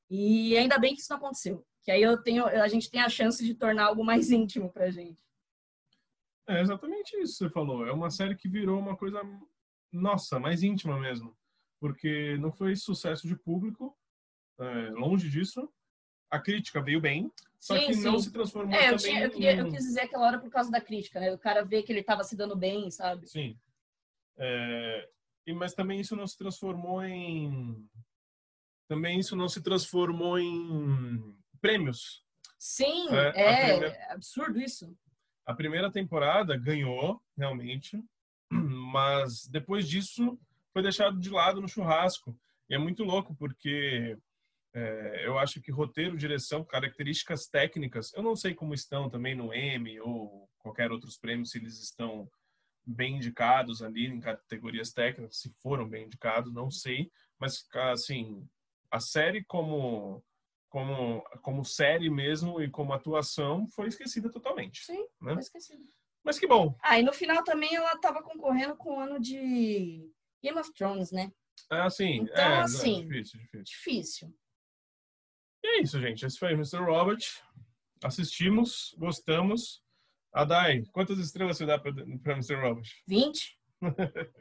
[0.10, 1.66] E ainda bem que isso não aconteceu.
[1.84, 4.90] Que aí eu tenho, a gente tem a chance de tornar algo mais íntimo pra
[4.90, 5.20] gente.
[6.48, 7.88] É exatamente isso que você falou.
[7.88, 9.22] É uma série que virou uma coisa,
[9.92, 11.36] nossa, mais íntima mesmo.
[11.80, 13.98] Porque não foi sucesso de público,
[14.60, 15.70] é, longe disso.
[16.30, 18.04] A crítica veio bem, só sim, que sim.
[18.04, 20.70] não se transformou é, eu, tinha, eu, queria, eu, quis dizer aquela hora por causa
[20.72, 21.34] da crítica, né?
[21.34, 23.28] O cara vê que ele estava se dando bem, sabe?
[23.28, 23.58] Sim.
[24.38, 25.10] É,
[25.54, 27.88] mas também isso não se transformou em
[28.88, 32.24] também isso não se transformou em prêmios.
[32.60, 34.96] Sim, é, é primeira, absurdo isso.
[35.46, 38.00] A primeira temporada ganhou realmente,
[38.50, 40.40] mas depois disso
[40.72, 42.38] foi deixado de lado no churrasco.
[42.70, 44.18] E é muito louco, porque
[44.74, 49.54] é, eu acho que roteiro, direção, características técnicas, eu não sei como estão também no
[49.54, 52.30] M ou qualquer outros prêmios, se eles estão
[52.86, 58.48] bem indicados ali em categorias técnicas, se foram bem indicados, não sei, mas assim,
[58.91, 60.24] a série como
[60.70, 64.84] como como série mesmo e como atuação foi esquecida totalmente.
[64.86, 65.34] Sim, né?
[65.34, 65.84] foi esquecida.
[66.24, 66.76] Mas que bom.
[66.82, 70.12] Ah, e no final também ela estava concorrendo com o ano de
[70.44, 71.32] Game of Thrones, né?
[71.70, 72.22] Ah, sim.
[72.22, 73.64] Então, é, assim, não, difícil, difícil.
[73.64, 74.36] Difícil.
[75.64, 76.26] E é isso, gente.
[76.26, 76.80] Esse foi Mr.
[76.80, 77.24] Robert.
[78.03, 79.85] Assistimos, gostamos.
[80.36, 81.94] Adai, quantas estrelas você dá para
[82.34, 82.56] Mr.
[82.56, 82.84] Robert?
[83.07, 83.57] 20.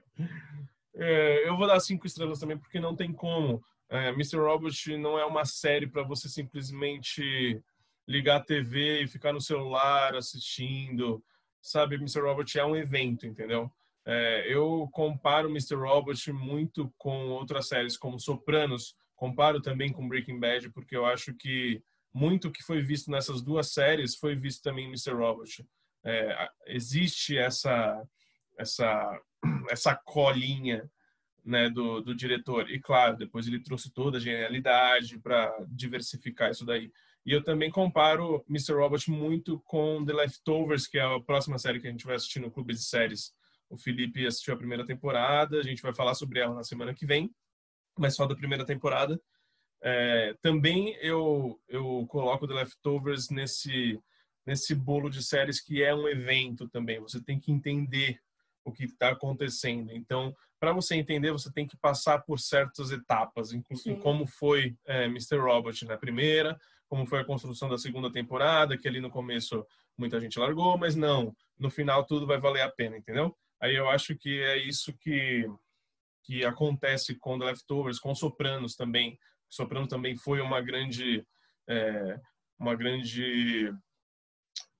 [0.96, 3.62] é, eu vou dar cinco estrelas também, porque não tem como.
[3.88, 4.38] É, Mr.
[4.38, 7.62] Robert não é uma série para você simplesmente
[8.08, 11.22] ligar a TV e ficar no celular assistindo.
[11.62, 12.22] Sabe, Mr.
[12.22, 13.70] Robert é um evento, entendeu?
[14.04, 15.76] É, eu comparo Mr.
[15.76, 21.32] Robot muito com outras séries como Sopranos, comparo também com Breaking Bad, porque eu acho
[21.34, 21.80] que
[22.12, 25.12] muito que foi visto nessas duas séries foi visto também em Mr.
[25.12, 25.64] Robot.
[26.04, 28.02] É, existe essa
[28.58, 29.20] essa
[29.70, 30.88] essa colinha
[31.44, 32.70] né, do, do diretor.
[32.70, 36.90] E claro, depois ele trouxe toda a genialidade para diversificar isso daí.
[37.26, 38.74] E eu também comparo Mr.
[38.74, 42.40] Robot muito com The Leftovers, que é a próxima série que a gente vai assistir
[42.40, 43.32] no Clube de Séries.
[43.68, 47.06] O Felipe assistiu a primeira temporada, a gente vai falar sobre ela na semana que
[47.06, 47.34] vem,
[47.98, 49.20] mas só da primeira temporada.
[49.82, 53.98] É, também eu, eu coloco The Leftovers nesse,
[54.46, 57.00] nesse bolo de séries que é um evento também.
[57.00, 58.20] Você tem que entender
[58.64, 59.92] o que está acontecendo.
[59.92, 65.04] Então, para você entender, você tem que passar por certas etapas, inclusive como foi é,
[65.04, 65.36] Mr.
[65.36, 66.58] Robot na primeira,
[66.88, 69.66] como foi a construção da segunda temporada, que ali no começo
[69.96, 73.36] muita gente largou, mas não, no final tudo vai valer a pena, entendeu?
[73.60, 75.46] Aí eu acho que é isso que,
[76.22, 79.18] que acontece com The Leftovers, com Sopranos também.
[79.48, 81.26] Sopranos também foi uma grande,
[81.68, 82.18] é,
[82.58, 83.72] uma grande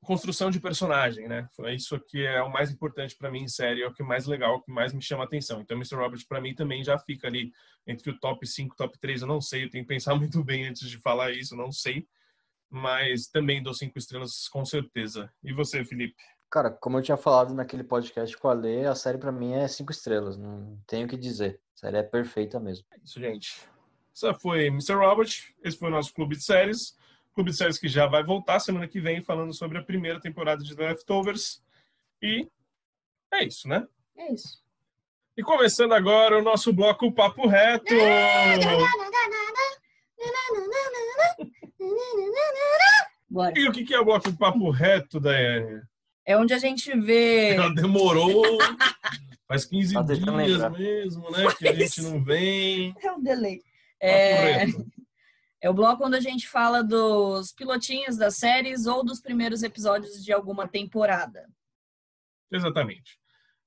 [0.05, 1.49] construção de personagem, né?
[1.75, 4.57] Isso que é o mais importante para mim em série, é o que mais legal,
[4.57, 5.61] o que mais me chama atenção.
[5.61, 5.97] Então, Mr.
[5.97, 7.53] Robert para mim também já fica ali
[7.87, 10.67] entre o top 5, top 3, eu não sei, eu tenho que pensar muito bem
[10.67, 12.07] antes de falar isso, não sei.
[12.71, 15.31] Mas também dou cinco estrelas com certeza.
[15.43, 16.17] E você, Felipe?
[16.51, 19.67] Cara, como eu tinha falado naquele podcast com a Lê, a série para mim é
[19.67, 21.61] cinco estrelas, não tenho o que dizer.
[21.77, 22.87] A série é perfeita mesmo.
[22.93, 23.69] É isso, gente.
[24.15, 24.95] Essa foi Mr.
[24.95, 25.31] Robert,
[25.63, 26.97] esse foi o nosso clube de séries.
[27.35, 30.63] Clube de séries que já vai voltar semana que vem falando sobre a primeira temporada
[30.63, 31.63] de The Leftovers.
[32.23, 32.49] E
[33.33, 33.87] é isso, né?
[34.17, 34.63] É isso.
[35.37, 37.93] E começando agora o nosso bloco Papo Reto.
[43.29, 43.53] Bora.
[43.59, 45.83] E o que é o bloco Papo Reto, Daiane?
[46.25, 47.57] É onde a gente vê.
[47.59, 48.59] Ela demorou.
[49.49, 51.53] Faz 15 dias mesmo, né?
[51.59, 52.95] Que a gente não vem.
[53.03, 53.61] É um delay.
[54.01, 54.67] É...
[55.65, 60.23] é o bloco onde a gente fala dos pilotinhos das séries ou dos primeiros episódios
[60.23, 61.49] de alguma temporada.
[62.53, 63.19] Exatamente.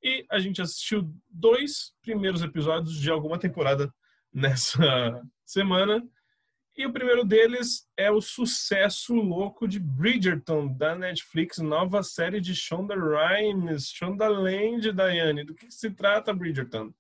[0.04, 3.92] E a gente assistiu dois primeiros episódios de alguma temporada
[4.32, 4.78] nessa
[5.44, 6.08] semana.
[6.78, 12.54] E o primeiro deles é o sucesso louco de Bridgerton, da Netflix, nova série de
[12.54, 15.44] Shonda Rhimes, Shonda Land, Daiane.
[15.44, 16.94] Do que se trata Bridgerton?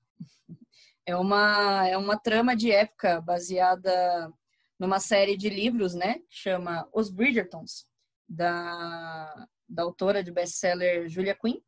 [1.05, 4.33] É uma, é uma trama de época baseada
[4.79, 6.19] numa série de livros, né?
[6.29, 7.85] Chama Os Bridgertons,
[8.27, 11.59] da, da autora de best-seller Julia Quinn.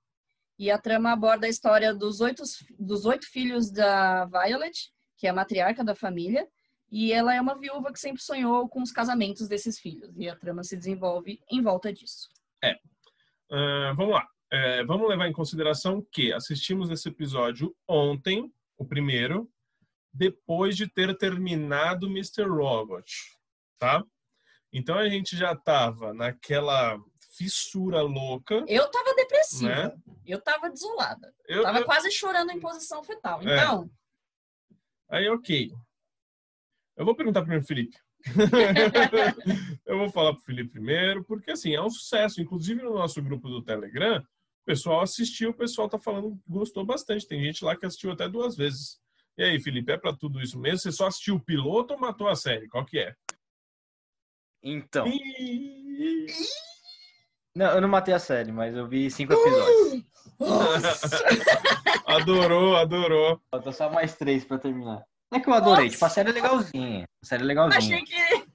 [0.58, 2.44] E a trama aborda a história dos oito,
[2.78, 6.48] dos oito filhos da Violet, que é a matriarca da família,
[6.92, 10.12] e ela é uma viúva que sempre sonhou com os casamentos desses filhos.
[10.18, 12.30] E a trama se desenvolve em volta disso.
[12.64, 12.74] É.
[13.52, 14.28] Uh, vamos lá.
[14.52, 19.48] É, vamos levar em consideração que assistimos esse episódio ontem, o primeiro,
[20.20, 22.44] depois de ter terminado Mr.
[22.44, 23.06] Robot,
[23.80, 24.04] tá?
[24.72, 27.00] Então a gente já tava naquela
[27.38, 28.66] fissura louca.
[28.68, 29.70] Eu tava depressiva.
[29.70, 29.98] Né?
[30.26, 31.34] Eu tava desolada.
[31.48, 31.86] Eu tava eu...
[31.86, 33.40] quase chorando em posição fetal.
[33.42, 33.44] É.
[33.46, 33.90] Então.
[35.10, 35.18] É.
[35.18, 35.72] Aí, ok.
[36.98, 37.98] Eu vou perguntar primeiro Felipe.
[39.88, 42.42] eu vou falar pro Felipe primeiro, porque assim, é um sucesso.
[42.42, 46.86] Inclusive no nosso grupo do Telegram, o pessoal assistiu, o pessoal tá falando que gostou
[46.86, 47.26] bastante.
[47.26, 49.00] Tem gente lá que assistiu até duas vezes.
[49.40, 50.80] E aí, Felipe, é para tudo isso mesmo?
[50.80, 52.68] Você só assistiu o piloto ou matou a série?
[52.68, 53.16] Qual que é?
[54.62, 55.06] Então.
[57.56, 60.04] Não, eu não matei a série, mas eu vi cinco episódios.
[62.06, 63.42] adorou, adorou.
[63.50, 65.06] Falta só mais três para terminar.
[65.32, 65.94] Não é que eu adorei, Nossa.
[65.94, 67.10] tipo, a série é legalzinha.
[67.24, 67.78] A série é legalzinha.
[67.78, 68.46] Achei que,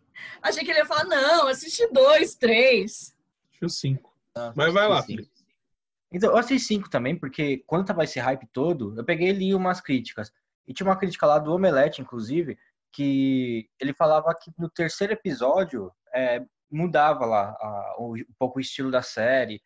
[0.43, 3.17] achei que ele ia falar, não, assisti dois, três.
[3.49, 4.15] Assistiu cinco.
[4.37, 5.31] Não, Mas vai lá, Felipe.
[6.13, 9.55] Então, eu assisti cinco também, porque quando tava esse hype todo, eu peguei e li
[9.55, 10.31] umas críticas.
[10.67, 12.59] E tinha uma crítica lá do Omelete, inclusive,
[12.93, 18.91] que ele falava que no terceiro episódio é, mudava lá a, um pouco o estilo
[18.91, 19.63] da série,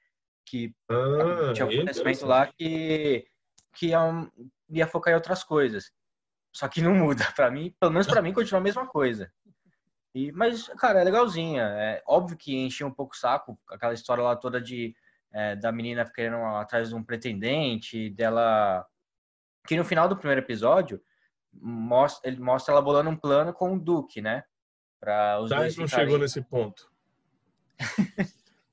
[0.46, 3.26] que Ah, tinha um acontecimento lá que,
[3.74, 4.00] que ia,
[4.70, 5.90] ia focar em outras coisas.
[6.54, 7.24] Só que não muda.
[7.36, 9.30] Pra mim, pelo menos pra mim, continua a mesma coisa.
[10.14, 11.62] E, mas, cara, é legalzinha.
[11.62, 14.94] É óbvio que enchia um pouco o saco, aquela história lá toda de
[15.32, 18.86] é, da menina querendo atrás de um pretendente, dela.
[19.68, 21.00] Que no final do primeiro episódio,
[21.52, 24.42] mostra, ele mostra ela bolando um plano com o Duque, né?
[24.98, 26.90] Pra os Dai dois não ficarem- chegou nesse ponto.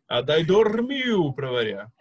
[0.08, 1.92] A Dai dormiu, pra variar.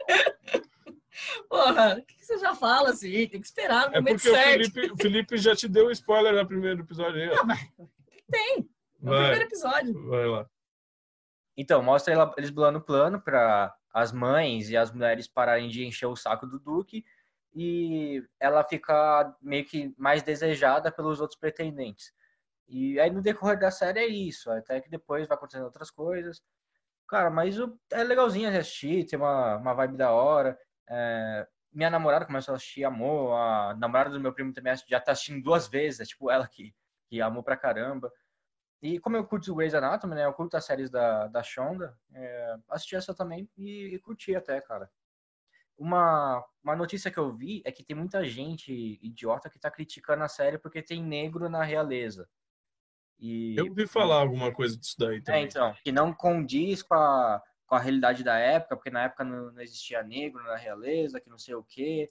[1.49, 3.11] Porra, o que você já fala assim?
[3.29, 4.71] Tem que esperar no É momento porque o certo.
[4.73, 7.21] Felipe, o Felipe já te deu spoiler no primeiro episódio.
[7.21, 7.85] aí, ó.
[8.31, 8.69] Tem,
[9.01, 10.09] no Vai, primeiro episódio.
[10.09, 10.47] vai lá.
[11.57, 16.07] Então, mostra ela- eles bolando plano para as mães e as mulheres pararem de encher
[16.07, 17.05] o saco do Duque
[17.55, 22.12] e ela ficar meio que mais desejada pelos outros pretendentes.
[22.68, 26.43] E aí no decorrer da série é isso, até que depois vai acontecendo outras coisas.
[27.09, 30.59] Cara, mas o- é legalzinho assistir, tem uma, uma vibe da hora.
[30.89, 33.35] É, minha namorada começou a assistir, amou.
[33.36, 36.74] A namorada do meu primo também já tá assistindo duas vezes, é tipo ela que,
[37.09, 38.10] que amou pra caramba.
[38.82, 40.24] E como eu curto o Grey's Anatomy, né?
[40.26, 41.98] Eu curto as séries da, da Shonda.
[42.14, 44.90] É, assisti essa também e, e curti até, cara.
[45.77, 50.23] Uma, uma notícia que eu vi é que tem muita gente idiota que tá criticando
[50.23, 52.29] a série porque tem negro na realeza.
[53.19, 55.45] E, Eu ouvi falar alguma coisa disso daí é, também.
[55.45, 59.53] então, que não condiz com a, com a realidade da época, porque na época não,
[59.53, 62.11] não existia negro na realeza, que não sei o quê.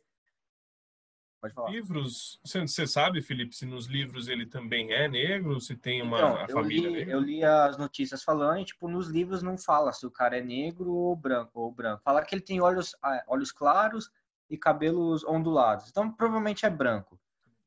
[1.44, 1.72] Pode falar.
[1.72, 6.48] Livros, você sabe, Felipe, se nos livros ele também é negro, se tem uma Então,
[6.48, 7.12] família li, negra?
[7.12, 10.42] eu li as notícias falando, e, tipo, nos livros não fala se o cara é
[10.42, 12.02] negro ou branco, ou branco.
[12.02, 12.96] Fala que ele tem olhos,
[13.28, 14.10] olhos claros
[14.50, 15.90] e cabelos ondulados.
[15.90, 17.20] Então, provavelmente é branco.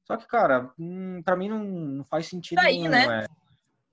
[0.05, 2.93] Só que, cara, hum, pra mim não, não faz sentido Daí, nenhum.
[2.93, 3.27] né?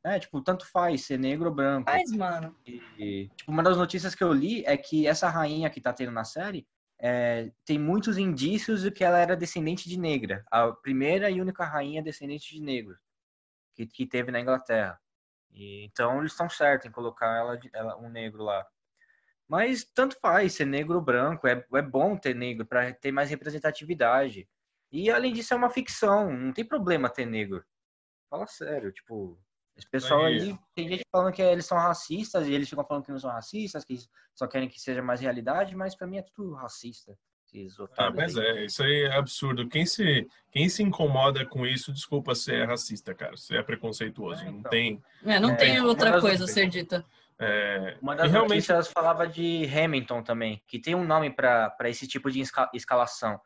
[0.05, 1.91] É, é, tipo, tanto faz ser negro ou branco.
[1.91, 5.81] Mas, mano, E, tipo, uma das notícias que eu li é que essa rainha que
[5.81, 6.65] tá tendo na série
[7.05, 10.45] é, tem muitos indícios de que ela era descendente de negra.
[10.49, 12.97] A primeira e única rainha descendente de negros
[13.75, 14.97] que, que teve na Inglaterra.
[15.51, 18.65] E, então eles estão certos em colocar ela, ela- um negro lá.
[19.47, 21.45] Mas tanto faz ser negro ou branco.
[21.47, 24.49] É, é bom ter negro para ter mais representatividade.
[24.91, 26.31] E além disso é uma ficção.
[26.31, 27.65] Não tem problema ter negro.
[28.29, 29.37] Fala sério, tipo,
[29.75, 30.37] esse pessoal Aí.
[30.39, 33.31] ali, tem gente falando que eles são racistas e eles ficam falando que não são
[33.31, 33.97] racistas, que
[34.35, 37.17] só querem que seja mais realidade, mas pra mim é tudo racista.
[37.97, 38.45] Ah, mas aí.
[38.47, 39.69] é, isso aí é absurdo.
[39.69, 43.37] Quem se, quem se incomoda com isso, desculpa se é racista, cara.
[43.37, 44.41] Você é preconceituoso.
[44.41, 44.71] É, Não então.
[44.71, 45.03] tem.
[45.23, 47.05] é, não É, tem outra coisa a ser dita.
[47.37, 51.89] é, Uma das realmente, notícias falava de Hamilton também, que tem um nome pra pra
[51.89, 53.39] esse tipo de esca- escalação,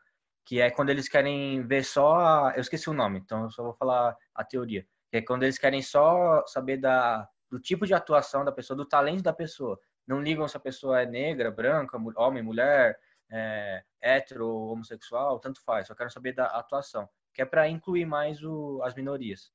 [0.46, 3.62] que é quando eles querem ver só, a- eu esqueci o nome, então eu só
[3.62, 7.94] vou falar a teoria, que é quando eles querem só saber da do tipo de
[7.94, 9.80] atuação da pessoa, do talento da pessoa.
[10.06, 12.98] Não ligam se a pessoa é negra, branca, homem, mulher,
[13.30, 15.86] é, hétero, homossexual, tanto faz.
[15.86, 19.50] Só quero saber da atuação, que é para incluir mais o, as minorias.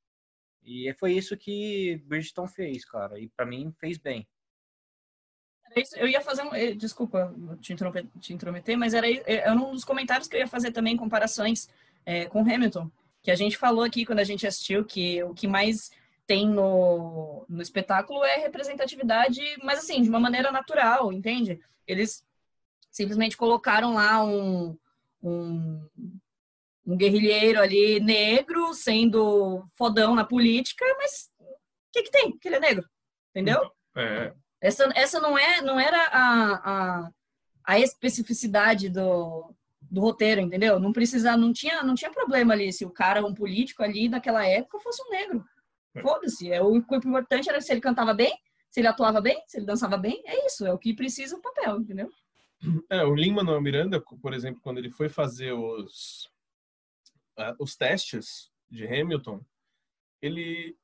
[0.63, 3.19] E foi isso que Bridgeton fez, cara.
[3.19, 4.27] E pra mim fez bem.
[5.95, 6.53] Eu ia fazer um.
[6.53, 7.75] eh, Desculpa te
[8.19, 11.67] te intrometer, mas era, eh, era um dos comentários que eu ia fazer também comparações
[12.05, 12.89] eh, com Hamilton.
[13.23, 15.89] Que a gente falou aqui quando a gente assistiu que o que mais
[16.27, 21.59] tem no, no espetáculo é representatividade, mas assim, de uma maneira natural, entende?
[21.87, 22.25] Eles
[22.91, 24.77] simplesmente colocaram lá um,
[25.21, 25.89] um,
[26.85, 31.55] um guerrilheiro ali negro sendo fodão na política, mas o
[31.91, 32.37] que, que tem?
[32.37, 32.89] Que ele é negro,
[33.31, 33.71] entendeu?
[33.95, 36.53] é, Essa, essa não, é, não era a,
[37.05, 37.09] a,
[37.65, 39.53] a especificidade do,
[39.93, 40.79] do roteiro, entendeu?
[40.79, 44.43] Não precisa, não tinha, não tinha problema ali se o cara, um político ali naquela
[44.43, 45.45] época, fosse um negro.
[45.93, 46.01] É.
[46.01, 46.51] Foda-se.
[46.51, 48.35] É, o importante era se ele cantava bem,
[48.71, 50.23] se ele atuava bem, se ele dançava bem.
[50.25, 52.09] É isso, é o que precisa o papel, entendeu?
[52.89, 56.27] É, o Lin-Manuel Miranda, por exemplo, quando ele foi fazer os,
[57.37, 59.45] ah, os testes de Hamilton,
[60.23, 60.75] ele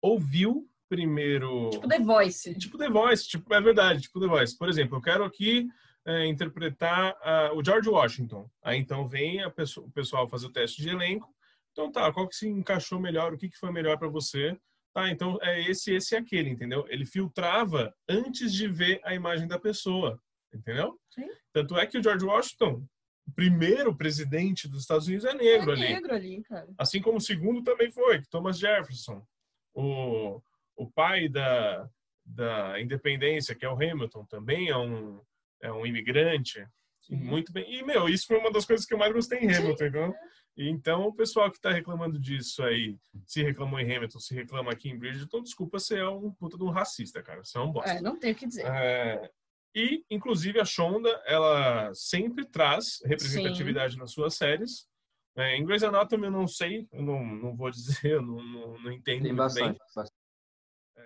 [0.00, 1.70] ouviu primeiro...
[1.70, 2.54] Tipo The Voice.
[2.56, 4.56] Tipo The Voice, tipo, é verdade, tipo The Voice.
[4.56, 5.66] Por exemplo, eu quero aqui
[6.06, 7.16] é, interpretar
[7.54, 8.50] o George Washington.
[8.62, 11.32] Aí então vem a pessoa- o pessoal fazer o teste de elenco.
[11.72, 14.56] Então tá, qual que se encaixou melhor, o que, que foi melhor para você?
[14.94, 16.84] Tá, então é esse, esse e aquele, entendeu?
[16.88, 20.20] Ele filtrava antes de ver a imagem da pessoa,
[20.52, 20.98] entendeu?
[21.10, 21.26] Sim.
[21.50, 22.86] Tanto é que o George Washington,
[23.26, 25.80] o primeiro presidente dos Estados Unidos, é negro é ali.
[25.94, 26.68] negro ali, cara.
[26.76, 29.24] Assim como o segundo também foi, Thomas Jefferson.
[29.72, 30.42] O,
[30.76, 31.88] o pai da,
[32.26, 35.22] da independência, que é o Hamilton, também é um,
[35.62, 36.66] é um imigrante.
[37.10, 37.72] Muito bem.
[37.72, 40.14] E, meu, isso foi uma das coisas que eu mais gostei em Hamilton, então.
[40.56, 44.90] Então, o pessoal que está reclamando disso aí, se reclamou em Hamilton, se reclama aqui
[44.90, 47.42] em Bridgeton, desculpa, você é um puta de um racista, cara.
[47.42, 47.90] Você é um bosta.
[47.90, 48.66] É, não tem o que dizer.
[48.66, 49.30] É,
[49.74, 54.00] e, inclusive, a Shonda, ela sempre traz representatividade Sim.
[54.00, 54.86] nas suas séries.
[55.34, 58.82] É, em Grey's Anatomy eu não sei, eu não, não vou dizer, eu não, não,
[58.82, 59.78] não entendo tem muito bastante, bem.
[59.78, 60.21] Bastante.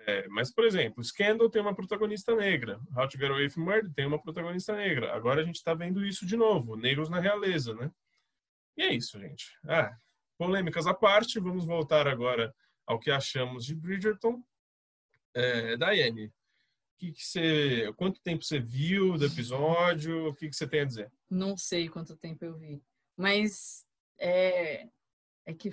[0.07, 4.05] É, mas, por exemplo, Scandal tem uma protagonista negra, How to Get Away Murder tem
[4.05, 5.13] uma protagonista negra.
[5.13, 7.91] Agora a gente está vendo isso de novo, negros na realeza, né?
[8.77, 9.51] E é isso, gente.
[9.65, 9.97] Ah,
[10.37, 12.55] polêmicas à parte, vamos voltar agora
[12.85, 14.41] ao que achamos de Bridgerton.
[15.33, 16.31] É, Daiane,
[16.97, 20.29] que que quanto tempo você viu do episódio?
[20.29, 21.11] O que, que você tem a dizer?
[21.29, 22.81] Não sei quanto tempo eu vi,
[23.17, 23.85] mas
[24.17, 24.87] é,
[25.45, 25.69] é que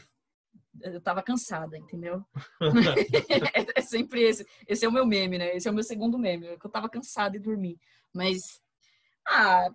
[0.82, 2.24] eu tava cansada, entendeu?
[3.54, 4.46] é, é, sempre esse.
[4.66, 5.56] Esse é o meu meme, né?
[5.56, 7.78] Esse é o meu segundo meme, é que eu tava cansada e dormi.
[8.12, 8.60] Mas,
[9.26, 9.68] ah,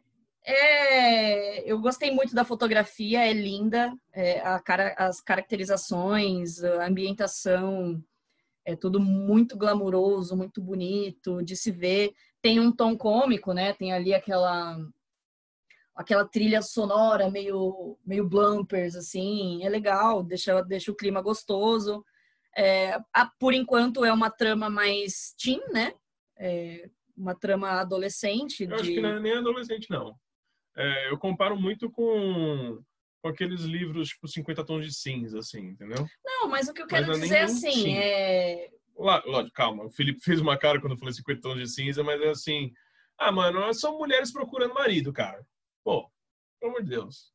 [0.43, 8.03] é, eu gostei muito da fotografia, é linda, é, a cara, as caracterizações, a ambientação,
[8.65, 12.13] é tudo muito glamuroso, muito bonito de se ver.
[12.41, 13.73] Tem um tom cômico, né?
[13.73, 14.77] Tem ali aquela
[15.99, 22.05] aquela trilha sonora meio meio blumpers assim, é legal, deixa deixa o clima gostoso.
[22.55, 25.93] É, a, por enquanto é uma trama mais teen, né?
[26.37, 28.63] É, uma trama adolescente.
[28.63, 28.73] Eu de...
[28.75, 30.15] acho que não é nem adolescente, não.
[30.77, 32.81] É, eu comparo muito com,
[33.21, 36.07] com aqueles livros, tipo, 50 tons de cinza, assim, entendeu?
[36.23, 38.69] Não, mas o que eu quero mas dizer é assim, é...
[38.97, 42.21] Lógico, calma, o Felipe fez uma cara quando eu falei 50 tons de cinza, mas
[42.21, 42.71] é assim...
[43.17, 45.45] Ah, mano, são mulheres procurando marido, cara.
[45.89, 46.11] Pô,
[46.59, 47.33] pelo amor de Deus.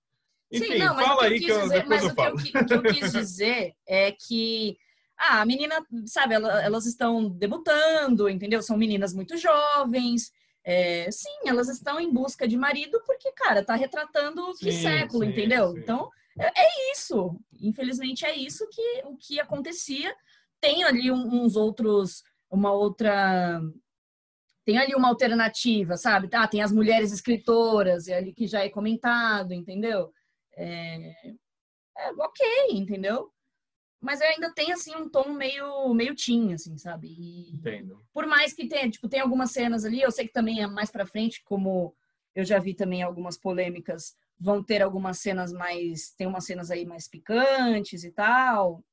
[0.53, 2.37] Enfim, Sim, não, fala aí que, eu, dizer, depois eu falo.
[2.37, 4.77] o que eu quis dizer é que
[5.19, 8.63] ah, a menina, sabe, elas estão debutando, entendeu?
[8.63, 10.33] São meninas muito jovens,
[10.65, 15.25] é, sim, elas estão em busca de marido porque, cara, tá retratando que sim, século,
[15.25, 15.73] sim, entendeu?
[15.73, 15.79] Sim.
[15.81, 17.39] Então, é, é, isso.
[17.61, 20.15] Infelizmente, é isso que o que acontecia.
[20.61, 23.61] Tem ali uns outros, uma outra.
[24.65, 26.29] Tem ali uma alternativa, sabe?
[26.33, 30.11] Ah, tem as mulheres escritoras, é ali que já é comentado, entendeu?
[30.57, 31.13] É,
[31.99, 33.35] é ok, entendeu?
[34.05, 37.09] mas ainda tem assim um tom meio meio teen, assim, sabe?
[37.09, 38.05] E, Entendo.
[38.13, 40.91] Por mais que tenha, tipo, tem algumas cenas ali, eu sei que também é mais
[40.91, 41.97] para frente, como
[42.35, 46.85] eu já vi também algumas polêmicas, vão ter algumas cenas mais, tem umas cenas aí
[46.85, 48.85] mais picantes e tal.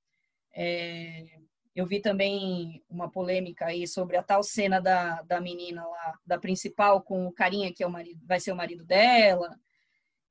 [0.54, 1.26] É,
[1.76, 6.38] eu vi também uma polêmica aí sobre a tal cena da, da menina lá, da
[6.38, 9.58] principal, com o carinha que é o marido, vai ser o marido dela.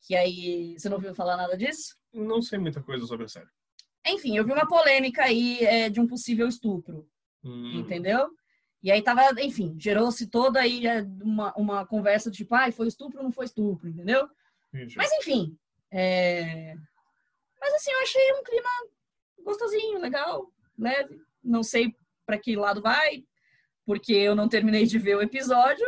[0.06, 1.96] Que aí, você não ouviu falar nada disso?
[2.12, 3.48] Não sei muita coisa sobre a série.
[4.06, 7.06] Enfim, eu vi uma polêmica aí é, de um possível estupro,
[7.44, 7.80] hum.
[7.80, 8.30] entendeu?
[8.82, 12.88] E aí tava, enfim, gerou-se toda aí é, uma, uma conversa do tipo, ah, foi
[12.88, 14.26] estupro ou não foi estupro, entendeu?
[14.96, 15.58] Mas enfim,
[15.90, 16.74] é...
[17.60, 18.68] mas assim, eu achei um clima
[19.42, 21.20] gostosinho, legal, leve.
[21.42, 21.94] Não sei
[22.26, 23.24] para que lado vai,
[23.84, 25.86] porque eu não terminei de ver o episódio.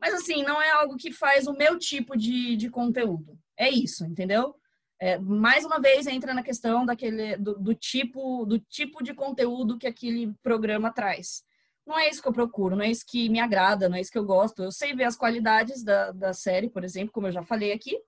[0.00, 3.38] Mas assim, não é algo que faz o meu tipo de, de conteúdo.
[3.56, 4.54] É isso, entendeu?
[5.00, 9.78] É, mais uma vez entra na questão daquele do, do, tipo do tipo de conteúdo
[9.78, 11.44] que aquele programa traz.
[11.86, 14.10] Não é isso que eu procuro, não é isso que me agrada, não é isso
[14.10, 14.62] que eu gosto.
[14.62, 17.98] Eu sei ver as qualidades da, da série, por exemplo, como eu já falei aqui,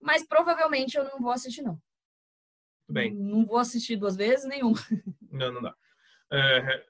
[0.00, 1.78] mas provavelmente eu não vou assistir, não.
[2.88, 3.12] Bem.
[3.12, 4.78] Não vou assistir duas vezes, nenhuma.
[5.36, 5.74] Não, não dá.
[6.32, 6.86] É,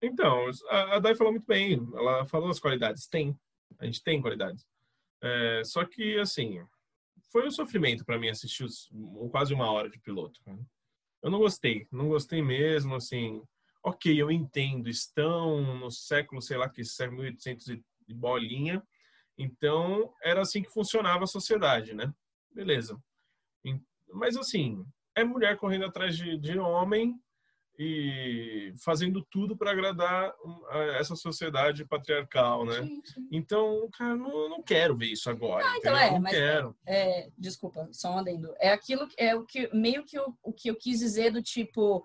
[0.00, 1.74] então, a, a Dai falou muito bem.
[1.94, 3.06] Ela falou as qualidades.
[3.06, 3.38] Tem.
[3.78, 4.66] A gente tem qualidades.
[5.20, 6.64] É, só que, assim,
[7.30, 8.90] foi um sofrimento para mim assistir os,
[9.30, 10.40] quase uma hora de piloto.
[10.46, 10.58] Né?
[11.22, 13.42] Eu não gostei, não gostei mesmo, assim.
[13.82, 17.68] Ok, eu entendo, estão no século, sei lá que século 1800
[18.08, 18.80] e bolinha,
[19.36, 22.12] então era assim que funcionava a sociedade, né?
[22.52, 22.96] Beleza.
[24.12, 24.84] Mas assim,
[25.16, 27.18] é mulher correndo atrás de, de homem
[27.84, 30.32] e fazendo tudo para agradar
[30.98, 32.82] essa sociedade patriarcal, né?
[32.82, 33.28] Sim, sim.
[33.32, 35.66] Então, cara, não, não quero ver isso agora.
[35.66, 36.76] Ah, então é, não quero.
[36.86, 38.54] É, desculpa, só um adendo.
[38.60, 42.04] É aquilo é o que meio que o, o que eu quis dizer do tipo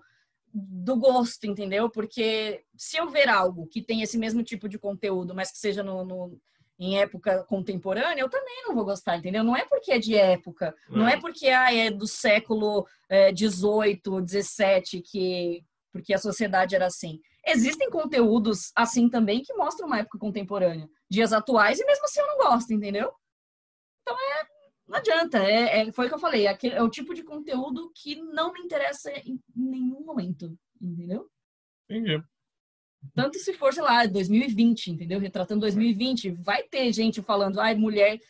[0.52, 1.88] do gosto, entendeu?
[1.88, 5.82] Porque se eu ver algo que tem esse mesmo tipo de conteúdo, mas que seja
[5.82, 6.40] no, no
[6.78, 9.42] em época contemporânea, eu também não vou gostar, entendeu?
[9.42, 12.86] Não é porque é de época, não, não é porque ah, é do século
[13.36, 15.64] XVIII, é, XVII, que
[15.98, 17.20] porque a sociedade era assim.
[17.44, 22.26] Existem conteúdos assim também que mostram uma época contemporânea, dias atuais, e mesmo assim eu
[22.26, 23.12] não gosto, entendeu?
[24.02, 24.46] Então é,
[24.86, 27.90] não adianta, é, é foi o que eu falei, é, é o tipo de conteúdo
[27.94, 31.28] que não me interessa em nenhum momento, entendeu?
[31.90, 32.22] Entendi.
[33.14, 35.18] Tanto se for, sei lá, 2020, entendeu?
[35.18, 38.20] Retratando 2020, vai ter gente falando, ai, mulher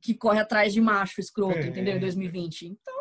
[0.00, 1.66] que corre atrás de macho escroto, É.
[1.66, 1.96] entendeu?
[1.96, 2.66] Em 2020.
[2.66, 2.94] Então,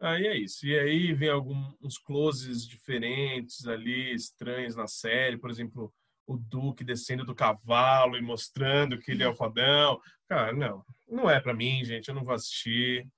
[0.00, 0.66] Aí é isso.
[0.66, 5.38] E aí vem alguns closes diferentes ali, estranhos na série.
[5.38, 5.92] Por exemplo,
[6.26, 10.00] o Duque descendo do cavalo e mostrando que ele é o fodão.
[10.28, 10.84] Cara, não.
[11.08, 12.08] Não é pra mim, gente.
[12.08, 13.08] Eu não vou assistir.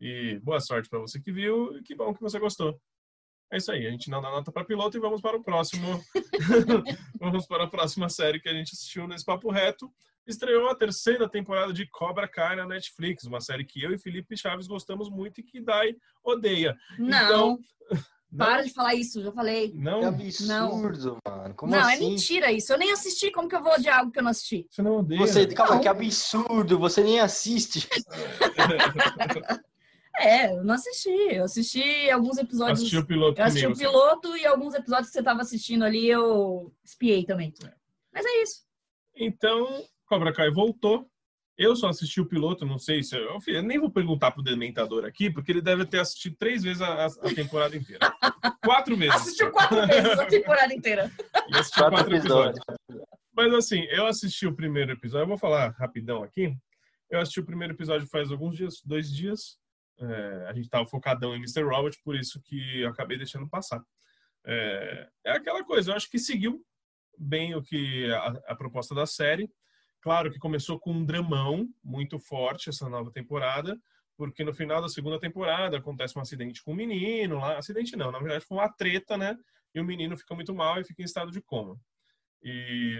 [0.00, 1.76] E boa sorte pra você que viu.
[1.76, 2.80] E que bom que você gostou.
[3.52, 3.86] É isso aí.
[3.86, 6.02] A gente não dá nota pra piloto e vamos para o próximo.
[7.20, 9.92] vamos para a próxima série que a gente assistiu nesse Papo Reto.
[10.28, 14.36] Estreou a terceira temporada de Cobra Kai na Netflix, uma série que eu e Felipe
[14.36, 16.76] Chaves gostamos muito e que Dai odeia.
[16.98, 17.58] não, Então,
[18.36, 19.72] para de falar isso, já falei.
[19.74, 21.54] Não, Que absurdo, mano.
[21.54, 22.10] Como não, é assim?
[22.10, 22.70] mentira isso.
[22.72, 24.66] Eu nem assisti, como que eu vou odiar algo que eu não assisti?
[24.70, 25.18] você não odeia.
[25.20, 25.80] Você, calma, Não.
[25.80, 27.88] que absurdo, você nem assiste.
[30.20, 31.10] É, eu não assisti.
[31.10, 32.80] Eu assisti alguns episódios.
[32.80, 33.78] Assistiu o piloto eu assisti comigo.
[33.80, 37.54] o piloto e alguns episódios que você tava assistindo ali, eu espiei também.
[38.12, 38.62] Mas é isso.
[39.14, 41.08] Então, Cobra Kai voltou.
[41.56, 43.16] Eu só assisti o piloto, não sei se.
[43.16, 46.80] Eu, eu nem vou perguntar pro Dementador aqui, porque ele deve ter assistido três vezes
[46.80, 48.12] a, a temporada inteira.
[48.64, 49.16] Quatro vezes.
[49.16, 51.10] Assistiu quatro vezes a temporada inteira.
[51.48, 52.60] E assistiu Quatro quatro episódios.
[52.60, 53.08] episódios.
[53.34, 56.56] Mas assim, eu assisti o primeiro episódio, eu vou falar rapidão aqui.
[57.10, 59.58] Eu assisti o primeiro episódio faz alguns dias, dois dias.
[60.00, 61.62] É, a gente tava focadão em Mr.
[61.64, 63.82] Robot, por isso que eu acabei deixando passar.
[64.46, 66.64] É, é aquela coisa, eu acho que seguiu
[67.18, 69.50] bem o que a, a proposta da série.
[70.00, 73.78] Claro que começou com um dramão muito forte essa nova temporada,
[74.16, 77.58] porque no final da segunda temporada acontece um acidente com um menino lá.
[77.58, 79.36] Acidente não, na verdade foi uma treta, né?
[79.74, 81.78] E o menino fica muito mal e fica em estado de coma.
[82.42, 82.96] E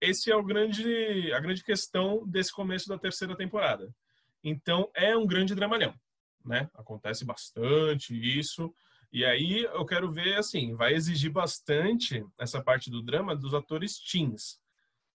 [0.00, 3.94] esse é o grande, a grande questão desse começo da terceira temporada.
[4.42, 5.94] Então é um grande dramalhão,
[6.44, 6.68] né?
[6.74, 8.72] Acontece bastante isso.
[9.12, 13.98] E aí eu quero ver assim, vai exigir bastante essa parte do drama dos atores
[13.98, 14.60] teens.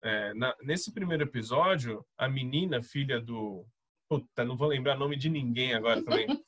[0.02, 3.66] É, na- nesse primeiro episódio, a menina, filha do.
[4.08, 6.28] Puta, não vou lembrar o nome de ninguém agora também.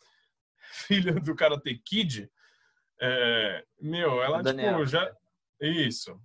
[0.88, 2.30] filha do Karate Kid.
[3.02, 4.74] é, meu, ela, Daniel.
[4.76, 5.12] tipo, já.
[5.60, 6.20] Isso.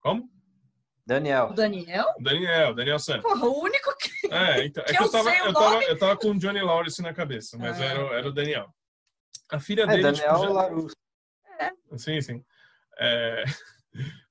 [0.00, 0.30] Como?
[1.06, 1.52] Daniel.
[1.54, 2.06] Daniel?
[2.20, 3.20] Daniel, Daniel San.
[3.20, 4.26] Porra, o único que.
[4.32, 6.60] É, então, é Que que eu eu tava, eu, tava, eu tava com o Johnny
[6.60, 7.84] Lawrence na cabeça, mas Ah.
[7.84, 8.72] era, o- era o Daniel.
[9.50, 10.02] A filha É, dele.
[10.02, 10.96] Daniel tipo, já- Larusso.
[11.96, 12.44] Sim, sim.
[12.98, 13.44] É,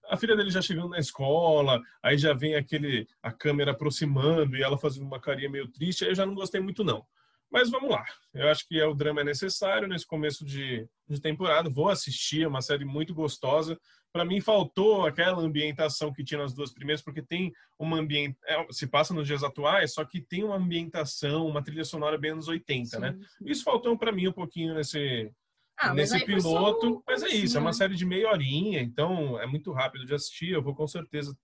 [0.10, 4.64] A filha dele já chegando na escola, aí já vem aquele a câmera aproximando e
[4.64, 7.06] ela fazendo uma carinha meio triste, aí eu já não gostei muito não.
[7.52, 8.06] Mas vamos lá.
[8.34, 11.69] Eu acho que é, o drama é necessário nesse começo de, de temporada.
[11.69, 13.80] Vou assistir, é uma série muito gostosa.
[14.11, 18.65] Para mim faltou aquela ambientação que tinha nas duas primeiras, porque tem uma ambiente, é,
[18.72, 22.48] se passa nos dias atuais, só que tem uma ambientação, uma trilha sonora bem anos
[22.48, 23.18] 80, né?
[23.45, 25.31] Isso faltou para mim um pouquinho nesse
[25.80, 26.97] Ah, nesse só piloto.
[26.97, 27.73] o Mas é isso, é comecinho, uma né?
[27.73, 30.49] série de meia horinha, então é muito rápido de assistir.
[30.51, 31.38] Eu vou com certeza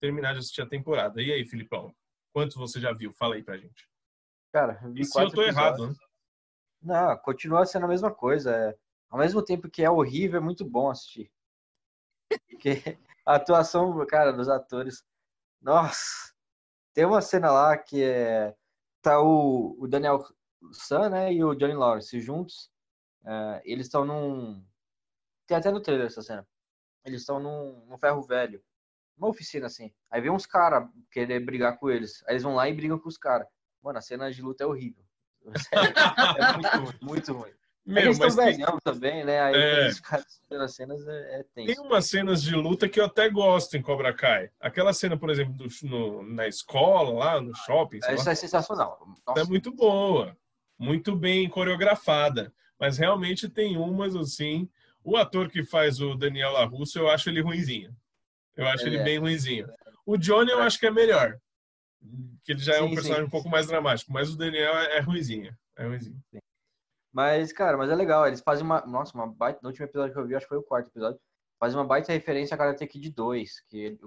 [0.00, 1.22] terminar de assistir a temporada.
[1.22, 1.94] E aí, Filipão?
[2.32, 3.12] Quantos você já viu?
[3.14, 3.88] Fala aí pra gente.
[4.52, 5.98] Cara, eu vi E se eu tô errado, episódios.
[5.98, 6.04] né?
[6.82, 8.54] Não, continua sendo a mesma coisa.
[8.54, 8.76] É,
[9.10, 11.32] ao mesmo tempo que é horrível, é muito bom assistir.
[12.48, 15.02] Porque a atuação, cara, dos atores.
[15.60, 16.32] Nossa!
[16.94, 18.54] Tem uma cena lá que é.
[19.02, 20.22] Tá o, o Daniel
[20.72, 21.32] San, né?
[21.32, 22.70] E o Johnny Lawrence juntos.
[23.26, 24.64] É, eles estão num.
[25.46, 26.46] Tem até no trailer essa cena.
[27.04, 28.62] Eles estão num, num ferro velho.
[29.16, 29.92] Uma oficina assim.
[30.10, 32.22] Aí vem uns caras querer brigar com eles.
[32.26, 33.46] Aí eles vão lá e brigam com os caras.
[33.82, 35.02] Mano, a cena de luta é horrível.
[35.56, 35.94] Sério,
[36.38, 37.50] é muito ruim, muito ruim.
[37.50, 39.40] É Meu, eles mas estão tem, também, né?
[39.40, 39.70] Aí É.
[39.70, 41.82] quando eles ficam assistindo as cenas é, é tem tenso.
[41.82, 44.50] umas cenas de luta que eu até gosto em Cobra Kai.
[44.60, 49.00] Aquela cena, por exemplo, do- no- na escola, lá no shopping, lá, Isso é sensacional.
[49.26, 50.36] Nossa, é muito boa.
[50.78, 52.52] Muito bem coreografada.
[52.78, 54.68] Mas realmente tem umas assim.
[55.02, 57.94] O ator que faz o Daniel LaRusso, eu acho ele ruinzinho.
[58.56, 59.04] Eu acho Ele ele é.
[59.04, 59.68] bem ruinzinho.
[60.04, 61.38] O Johnny eu acho que é melhor.
[62.44, 63.28] Que ele já é um Sim, personagem sim.
[63.28, 64.12] um pouco mais dramático.
[64.12, 65.56] Mas o Daniel é, é ruinzinho.
[65.76, 66.20] É ruinzinho.
[67.12, 68.26] Mas, cara, mas é legal.
[68.26, 68.80] Eles fazem uma.
[68.86, 69.60] Nossa, uma baita.
[69.62, 71.20] No último episódio que eu vi, acho que foi o quarto episódio.
[71.58, 73.60] Faz uma baita referência a Karate Kid 2.
[73.68, 73.98] Que ele-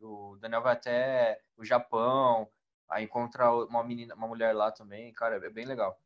[0.00, 2.48] o, o Daniel vai até o Japão.
[2.90, 5.12] Aí encontra uma menina, uma mulher lá também.
[5.12, 5.98] Cara, é bem legal.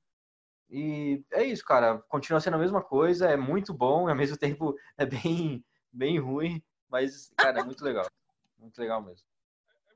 [0.74, 1.98] E é isso, cara.
[2.08, 3.28] Continua sendo a mesma coisa.
[3.28, 4.08] É muito bom.
[4.08, 5.62] E ao mesmo tempo é bem,
[5.92, 6.62] bem ruim.
[6.90, 8.06] Mas, cara, é muito legal.
[8.58, 9.26] Muito legal mesmo.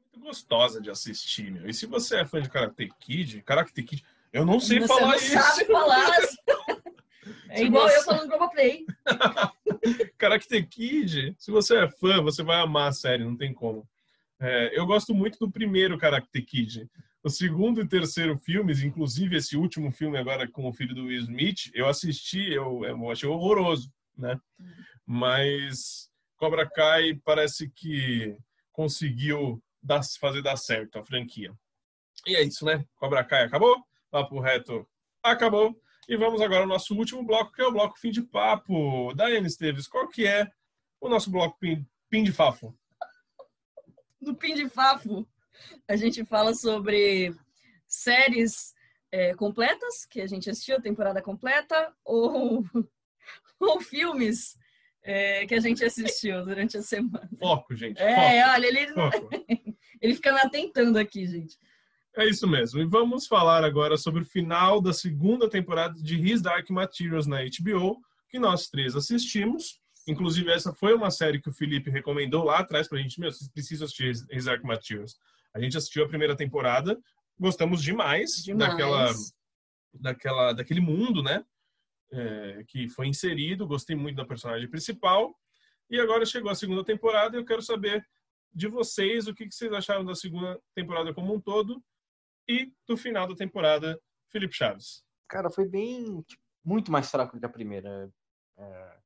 [0.02, 1.66] Muito gostosa de assistir, meu.
[1.68, 5.06] E se você é fã de Karate Kid, Karate Kid, eu não sei Você falar
[5.08, 5.32] não isso.
[5.32, 6.06] sabe falar.
[7.48, 8.86] É igual você- eu falando Globoplay.
[10.16, 13.88] Karate Kid, se você é fã, você vai amar a série, não tem como.
[14.38, 16.88] É, eu gosto muito do primeiro Karate Kid.
[17.24, 21.18] O segundo e terceiro filmes, inclusive esse último filme agora com o filho do Will
[21.20, 24.40] Smith, eu assisti, eu, eu achei horroroso, né?
[25.04, 28.36] Mas Cobra Kai parece que
[28.72, 31.52] conseguiu dar- fazer dar certo a franquia.
[32.26, 32.84] E é isso, né?
[32.96, 34.86] Cobra Kai acabou, Papo Reto
[35.22, 35.80] acabou.
[36.08, 39.12] E vamos agora ao nosso último bloco, que é o bloco fim de papo.
[39.14, 40.48] Daiane Esteves, qual que é
[41.00, 41.84] o nosso bloco pin,
[42.22, 42.76] de fafo?
[44.20, 45.28] No Pin de Fafo,
[45.88, 47.34] a gente fala sobre
[47.86, 48.74] séries
[49.12, 52.64] é, completas, que a gente assistiu a temporada completa, ou,
[53.60, 54.58] ou filmes
[55.02, 57.30] é, que a gente assistiu durante a semana.
[57.38, 58.00] Foco, gente.
[58.00, 59.30] É, foco, olha, ele, foco.
[60.02, 61.56] ele fica me atentando aqui, gente.
[62.16, 62.80] É isso mesmo.
[62.80, 67.38] E vamos falar agora sobre o final da segunda temporada de His Dark Materials na
[67.42, 69.78] HBO, que nós três assistimos.
[70.08, 73.20] Inclusive, essa foi uma série que o Felipe recomendou lá atrás pra gente.
[73.20, 75.16] Meu, vocês precisam assistir His Dark Materials.
[75.56, 77.00] A gente assistiu a primeira temporada,
[77.40, 78.70] gostamos demais, Demais.
[78.70, 79.12] daquela
[79.94, 81.42] daquela daquele mundo, né?
[82.12, 83.66] É, que foi inserido.
[83.66, 85.34] Gostei muito da personagem principal.
[85.88, 88.06] E agora chegou a segunda temporada e eu quero saber
[88.52, 91.82] de vocês o que, que vocês acharam da segunda temporada como um todo
[92.46, 95.02] e do final da temporada, Felipe Chaves.
[95.26, 96.20] Cara, foi bem.
[96.20, 98.12] tipo, muito mais fraco do que a primeira.
[98.58, 98.98] É,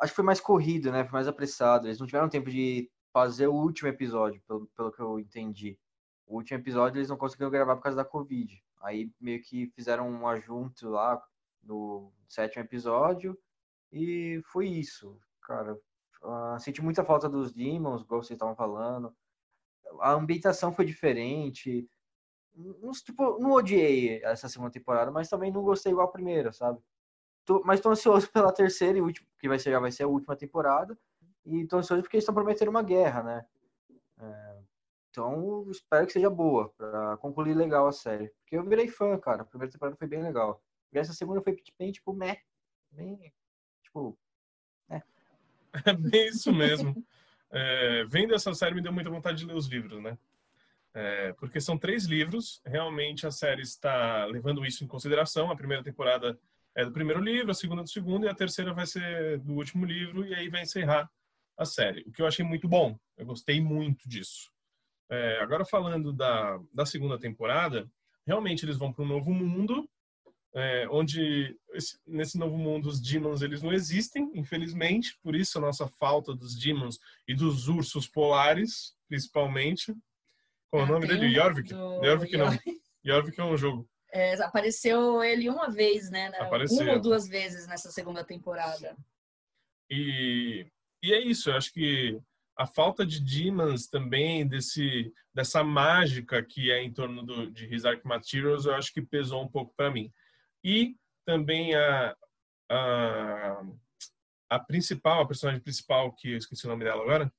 [0.00, 1.02] Acho que foi mais corrido, né?
[1.02, 1.88] Foi mais apressado.
[1.88, 5.78] Eles não tiveram tempo de fazer o último episódio, pelo, pelo que eu entendi.
[6.26, 8.62] O último episódio eles não conseguiram gravar por causa da Covid.
[8.82, 11.22] Aí meio que fizeram um ajunto lá
[11.62, 13.38] no sétimo episódio
[13.92, 15.78] e foi isso, cara.
[16.22, 19.14] Ah, senti muita falta dos Demons, igual vocês estavam falando.
[20.00, 21.88] A ambientação foi diferente.
[22.54, 26.80] Não, tipo, não odiei essa segunda temporada, mas também não gostei igual a primeira, sabe?
[27.44, 30.08] Tô- mas tô ansioso pela terceira e última, que vai ser, já vai ser a
[30.08, 30.98] última temporada.
[31.44, 33.46] E tô ansioso porque eles estão prometendo uma guerra, né?
[34.20, 34.58] É,
[35.10, 38.28] então, espero que seja boa, pra concluir legal a série.
[38.28, 39.42] Porque eu virei fã, cara.
[39.42, 40.62] A primeira temporada foi bem legal.
[40.92, 42.38] E essa segunda foi bem, tipo, meh.
[42.90, 43.32] Bem,
[43.82, 44.18] tipo,
[44.88, 45.02] É
[45.92, 47.04] bem isso mesmo.
[47.50, 50.16] É, vendo essa série me deu muita vontade de ler os livros, né?
[50.94, 55.50] É, porque são três livros, realmente a série está levando isso em consideração.
[55.50, 56.38] A primeira temporada
[56.74, 59.84] é do primeiro livro, a segunda do segundo e a terceira vai ser do último
[59.84, 61.10] livro e aí vai encerrar
[61.58, 62.02] a série.
[62.02, 64.50] O que eu achei muito bom, eu gostei muito disso.
[65.10, 67.88] É, agora falando da, da segunda temporada,
[68.26, 69.88] realmente eles vão para um novo mundo,
[70.54, 75.60] é, onde esse- nesse novo mundo os demons eles não existem, infelizmente, por isso a
[75.60, 76.98] nossa falta dos demons
[77.28, 79.94] e dos ursos polares, principalmente.
[80.70, 81.34] Qual é o nome Tem dele?
[81.34, 81.68] Jorvik?
[81.72, 82.46] do- Jorvik não.
[83.04, 83.88] Jorvik é um jogo.
[84.14, 86.28] É, apareceu ele uma vez, né?
[86.30, 86.38] né?
[86.38, 86.82] Apareceu.
[86.84, 88.94] Uma ou duas vezes nessa segunda temporada.
[89.90, 90.66] E,
[91.02, 92.20] e é isso, eu acho que
[92.56, 97.82] a falta de demons também, desse, dessa mágica que é em torno do, de His
[97.82, 100.12] Dark Materials, eu acho que pesou um pouco para mim.
[100.62, 102.16] E também a,
[102.70, 103.62] a,
[104.50, 107.32] a principal, a personagem principal, que eu esqueci o nome dela agora,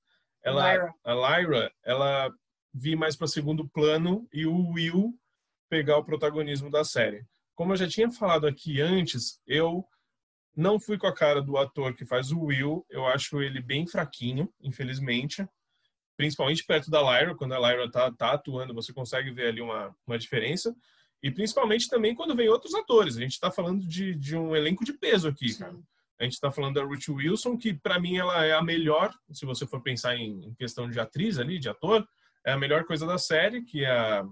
[0.43, 0.93] ela, Lyra.
[1.03, 2.33] a Lyra, ela
[2.73, 5.17] vi mais para segundo plano e o Will
[5.69, 7.25] pegar o protagonismo da série.
[7.55, 9.87] Como eu já tinha falado aqui antes, eu
[10.55, 12.85] não fui com a cara do ator que faz o Will.
[12.89, 15.47] Eu acho ele bem fraquinho, infelizmente.
[16.15, 17.35] Principalmente perto da Lyra.
[17.35, 20.75] Quando a Lyra tá, tá atuando, você consegue ver ali uma, uma diferença.
[21.21, 23.17] E principalmente também quando vem outros atores.
[23.17, 25.75] A gente está falando de, de um elenco de peso aqui, cara.
[26.19, 29.45] A gente está falando da Ruth Wilson, que para mim ela é a melhor, se
[29.45, 32.07] você for pensar em, em questão de atriz ali, de ator,
[32.45, 34.23] é a melhor coisa da série, que é a,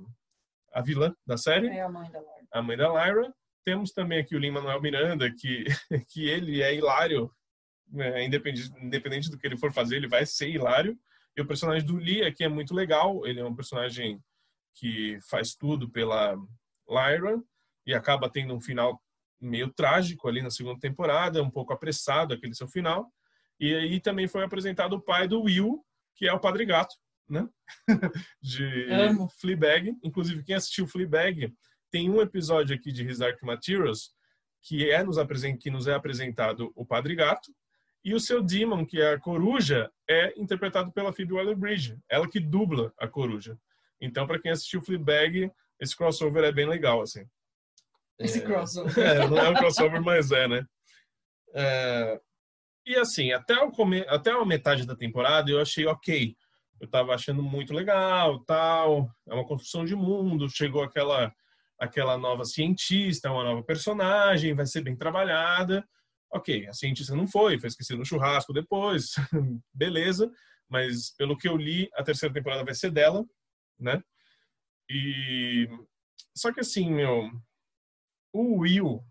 [0.73, 2.47] a vilã da série É a mãe da Laura.
[2.51, 3.33] a mãe da Lyra.
[3.63, 5.65] Temos também aqui o Lin-Manuel Miranda, que,
[6.09, 7.31] que ele é hilário,
[7.95, 10.97] é, independente, independente do que ele for fazer, ele vai ser hilário.
[11.35, 14.21] E o personagem do Lee aqui é muito legal, ele é um personagem
[14.75, 16.35] que faz tudo pela
[16.87, 17.41] Lyra
[17.85, 19.01] e acaba tendo um final
[19.39, 23.11] meio trágico ali na segunda temporada, um pouco apressado aquele seu final.
[23.59, 25.83] E aí também foi apresentado o pai do Will,
[26.15, 26.95] que é o Padre Gato,
[27.29, 27.47] né?
[28.41, 29.29] De Amo.
[29.39, 29.95] Fleabag.
[30.03, 31.53] Inclusive, quem assistiu Fleabag
[31.91, 34.13] tem um episódio aqui de His Dark Materials
[34.63, 37.51] que é nos apresen- que nos é apresentado o Padre Gato
[38.05, 42.39] e o seu Demon, que é a coruja, é interpretado pela Phoebe Waller-Bridge, ela que
[42.39, 43.57] dubla a coruja.
[43.99, 47.25] Então, para quem assistiu Fleabag, esse crossover é bem legal, assim.
[48.19, 48.99] Esse É, crossover.
[48.99, 50.65] é, não é um crossover, mas é, né?
[51.53, 52.21] É,
[52.85, 54.01] e assim, até, o come...
[54.07, 56.35] até a metade da temporada eu achei ok.
[56.79, 59.09] Eu tava achando muito legal, tal.
[59.27, 60.49] É uma construção de mundo.
[60.49, 61.31] Chegou aquela
[61.81, 65.83] aquela nova cientista, uma nova personagem, vai ser bem trabalhada.
[66.31, 69.15] Ok, a cientista não foi, foi esquecida no churrasco depois,
[69.73, 70.31] beleza.
[70.69, 73.25] Mas pelo que eu li, a terceira temporada vai ser dela,
[73.79, 73.99] né?
[74.87, 75.67] E
[76.37, 77.31] só que assim, meu,
[78.31, 79.03] o Will,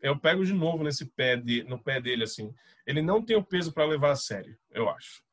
[0.00, 2.54] eu pego de novo nesse pé de, no pé dele assim.
[2.86, 5.24] Ele não tem o peso para levar a sério, eu acho.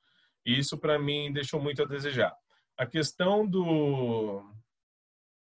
[0.44, 2.36] E isso para mim deixou muito a desejar.
[2.76, 4.44] A questão do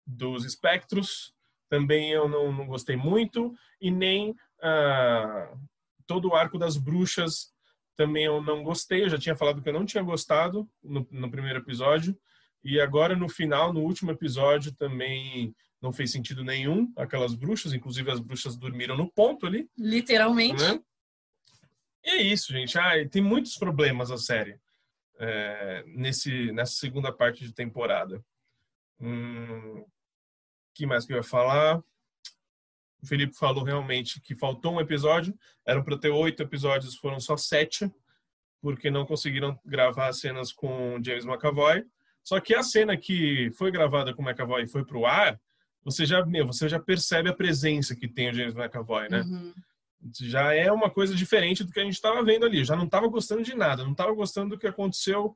[0.09, 1.33] dos espectros
[1.69, 5.53] também eu não, não gostei muito, e nem ah,
[6.07, 7.53] todo o arco das bruxas
[7.95, 9.03] também eu não gostei.
[9.03, 12.19] Eu já tinha falado que eu não tinha gostado no, no primeiro episódio,
[12.63, 18.11] e agora no final, no último episódio, também não fez sentido nenhum aquelas bruxas, inclusive
[18.11, 19.69] as bruxas dormiram no ponto ali.
[19.77, 20.61] Literalmente.
[20.61, 20.79] Né?
[22.03, 22.77] E é isso, gente.
[22.77, 24.59] Ah, tem muitos problemas a série
[25.19, 28.21] é, nesse, nessa segunda parte de temporada.
[28.99, 29.85] Hum,
[30.79, 31.77] que mais que eu ia falar?
[33.01, 35.37] O Felipe falou realmente que faltou um episódio.
[35.65, 37.91] Eram para ter oito episódios, foram só sete,
[38.61, 41.85] porque não conseguiram gravar as cenas com James McAvoy.
[42.23, 45.39] Só que a cena que foi gravada com o McAvoy e foi para o ar,
[45.83, 49.21] você já, meu, você já percebe a presença que tem o James McAvoy, né?
[49.21, 49.53] Uhum.
[50.21, 52.63] Já é uma coisa diferente do que a gente estava vendo ali.
[52.63, 55.35] Já não estava gostando de nada, não estava gostando do que aconteceu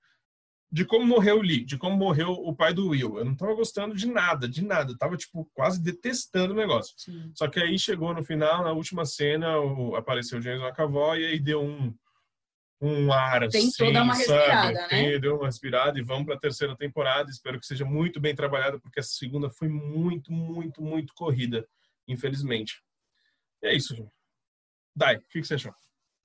[0.74, 3.20] de como morreu o Lee, de como morreu o pai do Will.
[3.20, 4.92] Eu não tava gostando de nada, de nada.
[4.92, 6.96] Eu tava, tipo, quase detestando o negócio.
[6.98, 7.32] Sim.
[7.36, 11.26] Só que aí chegou no final, na última cena, o, apareceu o James McAvoy e
[11.28, 11.96] aí deu um,
[12.82, 14.96] um ar assim, Tentou dar uma respirada, sabe?
[14.96, 15.20] né?
[15.20, 17.30] Deu uma respirada e vamos para a terceira temporada.
[17.30, 21.68] Espero que seja muito bem trabalhada, porque a segunda foi muito, muito, muito corrida,
[22.08, 22.82] infelizmente.
[23.62, 24.12] E é isso, gente.
[24.96, 25.74] Dai, o que você achou?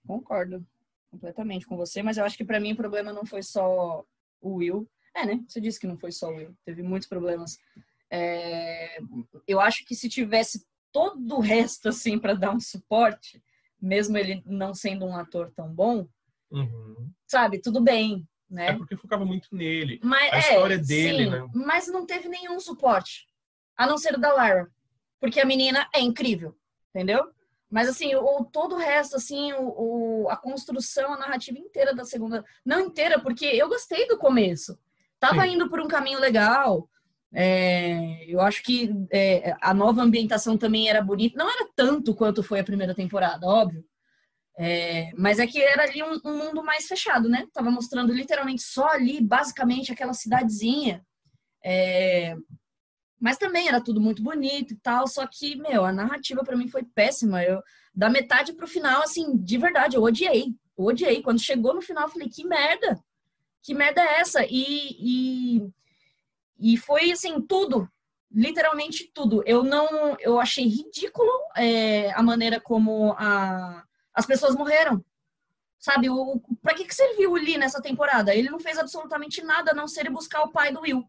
[0.07, 0.67] Concordo
[1.11, 4.07] completamente com você, mas eu acho que para mim o problema não foi só
[4.41, 4.89] o Will.
[5.15, 5.41] É, né?
[5.47, 7.59] Você disse que não foi só o Will, teve muitos problemas.
[8.11, 8.99] É...
[9.47, 13.43] Eu acho que se tivesse todo o resto, assim, para dar um suporte,
[13.81, 16.09] mesmo ele não sendo um ator tão bom,
[16.51, 17.11] uhum.
[17.27, 18.69] sabe, tudo bem, né?
[18.69, 20.01] É porque focava muito nele.
[20.03, 21.49] Mas, a é, história dele, sim, né?
[21.55, 23.27] Mas não teve nenhum suporte,
[23.77, 24.71] a não ser o da Lara.
[25.21, 26.57] Porque a menina é incrível,
[26.91, 27.31] entendeu?
[27.71, 32.05] Mas, assim, o, todo o resto, assim, o, o, a construção, a narrativa inteira da
[32.05, 32.45] segunda...
[32.65, 34.79] Não inteira, porque eu gostei do começo.
[35.21, 35.55] Tava Sim.
[35.55, 36.89] indo por um caminho legal.
[37.33, 41.37] É, eu acho que é, a nova ambientação também era bonita.
[41.39, 43.85] Não era tanto quanto foi a primeira temporada, óbvio.
[44.59, 47.47] É, mas é que era ali um, um, mundo mais fechado, né?
[47.53, 51.05] Tava mostrando literalmente só ali, basicamente, aquela cidadezinha.
[53.21, 56.69] Mas também era tudo muito bonito e tal, só que, meu, a narrativa para mim
[56.69, 57.43] foi péssima.
[57.43, 57.61] Eu,
[57.93, 60.55] da metade pro final, assim, de verdade, eu odiei.
[60.77, 61.21] Eu odiei.
[61.21, 63.03] Quando chegou no final, eu falei, que merda!
[63.63, 64.45] Que merda é essa?
[64.49, 65.69] E, e,
[66.61, 67.89] e foi, assim, tudo.
[68.31, 69.43] Literalmente tudo.
[69.45, 70.17] Eu não...
[70.21, 73.83] Eu achei ridículo é, a maneira como a,
[74.15, 75.05] as pessoas morreram.
[75.81, 78.35] Sabe, o, pra que, que serviu o Lee nessa temporada?
[78.35, 81.09] Ele não fez absolutamente nada a não ser buscar o pai do Will.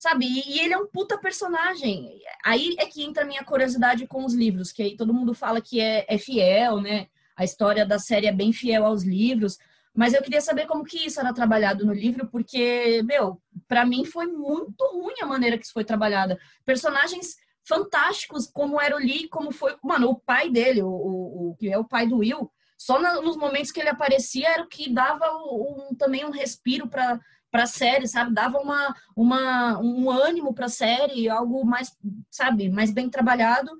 [0.00, 0.24] Sabe?
[0.26, 2.20] E, ele é um puta personagem.
[2.42, 5.60] Aí é que entra a minha curiosidade com os livros, que aí todo mundo fala
[5.60, 7.06] que é, é fiel, né?
[7.36, 9.58] A história da série é bem fiel aos livros.
[9.94, 14.06] Mas eu queria saber como que isso era trabalhado no livro, porque, meu, para mim
[14.06, 16.38] foi muito ruim a maneira que isso foi trabalhada.
[16.64, 21.68] Personagens fantásticos, como era o Lee, como foi, mano, o pai dele, o, o que
[21.68, 24.88] é o pai do Will, só na, nos momentos que ele aparecia era o que
[24.88, 27.20] dava um, também um respiro para
[27.50, 28.32] para a série, sabe?
[28.32, 31.96] Dava uma, uma, um ânimo para a série, algo mais,
[32.30, 33.70] sabe, mais bem trabalhado.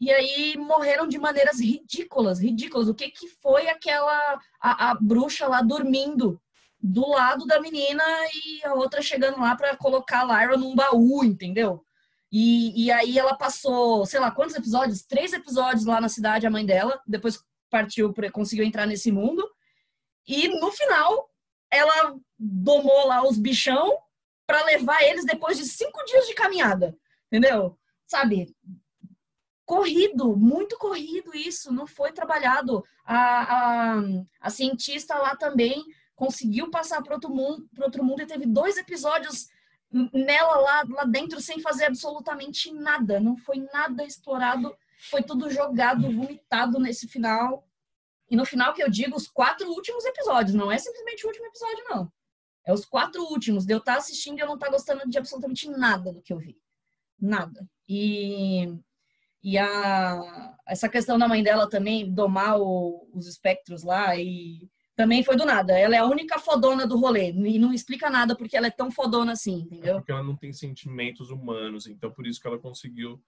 [0.00, 2.88] E aí morreram de maneiras ridículas, ridículas.
[2.88, 6.40] O que, que foi aquela a, a bruxa lá dormindo
[6.82, 8.02] do lado da menina
[8.34, 11.84] e a outra chegando lá para colocar a Lyra num baú, entendeu?
[12.32, 15.02] E, e aí ela passou, sei lá, quantos episódios?
[15.02, 17.00] Três episódios lá na cidade, a mãe dela.
[17.06, 19.46] Depois partiu, conseguiu entrar nesse mundo.
[20.26, 21.29] E no final,
[21.70, 23.96] ela domou lá os bichão
[24.46, 27.78] para levar eles depois de cinco dias de caminhada, entendeu?
[28.06, 28.54] Sabe?
[29.64, 32.84] Corrido, muito corrido isso, não foi trabalhado.
[33.04, 34.02] A, a,
[34.40, 35.84] a cientista lá também
[36.16, 39.48] conseguiu passar para outro mundo, para outro mundo e teve dois episódios
[40.12, 44.74] nela lá, lá dentro sem fazer absolutamente nada, não foi nada explorado,
[45.10, 47.66] foi tudo jogado, vomitado nesse final.
[48.30, 51.46] E no final que eu digo os quatro últimos episódios, não é simplesmente o último
[51.46, 52.12] episódio, não.
[52.64, 53.66] É os quatro últimos.
[53.66, 56.22] De eu estar tá assistindo e eu não estar tá gostando de absolutamente nada do
[56.22, 56.56] que eu vi.
[57.18, 57.68] Nada.
[57.88, 58.72] E,
[59.42, 65.24] e a, essa questão da mãe dela também, domar o, os espectros lá, e também
[65.24, 65.76] foi do nada.
[65.76, 67.32] Ela é a única fodona do rolê.
[67.32, 69.96] E não explica nada porque ela é tão fodona assim, entendeu?
[69.96, 73.20] É porque ela não tem sentimentos humanos, então por isso que ela conseguiu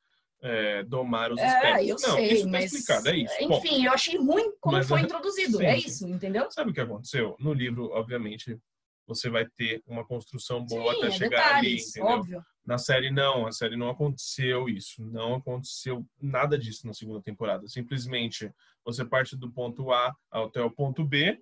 [0.43, 2.73] é, domar os é, Eu não, sei, isso tá mas...
[2.73, 3.35] explicado, é isso.
[3.41, 6.51] Enfim, Bom, eu achei ruim como mas, foi introduzido, sim, é isso, entendeu?
[6.51, 7.37] Sabe o que aconteceu?
[7.39, 8.59] No livro, obviamente,
[9.07, 12.19] você vai ter uma construção boa sim, até é chegar detalhes, ali, entendeu?
[12.19, 12.45] Óbvio.
[12.65, 17.67] Na série não, a série não aconteceu isso, não aconteceu nada disso na segunda temporada.
[17.67, 18.53] Simplesmente
[18.85, 21.41] você parte do ponto A até o ponto B,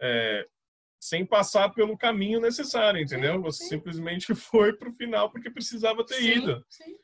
[0.00, 0.46] é,
[1.00, 3.36] sem passar pelo caminho necessário, entendeu?
[3.36, 3.68] Sim, Você sim.
[3.70, 6.64] simplesmente foi pro final porque precisava ter ido.
[6.68, 6.94] Sim.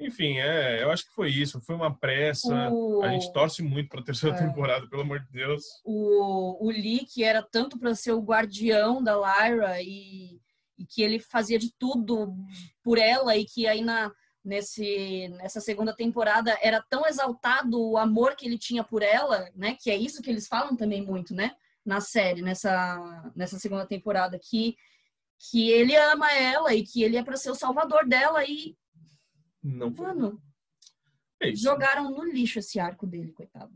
[0.00, 1.60] Enfim, é, eu acho que foi isso.
[1.60, 2.70] Foi uma pressa.
[2.70, 3.02] O...
[3.02, 4.38] A gente torce muito para a terceira é.
[4.38, 5.62] temporada, pelo amor de Deus.
[5.84, 10.40] O, o Lee, que era tanto para ser o guardião da Lyra e,
[10.78, 12.34] e que ele fazia de tudo
[12.82, 14.10] por ela e que aí na,
[14.42, 19.76] nesse, nessa segunda temporada era tão exaltado o amor que ele tinha por ela, né?
[19.78, 21.54] Que é isso que eles falam também muito, né?
[21.84, 24.76] Na série, nessa, nessa segunda temporada, que,
[25.50, 28.76] que ele ama ela e que ele é para ser o salvador dela e
[29.62, 30.42] não Mano,
[31.40, 33.72] é jogaram no lixo esse arco dele, coitado.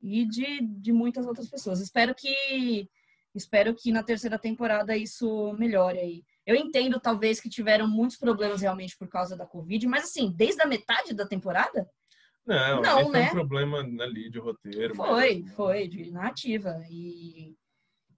[0.00, 1.80] E de, de muitas outras pessoas.
[1.80, 2.88] Espero que
[3.34, 6.24] espero que na terceira temporada isso melhore aí.
[6.46, 10.62] Eu entendo, talvez, que tiveram muitos problemas realmente por causa da Covid, mas assim, desde
[10.62, 11.90] a metade da temporada?
[12.46, 13.28] Não, não foi né?
[13.28, 14.94] um problema ali de roteiro.
[14.94, 15.54] Foi, mas...
[15.54, 16.80] foi, de narrativa.
[16.88, 17.56] E,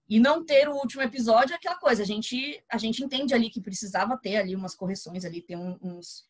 [0.07, 2.03] e não ter o último episódio é aquela coisa.
[2.03, 5.75] A gente, a gente entende ali que precisava ter ali umas correções ali, ter um,
[5.81, 6.29] uns,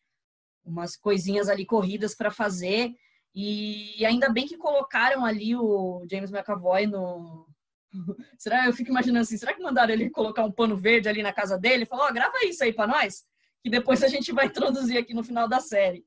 [0.64, 2.92] umas coisinhas ali corridas para fazer.
[3.34, 7.46] E ainda bem que colocaram ali o James McAvoy no.
[8.38, 8.66] será?
[8.66, 11.58] Eu fico imaginando assim, será que mandaram ele colocar um pano verde ali na casa
[11.58, 11.86] dele?
[11.86, 13.24] Falou, oh, grava isso aí para nós,
[13.62, 16.04] que depois a gente vai introduzir aqui no final da série.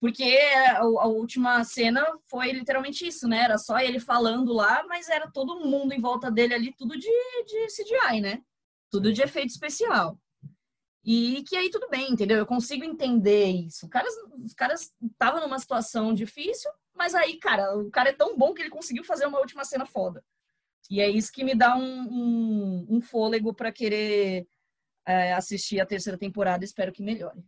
[0.00, 3.38] Porque a, a, última cena foi literalmente isso, né?
[3.38, 7.08] Era só ele falando lá, mas era todo mundo em volta dele ali, tudo de,
[7.08, 8.42] de CGI, né?
[8.90, 10.18] Tudo de efeito especial.
[11.06, 12.36] E que aí tudo bem, entendeu?
[12.36, 13.86] Eu consigo entender isso.
[13.86, 14.14] Os caras
[14.44, 18.60] os caras estavam numa situação difícil, mas aí, cara, o cara é tão bom que
[18.60, 20.24] ele conseguiu fazer uma última cena foda.
[20.90, 24.48] E é isso que me dá um, um, um fôlego para querer
[25.06, 26.64] é, assistir a terceira temporada.
[26.64, 27.44] Espero que melhore.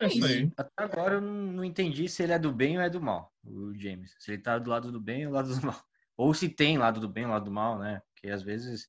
[0.00, 0.52] É isso aí.
[0.56, 3.74] Até agora eu não entendi se ele é do bem ou é do mal, o
[3.74, 4.14] James.
[4.20, 5.82] Se ele tá do lado do bem ou do lado do mal.
[6.16, 8.00] Ou se tem lado do bem ou lado do mal, né?
[8.12, 8.88] Porque às vezes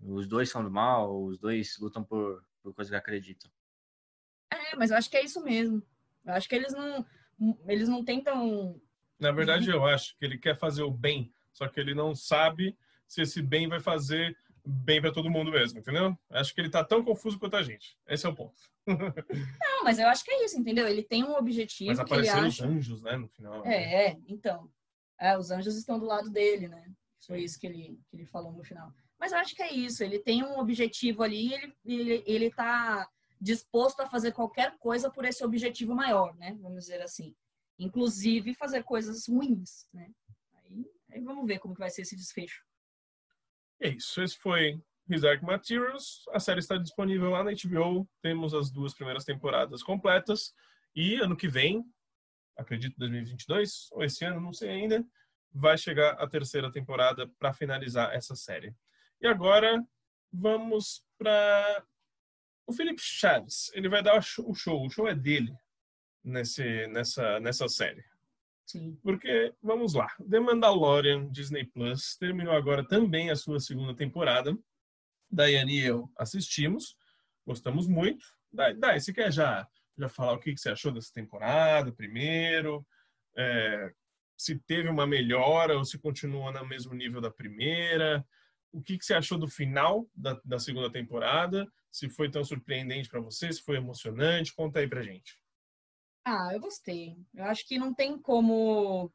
[0.00, 3.50] os dois são do mal, os dois lutam por por coisa que acreditam.
[4.50, 5.82] É, mas eu acho que é isso mesmo.
[6.24, 7.04] Eu acho que eles não,
[7.66, 8.80] eles não tentam.
[9.18, 12.76] Na verdade, eu acho que ele quer fazer o bem, só que ele não sabe
[13.06, 16.16] se esse bem vai fazer bem para todo mundo mesmo, entendeu?
[16.30, 17.98] Acho que ele tá tão confuso quanto a gente.
[18.06, 18.60] Esse é o ponto.
[18.86, 20.86] não, mas eu acho que é isso, entendeu?
[20.86, 21.90] Ele tem um objetivo.
[21.90, 22.64] Mas apareceram acha...
[22.64, 23.64] os anjos, né, no final.
[23.64, 24.20] É, né?
[24.28, 24.70] então.
[25.18, 26.84] É, os anjos estão do lado dele, né?
[27.26, 28.92] Foi isso que ele, que ele falou no final.
[29.22, 30.02] Mas eu acho que é isso.
[30.02, 33.08] Ele tem um objetivo ali, ele ele, ele tá
[33.40, 36.58] disposto a fazer qualquer coisa por esse objetivo maior, né?
[36.60, 37.32] Vamos dizer assim.
[37.78, 40.10] Inclusive fazer coisas ruins, né?
[40.54, 42.64] Aí, aí vamos ver como que vai ser esse desfecho.
[43.80, 44.20] É isso.
[44.20, 46.24] Esse foi His Dark Materials.
[46.32, 48.10] A série está disponível lá na HBO.
[48.20, 50.52] Temos as duas primeiras temporadas completas.
[50.96, 51.84] E ano que vem,
[52.58, 55.06] acredito 2022, ou esse ano, não sei ainda,
[55.52, 58.74] vai chegar a terceira temporada para finalizar essa série.
[59.22, 59.80] E agora
[60.32, 61.86] vamos para
[62.66, 63.70] o Felipe Chaves.
[63.72, 64.84] Ele vai dar o show.
[64.84, 65.56] O show é dele
[66.24, 68.04] nesse, nessa, nessa série.
[68.66, 68.98] Sim.
[69.00, 74.58] Porque, vamos lá, The Mandalorian Disney Plus terminou agora também a sua segunda temporada.
[75.30, 76.96] Daiane e eu assistimos,
[77.46, 78.26] gostamos muito.
[78.52, 82.84] Dai, você quer já, já falar o que você achou dessa temporada primeiro?
[83.36, 83.92] É,
[84.36, 88.26] se teve uma melhora ou se continua no mesmo nível da primeira?
[88.72, 91.70] O que, que você achou do final da, da segunda temporada?
[91.90, 94.54] Se foi tão surpreendente para você, se foi emocionante?
[94.54, 95.38] Conta aí pra gente.
[96.24, 97.16] Ah, eu gostei.
[97.34, 99.12] Eu acho que não tem como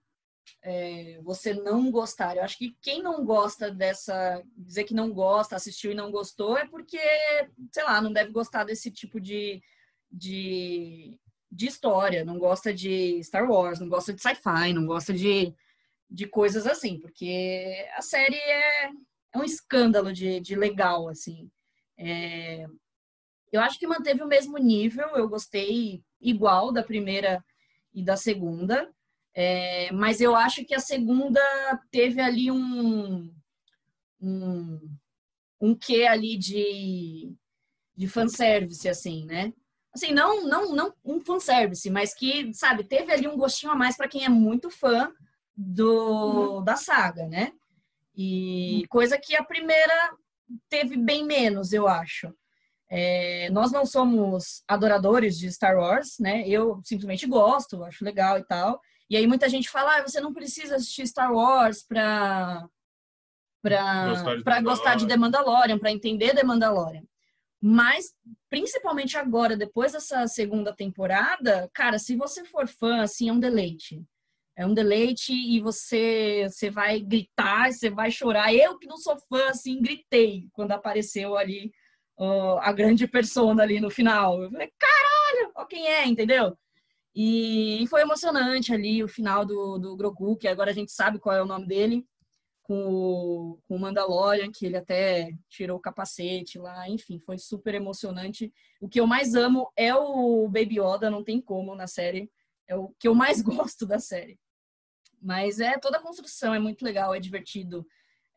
[0.64, 2.38] é, você não gostar.
[2.38, 4.44] Eu acho que quem não gosta dessa.
[4.56, 7.00] dizer que não gosta, assistiu e não gostou, é porque,
[7.72, 9.62] sei lá, não deve gostar desse tipo de,
[10.12, 11.20] de,
[11.52, 12.26] de história.
[12.26, 15.54] Não gosta de Star Wars, não gosta de sci-fi, não gosta de,
[16.10, 18.92] de coisas assim, porque a série é,
[19.34, 21.50] é um escândalo de, de legal, assim.
[21.98, 22.66] É,
[23.52, 27.44] eu acho que manteve o mesmo nível, eu gostei igual da primeira
[27.94, 28.92] e da segunda,
[29.34, 31.40] é, mas eu acho que a segunda
[31.92, 33.34] teve ali um,
[34.20, 34.98] um,
[35.62, 37.34] um quê ali de,
[37.96, 39.54] de fanservice, assim, né?
[39.94, 43.98] Assim, não, não, não um fanservice, mas que, sabe, teve ali um gostinho a mais
[43.98, 45.12] para quem é muito fã
[45.56, 46.64] do, uhum.
[46.64, 47.54] da saga, né?
[48.18, 49.94] E coisa que a primeira
[50.70, 52.34] teve bem menos, eu acho.
[52.90, 56.48] É, nós não somos adoradores de Star Wars, né?
[56.48, 58.82] Eu simplesmente gosto, acho legal e tal.
[59.10, 62.68] E aí muita gente fala, ah, você não precisa assistir Star Wars para
[63.62, 67.04] para gostar, gostar de The Mandalorian, para entender The Mandalorian.
[67.62, 68.14] Mas,
[68.50, 74.02] principalmente agora, depois dessa segunda temporada, cara, se você for fã, assim, é um deleite.
[74.58, 78.54] É um deleite e você você vai gritar, você vai chorar.
[78.54, 81.72] Eu que não sou fã, assim, gritei quando apareceu ali
[82.62, 84.42] a grande persona ali no final.
[84.42, 86.58] Eu falei, caralho, ó quem é, entendeu?
[87.16, 91.20] E, e foi emocionante ali o final do, do Grogu, que agora a gente sabe
[91.20, 92.06] qual é o nome dele,
[92.64, 97.76] com o, com o Mandalorian, que ele até tirou o capacete lá, enfim, foi super
[97.76, 98.52] emocionante.
[98.82, 102.30] O que eu mais amo é o Baby Yoda, não tem como na série.
[102.68, 104.38] É o que eu mais gosto da série.
[105.28, 107.86] Mas é toda a construção, é muito legal, é divertido.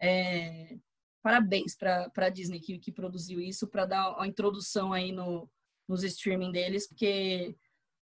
[0.03, 0.77] É,
[1.23, 5.49] parabéns para a Disney que, que produziu isso, para dar a introdução aí no,
[5.87, 7.57] nos streaming deles, porque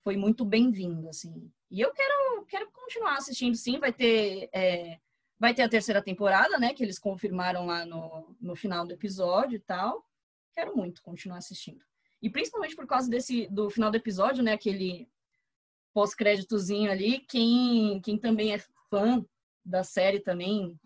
[0.02, 1.52] foi muito bem-vindo, assim.
[1.70, 4.48] E eu quero, quero continuar assistindo, sim, vai ter...
[4.50, 4.98] É,
[5.38, 6.72] vai ter a terceira temporada, né?
[6.72, 10.06] Que eles confirmaram lá no, no final do episódio e tal.
[10.54, 11.84] Quero muito continuar assistindo.
[12.22, 14.52] E principalmente por causa desse do final do episódio, né?
[14.52, 15.06] Aquele
[15.92, 18.58] pós-créditozinho ali, quem, quem também é
[18.88, 19.24] fã
[19.64, 20.78] da série também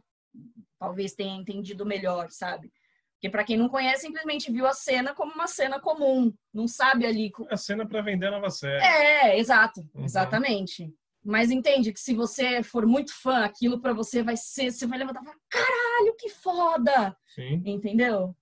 [0.79, 2.71] talvez tenha entendido melhor, sabe?
[3.15, 7.07] Porque para quem não conhece, simplesmente viu a cena como uma cena comum, não sabe
[7.07, 7.33] ali.
[7.49, 8.85] A cena para vender a nova série.
[8.85, 10.05] É, exato, uhum.
[10.05, 10.93] exatamente.
[11.25, 14.99] Mas entende que se você for muito fã, aquilo para você vai ser, você vai
[14.99, 17.17] levantar e falar, caralho, que foda!
[17.35, 17.63] Sim.
[17.65, 18.37] Entendeu?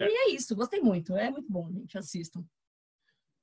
[0.00, 0.08] É.
[0.08, 2.42] E é isso, gostei muito, é muito bom, gente, assistam.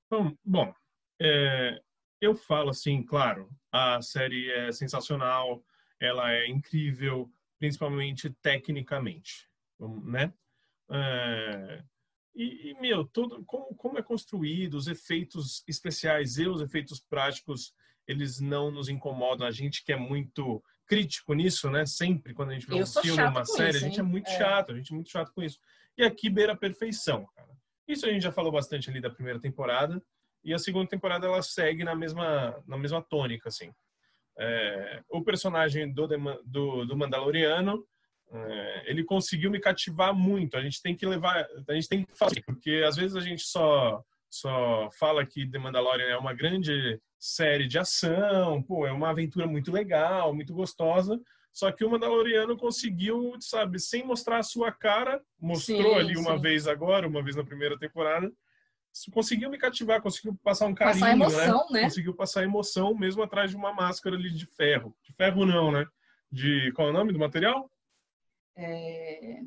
[0.09, 0.73] Bom, bom
[1.21, 1.79] é,
[2.21, 5.63] eu falo assim, claro, a série é sensacional,
[5.99, 7.29] ela é incrível,
[7.59, 9.49] principalmente tecnicamente,
[10.03, 10.31] né?
[10.89, 11.83] É,
[12.35, 17.73] e, e, meu, todo, como, como é construído, os efeitos especiais e os efeitos práticos,
[18.07, 19.45] eles não nos incomodam.
[19.45, 21.85] A gente que é muito crítico nisso, né?
[21.85, 24.37] Sempre quando a gente vê um filme, uma série, isso, a gente é muito é.
[24.37, 25.59] chato, a gente é muito chato com isso.
[25.97, 27.49] E aqui beira a perfeição, cara.
[27.87, 30.01] Isso a gente já falou bastante ali da primeira temporada.
[30.43, 33.71] E a segunda temporada ela segue na mesma, na mesma tônica, assim.
[34.39, 36.07] É, o personagem do,
[36.45, 37.85] do, do Mandaloriano,
[38.31, 40.57] é, ele conseguiu me cativar muito.
[40.57, 43.43] A gente tem que levar, a gente tem que fazer, porque às vezes a gente
[43.43, 49.09] só só fala que The Mandalorian é uma grande série de ação, pô, é uma
[49.09, 51.19] aventura muito legal, muito gostosa.
[51.51, 56.37] Só que o Mandaloriano conseguiu, sabe, sem mostrar a sua cara, mostrou sim, ali uma
[56.37, 56.41] sim.
[56.41, 58.31] vez agora, uma vez na primeira temporada,
[59.11, 61.79] conseguiu me cativar, conseguiu passar um carinho, passar emoção, né?
[61.79, 61.83] né?
[61.83, 64.95] Conseguiu passar emoção mesmo atrás de uma máscara ali de ferro.
[65.03, 65.85] De ferro não, né?
[66.31, 67.71] De qual é o nome do material?
[68.57, 69.41] É...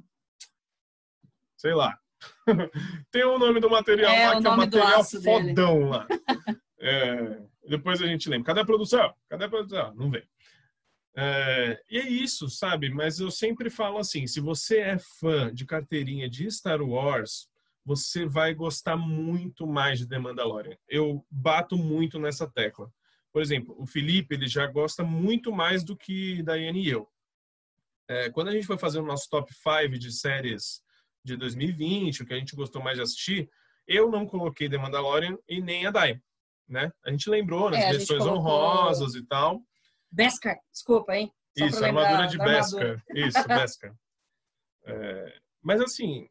[1.57, 1.99] Sei lá.
[3.11, 5.91] Tem o nome do material é, lá que é um material fodão dele.
[5.91, 6.07] lá.
[6.81, 7.43] é...
[7.69, 8.47] Depois a gente lembra.
[8.47, 9.15] Cadê a produção?
[9.29, 9.95] Cadê a produção?
[9.95, 10.23] Não vem.
[11.17, 12.91] É, e é isso, sabe?
[12.91, 17.49] Mas eu sempre falo assim: se você é fã de carteirinha de Star Wars,
[17.85, 20.77] você vai gostar muito mais de The Mandalorian.
[20.89, 22.91] Eu bato muito nessa tecla.
[23.33, 27.09] Por exemplo, o Felipe ele já gosta muito mais do que Daiane e eu.
[28.09, 30.81] É, quando a gente foi fazer o nosso top 5 de séries
[31.25, 33.51] de 2020, o que a gente gostou mais de assistir,
[33.87, 36.21] eu não coloquei The Mandalorian e nem a Dai,
[36.69, 36.93] né?
[37.05, 38.39] A gente lembrou nas é, versões colocou...
[38.39, 39.61] honrosas e tal.
[40.11, 41.33] Beskar, desculpa, hein?
[41.59, 43.03] Só Isso, armadura de Beskar.
[43.15, 43.95] Isso, Beskar.
[44.87, 46.29] É, mas assim,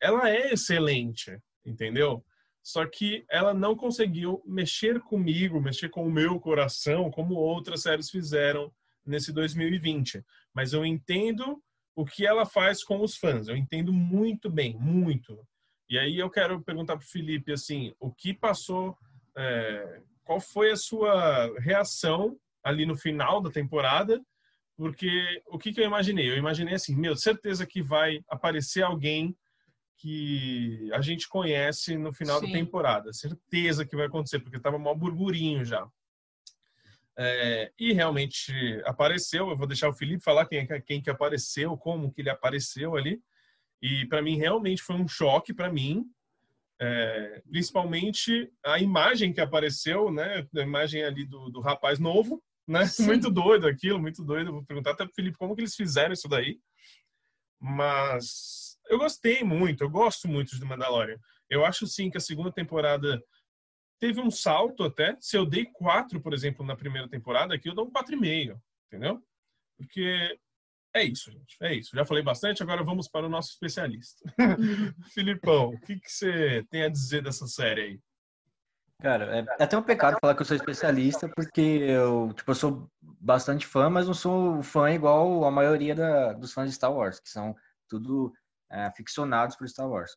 [0.00, 2.24] ela é excelente, entendeu?
[2.62, 8.10] Só que ela não conseguiu mexer comigo, mexer com o meu coração, como outras séries
[8.10, 8.72] fizeram
[9.04, 10.22] nesse 2020.
[10.54, 11.62] Mas eu entendo
[11.96, 13.48] o que ela faz com os fãs.
[13.48, 15.38] Eu entendo muito bem, muito.
[15.88, 18.96] E aí eu quero perguntar para o Felipe assim, o que passou,
[19.36, 24.20] é, qual foi a sua reação ali no final da temporada?
[24.76, 26.30] Porque o que, que eu imaginei?
[26.30, 29.36] Eu imaginei assim, meu, certeza que vai aparecer alguém
[30.00, 32.46] que a gente conhece no final Sim.
[32.46, 33.12] da temporada.
[33.12, 35.86] Certeza que vai acontecer, porque estava mal burburinho já.
[37.18, 38.52] É, e realmente
[38.86, 39.50] apareceu.
[39.50, 43.20] Eu vou deixar o Felipe falar quem, quem que apareceu, como que ele apareceu ali.
[43.82, 46.06] E para mim realmente foi um choque para mim,
[46.80, 50.46] é, principalmente a imagem que apareceu, né?
[50.56, 52.86] A imagem ali do, do rapaz novo, né?
[52.86, 53.04] Sim.
[53.06, 54.52] Muito doido aquilo, muito doido.
[54.52, 56.58] Vou perguntar até pro Felipe como que eles fizeram isso daí.
[57.60, 61.18] Mas eu gostei muito, eu gosto muito de Mandalorian.
[61.48, 63.22] Eu acho sim que a segunda temporada
[64.00, 65.16] teve um salto até.
[65.20, 68.18] Se eu dei quatro, por exemplo, na primeira temporada, aqui eu dou um quatro e
[68.18, 69.22] meio, entendeu?
[69.78, 70.38] Porque
[70.94, 71.56] é isso, gente.
[71.60, 71.94] É isso.
[71.94, 74.24] Já falei bastante, agora vamos para o nosso especialista.
[75.14, 78.00] Filipão, o que, que você tem a dizer dessa série aí?
[79.00, 82.90] Cara, é até um pecado falar que eu sou especialista, porque eu, tipo, eu sou
[83.00, 87.18] bastante fã, mas não sou fã igual a maioria da, dos fãs de Star Wars,
[87.18, 87.56] que são
[87.88, 88.32] tudo
[88.70, 90.16] é, ficcionados por Star Wars.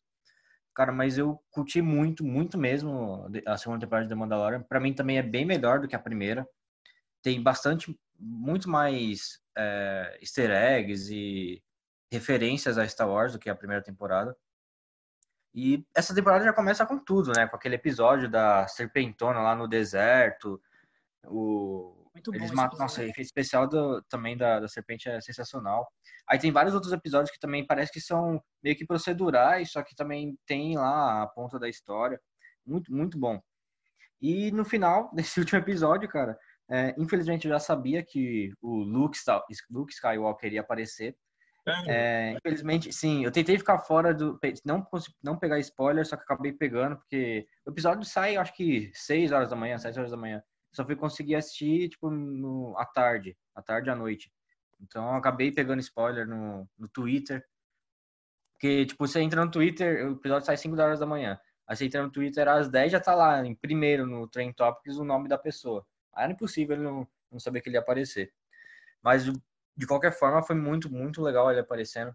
[0.74, 4.62] Cara, mas eu curti muito, muito mesmo a segunda temporada de The Mandalorian.
[4.62, 6.46] Para mim também é bem melhor do que a primeira.
[7.22, 11.62] Tem bastante muito mais é, easter eggs e
[12.10, 14.36] referências a Star Wars do que a primeira temporada.
[15.54, 17.46] E essa temporada já começa com tudo, né?
[17.46, 20.60] Com aquele episódio da serpentona lá no deserto.
[21.28, 22.10] O...
[22.14, 22.78] Muito Eles matam.
[22.78, 25.86] Nossa, o efeito especial do, também da, da serpente é sensacional.
[26.28, 29.96] Aí tem vários outros episódios que também parece que são meio que procedurais, só que
[29.96, 32.20] também tem lá a ponta da história.
[32.64, 33.40] Muito, muito bom.
[34.20, 36.38] E no final desse último episódio, cara,
[36.70, 39.18] é, infelizmente eu já sabia que o Luke,
[39.70, 41.16] Luke Skywalker iria aparecer.
[41.88, 44.38] É, infelizmente, sim, eu tentei ficar fora do.
[44.64, 44.86] Não,
[45.22, 49.48] não pegar spoiler, só que acabei pegando, porque o episódio sai, acho que 6 horas
[49.48, 50.42] da manhã, 7 horas da manhã.
[50.74, 54.32] Só fui conseguir assistir, tipo, no, à tarde, à tarde à noite.
[54.80, 57.44] Então, acabei pegando spoiler no, no Twitter.
[58.52, 61.38] Porque, tipo, você entra no Twitter, o episódio sai 5 horas da manhã.
[61.66, 64.98] Aí você entra no Twitter às 10 já tá lá, em primeiro no Trend Topics,
[64.98, 65.86] o nome da pessoa.
[66.12, 68.32] Aí era impossível ele não, não saber que ele ia aparecer.
[69.02, 69.24] Mas
[69.76, 72.14] de qualquer forma, foi muito, muito legal ele aparecendo.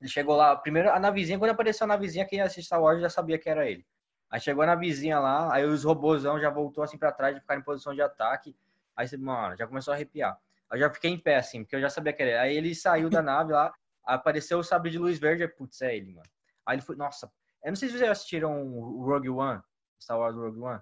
[0.00, 3.08] Ele chegou lá, primeiro a navezinha, quando apareceu a navezinha, quem assiste Star Wars já
[3.08, 3.84] sabia que era ele.
[4.30, 7.56] Aí chegou a navezinha lá, aí os robôzão já voltou assim para trás de ficar
[7.56, 8.56] em posição de ataque.
[8.96, 10.38] Aí você, mano, já começou a arrepiar.
[10.70, 12.42] Aí já fiquei em pé, assim, porque eu já sabia que era.
[12.42, 13.72] Aí ele saiu da nave lá,
[14.04, 16.28] apareceu o sabre de luz verde, putz, é ele, mano.
[16.64, 17.30] Aí ele foi, nossa,
[17.62, 19.62] eu não sei se vocês assistiram o Rogue One,
[20.00, 20.80] Star Wars Rogue One.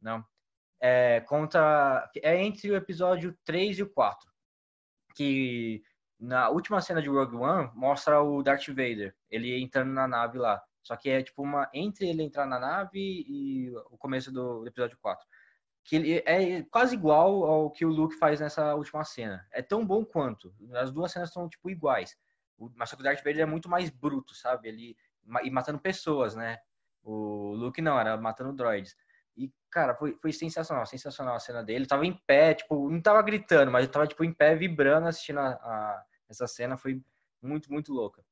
[0.00, 0.24] Não.
[0.80, 4.34] É, conta, é entre o episódio 3 e o 4
[5.14, 5.82] que
[6.18, 10.62] na última cena de Rogue One mostra o Darth Vader, ele entrando na nave lá.
[10.84, 14.98] Só que é tipo uma entre ele entrar na nave e o começo do episódio
[15.00, 15.26] 4.
[15.82, 19.46] Que ele é quase igual ao que o Luke faz nessa última cena.
[19.50, 20.54] É tão bom quanto.
[20.74, 22.16] As duas cenas são tipo iguais.
[22.74, 24.68] Mas só que o Darth Vader é muito mais bruto, sabe?
[24.68, 24.96] Ele
[25.42, 26.58] e matando pessoas, né?
[27.02, 28.94] O Luke não, era matando droids.
[29.36, 31.80] E, cara, foi, foi sensacional, sensacional a cena dele.
[31.80, 35.08] Ele tava em pé, tipo, não tava gritando, mas ele tava, tipo, em pé, vibrando,
[35.08, 36.76] assistindo a, a, essa cena.
[36.76, 37.02] Foi
[37.42, 38.24] muito, muito louca.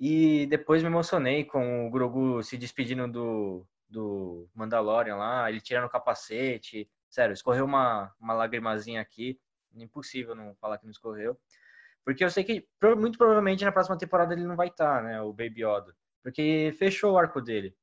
[0.00, 5.84] E depois me emocionei com o Grogu se despedindo do, do Mandalorian lá, ele tirando
[5.84, 6.90] o capacete.
[7.10, 9.38] Sério, escorreu uma, uma lagrimazinha aqui.
[9.74, 11.38] Impossível não falar que não escorreu.
[12.02, 12.66] Porque eu sei que
[12.96, 15.20] muito provavelmente na próxima temporada ele não vai estar, tá, né?
[15.20, 15.94] O Baby Yoda.
[16.22, 17.76] Porque fechou o arco dele.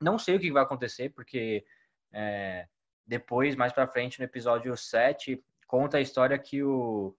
[0.00, 1.66] Não sei o que vai acontecer, porque
[2.10, 2.66] é,
[3.06, 7.14] depois, mais para frente, no episódio 7, conta a história que o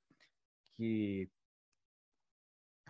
[0.76, 1.30] que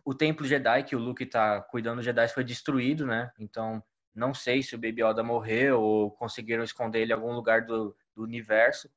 [0.05, 3.31] o templo Jedi que o Luke tá cuidando dos Jedi foi destruído, né?
[3.39, 3.81] Então,
[4.13, 7.95] não sei se o Baby Yoda morreu ou conseguiram esconder ele em algum lugar do,
[8.15, 8.89] do universo,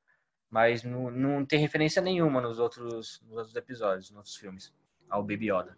[0.49, 4.73] mas não, não tem referência nenhuma nos outros, nos outros episódios, nos outros filmes,
[5.09, 5.77] ao Baby Yoda.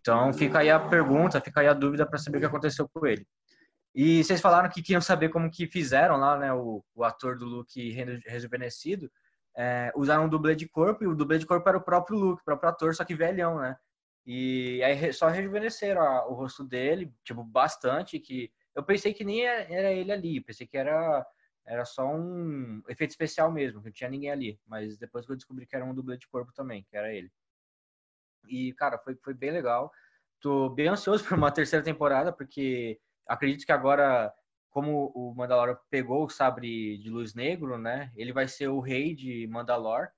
[0.00, 3.06] Então, fica aí a pergunta, fica aí a dúvida para saber o que aconteceu com
[3.06, 3.26] ele.
[3.92, 7.44] E vocês falaram que queriam saber como que fizeram lá, né, o, o ator do
[7.44, 7.90] Luke
[8.26, 9.10] rejuvenescido.
[9.56, 12.42] É, usaram um dublê de corpo e o dublê de corpo era o próprio Luke,
[12.42, 13.74] o próprio ator, só que velhão, né?
[14.26, 19.92] E aí só rejuvenesceram o rosto dele, tipo, bastante, que eu pensei que nem era
[19.92, 21.24] ele ali, pensei que era
[21.66, 25.36] era só um efeito especial mesmo, que não tinha ninguém ali, mas depois que eu
[25.36, 27.30] descobri que era um dublê de corpo também, que era ele.
[28.48, 29.92] E, cara, foi, foi bem legal.
[30.40, 34.32] Tô bem ansioso por uma terceira temporada, porque acredito que agora,
[34.70, 38.12] como o Mandalor pegou o sabre de luz negro, né?
[38.14, 40.08] Ele vai ser o rei de Mandalor.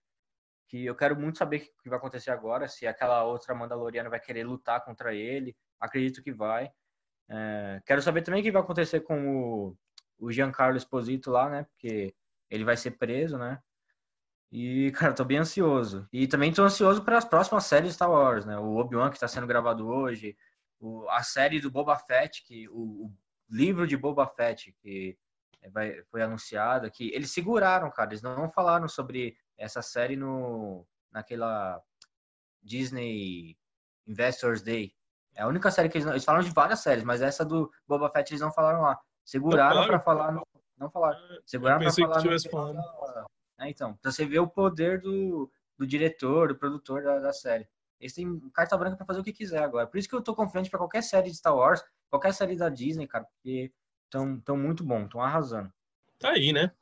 [0.68, 4.20] Que eu quero muito saber o que vai acontecer agora, se aquela outra Mandaloriana vai
[4.20, 5.56] querer lutar contra ele.
[5.80, 6.70] Acredito que vai.
[7.28, 9.76] É, quero saber também o que vai acontecer com o,
[10.18, 11.64] o Giancarlo Esposito lá, né?
[11.64, 12.14] Porque
[12.50, 13.60] ele vai ser preso, né?
[14.50, 16.06] E, cara, tô bem ansioso.
[16.12, 18.58] E também tô ansioso para as próximas séries de Star Wars, né?
[18.58, 20.36] O Obi-Wan que está sendo gravado hoje,
[20.80, 23.12] o, a série do Boba Fett, que o, o
[23.50, 25.18] livro de Boba Fett que
[25.72, 31.82] vai, foi anunciado, que eles seguraram, cara, eles não falaram sobre essa série no naquela
[32.62, 33.58] Disney
[34.06, 34.94] Investors Day.
[35.34, 38.10] É a única série que eles, eles falaram de várias séries, mas essa do Boba
[38.10, 38.98] Fett eles não falaram lá.
[39.24, 41.18] Seguraram para falar, não, não falaram.
[41.44, 42.22] Seguraram para falar.
[42.22, 42.80] Que no, falando.
[43.60, 47.68] É, então, pra você ver o poder do, do diretor, do produtor da, da série.
[48.00, 49.86] Eles têm carta branca para fazer o que quiser agora.
[49.86, 52.68] Por isso que eu tô confiante para qualquer série de Star Wars, qualquer série da
[52.68, 53.72] Disney, cara, porque
[54.04, 55.72] estão tão muito bom, estão arrasando.
[56.18, 56.72] Tá aí, né?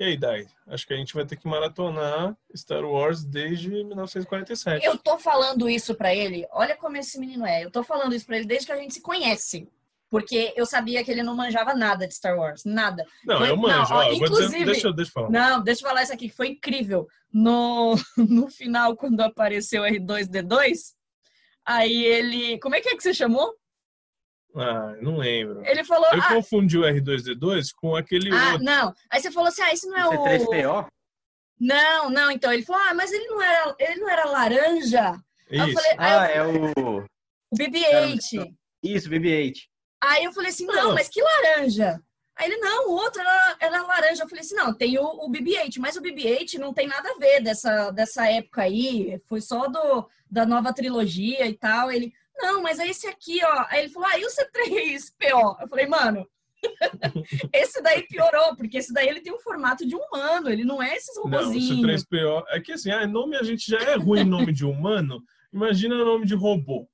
[0.00, 0.46] E aí, Dai?
[0.66, 4.82] Acho que a gente vai ter que maratonar Star Wars desde 1947.
[4.82, 6.46] Eu tô falando isso para ele.
[6.52, 7.62] Olha como esse menino é.
[7.62, 9.68] Eu tô falando isso para ele desde que a gente se conhece.
[10.08, 13.04] Porque eu sabia que ele não manjava nada de Star Wars, nada.
[13.26, 13.92] Não, foi, eu manjo.
[13.92, 15.30] Não, ó, inclusive, dizer, deixa, deixa eu falar.
[15.30, 17.06] Não, deixa eu falar isso aqui, foi incrível.
[17.30, 20.94] No, no final, quando apareceu R2D2,
[21.62, 22.58] aí ele.
[22.60, 23.54] Como é que é que você chamou?
[24.56, 25.64] Ah, não lembro.
[25.64, 26.08] Ele falou.
[26.12, 28.64] Eu ah, confundi o R2D2 com aquele ah, outro.
[28.64, 30.24] Não, aí você falou assim: ah, isso não é o.
[30.24, 30.86] C3PO?
[31.58, 35.12] Não, não, então ele falou: "Ah, mas ele não era, ele não era laranja?"
[35.50, 35.74] Aí eu Isso.
[35.74, 37.04] falei, aí Ah, eu é o.
[37.52, 38.54] O BB-8.
[38.82, 39.54] Isso, BB-8.
[40.02, 40.94] Aí eu falei assim, não, Não.
[40.94, 42.00] mas que laranja?
[42.36, 44.22] Aí ele, não, o outro era, era laranja.
[44.22, 47.18] Eu falei assim, não, tem o, o BB-8, mas o BB-8 não tem nada a
[47.18, 51.90] ver dessa, dessa época aí, foi só do, da nova trilogia e tal.
[51.90, 53.66] Ele, não, mas é esse aqui, ó.
[53.68, 55.60] Aí ele falou, ah, e o C3PO?
[55.60, 56.26] Eu falei, mano,
[57.52, 60.94] esse daí piorou, porque esse daí ele tem um formato de humano, ele não é
[60.96, 62.04] esses Não, o robozinhos.
[62.04, 62.44] C3PO.
[62.48, 65.22] É que assim, ah, nome a gente já é ruim nome de humano.
[65.52, 66.88] Imagina nome de robô.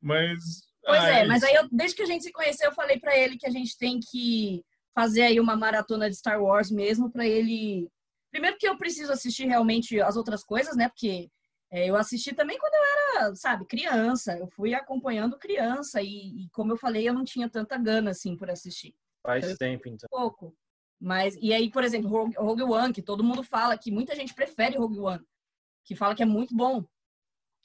[0.00, 0.38] Mas.
[0.84, 1.46] Pois ah, é, mas isso.
[1.46, 3.78] aí eu, desde que a gente se conheceu, eu falei pra ele que a gente
[3.78, 4.64] tem que
[4.94, 7.88] fazer aí uma maratona de Star Wars mesmo pra ele.
[8.30, 10.88] Primeiro que eu preciso assistir realmente as outras coisas, né?
[10.88, 11.30] Porque
[11.72, 14.36] é, eu assisti também quando eu era, sabe, criança.
[14.36, 18.36] Eu fui acompanhando criança e, e como eu falei, eu não tinha tanta gana assim
[18.36, 20.06] por assistir Faz tempo, então.
[20.10, 20.54] pouco.
[21.00, 24.34] Mas e aí, por exemplo, Rogue, Rogue One, que todo mundo fala que muita gente
[24.34, 25.24] prefere Rogue One,
[25.82, 26.84] que fala que é muito bom.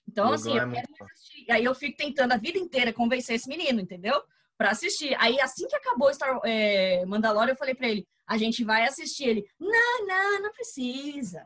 [0.07, 1.51] Então, Rogue assim, é eu muito quero assistir.
[1.51, 4.23] Aí eu fico tentando a vida inteira convencer esse menino, entendeu?
[4.57, 5.15] Pra assistir.
[5.19, 9.25] Aí assim que acabou Star é, Mandalorian, eu falei pra ele: a gente vai assistir.
[9.25, 11.43] Ele, não, não, não precisa.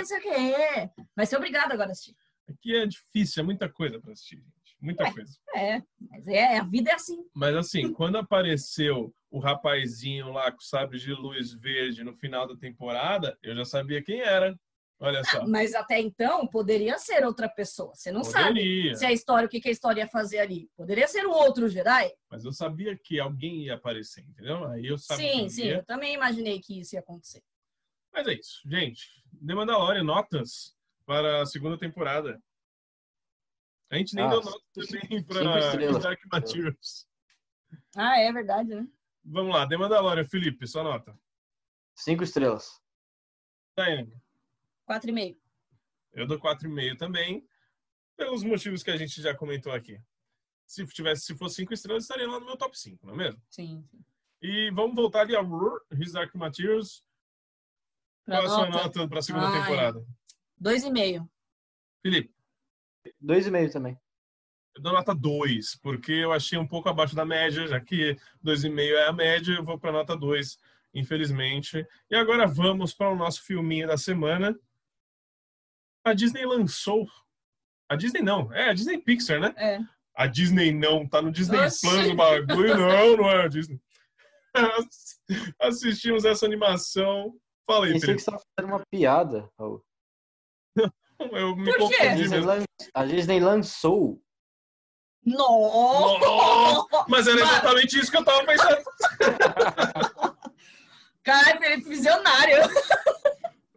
[0.00, 0.90] Isso aqui é.
[1.16, 2.16] Vai ser obrigado agora a assistir.
[2.48, 4.76] Aqui é difícil, é muita coisa pra assistir, gente.
[4.80, 5.12] Muita Ué.
[5.12, 5.32] coisa.
[5.54, 7.24] É, mas é, a vida é assim.
[7.34, 12.46] Mas assim, quando apareceu o rapazinho lá com o sabre de luz verde no final
[12.48, 14.58] da temporada, eu já sabia quem era.
[15.02, 15.44] Olha só.
[15.44, 17.92] Mas até então poderia ser outra pessoa.
[17.92, 18.60] Você não sabe.
[18.60, 18.94] Poderia.
[18.94, 20.70] se a história, o que, que a história ia fazer ali.
[20.76, 22.12] Poderia ser um outro Jedi?
[22.30, 24.64] Mas eu sabia que alguém ia aparecer, entendeu?
[24.68, 25.32] Aí eu sabia.
[25.32, 27.42] sim, sim, eu também imaginei que isso ia acontecer.
[28.12, 29.24] Mas é isso, gente.
[29.44, 32.40] The Mandalorian, notas para a segunda temporada.
[33.90, 35.98] A gente nem Ah, deu nota também para.
[35.98, 37.08] Dark Materials.
[37.96, 38.86] Ah, é verdade, né?
[39.24, 41.18] Vamos lá, The Mandalorian, Felipe, sua nota.
[41.96, 42.80] Cinco estrelas.
[43.76, 44.21] Daiane,
[44.84, 45.36] Quatro e meio.
[46.12, 47.46] eu dou 4,5 também,
[48.16, 49.98] pelos motivos que a gente já comentou aqui.
[50.66, 53.42] Se tivesse, se fosse 5 estrelas, estaria lá no meu top 5, não é mesmo?
[53.50, 53.84] Sim.
[53.90, 54.04] sim.
[54.40, 55.42] E vamos voltar ali a
[55.92, 57.04] His Dark Materials.
[58.24, 59.60] Pra Qual a sua nota, nota para a segunda Ai.
[59.60, 60.06] temporada?
[60.58, 61.28] Dois e meio.
[62.02, 62.34] Felipe,
[63.20, 63.98] Dois e meio também.
[64.76, 68.94] eu dou nota 2, porque eu achei um pouco abaixo da média, já que 2,5
[68.96, 70.58] é a média, eu vou para nota 2,
[70.94, 71.86] infelizmente.
[72.10, 74.56] E agora vamos para o nosso filminho da semana.
[76.04, 77.06] A Disney lançou.
[77.88, 79.54] A Disney não, é a Disney Pixar, né?
[79.56, 79.78] É.
[80.16, 81.80] A Disney não, tá no Disney Oxi.
[81.88, 83.80] Plus o bagulho, não, não é a Disney.
[85.60, 87.34] Assistimos essa animação.
[87.66, 89.48] Fala aí, Pensei que você estava fazendo uma piada.
[89.58, 89.82] Raul.
[91.32, 91.94] Eu me Por quê?
[91.94, 92.46] A confundi Disney, mesmo.
[92.52, 92.64] lan-
[92.94, 94.20] a Disney lançou.
[95.24, 97.04] Nossa!
[97.08, 98.82] Mas era exatamente isso que eu tava pensando.
[101.22, 102.56] Caralho, Felipe, visionário.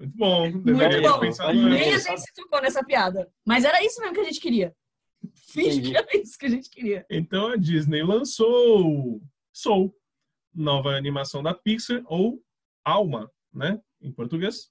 [0.05, 1.19] Muito bom, deveria bom.
[1.53, 3.29] Nem a gente se tocou nessa piada.
[3.45, 4.73] Mas era isso mesmo que a gente queria.
[5.33, 7.05] Finge que era isso que a gente queria.
[7.09, 9.21] Então a Disney lançou
[9.53, 9.95] Soul,
[10.53, 12.39] nova animação da Pixar, ou
[12.83, 13.79] Alma, né?
[14.01, 14.69] Em português.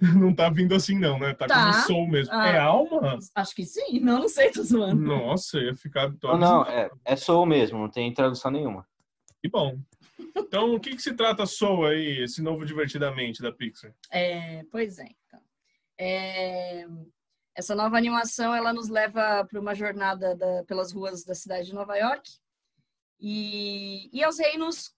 [0.16, 1.34] Não tá vindo assim, não, né?
[1.34, 1.72] Tá, Tá.
[1.72, 2.32] como Soul mesmo.
[2.32, 2.46] Ah.
[2.48, 3.18] É Alma?
[3.34, 3.98] Acho que sim.
[3.98, 5.02] Não, não sei, tô zoando.
[5.02, 6.08] Nossa, ia ficar.
[6.22, 8.86] Não, não, é, é Soul mesmo, não tem tradução nenhuma.
[9.42, 9.76] Que bom.
[10.36, 13.94] Então, o que, que se trata Soul aí, esse novo Divertidamente da Pixar?
[14.10, 15.40] É, pois é, então.
[15.98, 16.86] É,
[17.54, 21.74] essa nova animação ela nos leva para uma jornada da- pelas ruas da cidade de
[21.74, 22.30] Nova York
[23.20, 24.94] e, e aos reinos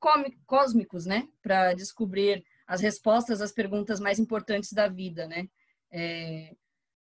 [0.47, 1.29] cósmicos, né?
[1.43, 5.49] Para descobrir as respostas às perguntas mais importantes da vida, né?
[5.91, 6.55] É,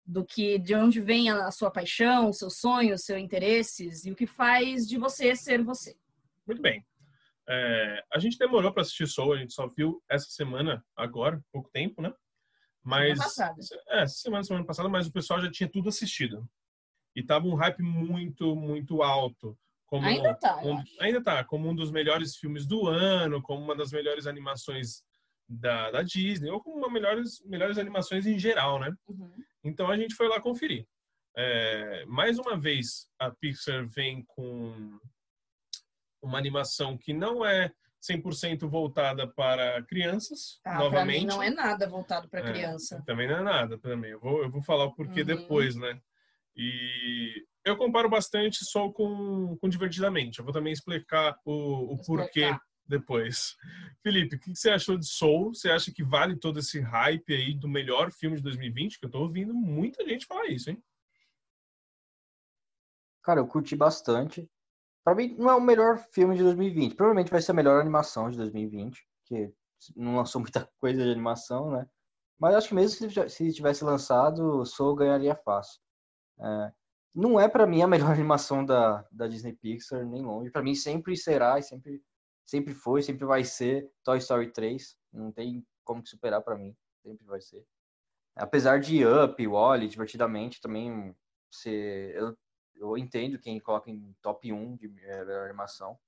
[0.07, 4.17] do que de onde vem a, a sua paixão, seus sonhos, seus interesses e o
[4.17, 5.97] que faz de você ser você.
[6.47, 6.83] Muito bem.
[7.49, 11.71] É, a gente demorou para assistir Soul, a gente só viu essa semana, agora, pouco
[11.71, 12.13] tempo, né?
[12.83, 13.19] Mas.
[13.19, 13.55] passada.
[13.89, 16.49] É, semana, semana passada, mas o pessoal já tinha tudo assistido.
[17.17, 19.59] E tava um hype muito, muito alto.
[19.87, 23.75] Como Ainda tá, um- ainda tá, como um dos melhores filmes do ano, como uma
[23.75, 25.03] das melhores animações
[25.49, 28.93] da, da Disney, ou como uma melhores, melhores animações em geral, né?
[29.09, 29.33] Uhum.
[29.65, 30.87] Então a gente foi lá conferir.
[31.35, 34.99] É, mais uma vez, a Pixar vem com
[36.23, 41.21] uma animação que não é 100% voltada para crianças, para novamente.
[41.21, 43.03] mim não é nada voltado para É, criança.
[43.07, 44.13] Também não é nada também.
[44.13, 45.27] Eu vou, eu vou falar o porquê Uhum.
[45.27, 46.01] depois, né?
[46.57, 50.39] E eu comparo bastante só com, com Divertidamente.
[50.39, 52.61] Eu vou também explicar o, o porquê Explicar.
[52.87, 53.57] depois.
[54.03, 55.55] Felipe, o que você achou de Soul?
[55.55, 58.99] Você acha que vale todo esse hype aí do melhor filme de 2020?
[58.99, 60.83] Que eu tô ouvindo muita gente falar isso, hein?
[63.23, 64.49] Cara, eu curti bastante.
[65.09, 66.95] Pra mim, não é o melhor filme de 2020.
[66.95, 69.51] Provavelmente vai ser a melhor animação de 2020, porque
[69.97, 71.89] não lançou muita coisa de animação, né?
[72.39, 75.81] Mas acho que mesmo se tivesse lançado, Soul ganharia fácil.
[76.39, 76.73] É,
[77.15, 80.51] não é para mim a melhor animação da, da Disney Pixar, nem longe.
[80.51, 82.03] Para mim sempre será e sempre,
[82.45, 84.95] sempre foi, sempre vai ser Toy Story 3.
[85.11, 86.77] Não tem como superar para mim.
[87.03, 87.65] Sempre vai ser.
[88.37, 91.17] Apesar de Up, Wally, divertidamente, também
[91.51, 92.37] ser, eu,
[92.79, 95.99] eu entendo quem coloca em top 1 de melhor animação.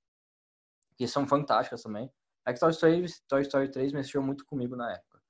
[0.97, 2.11] Que são fantásticas também.
[2.45, 5.21] É que Toy Story, Toy Story 3 mexeu muito comigo na época.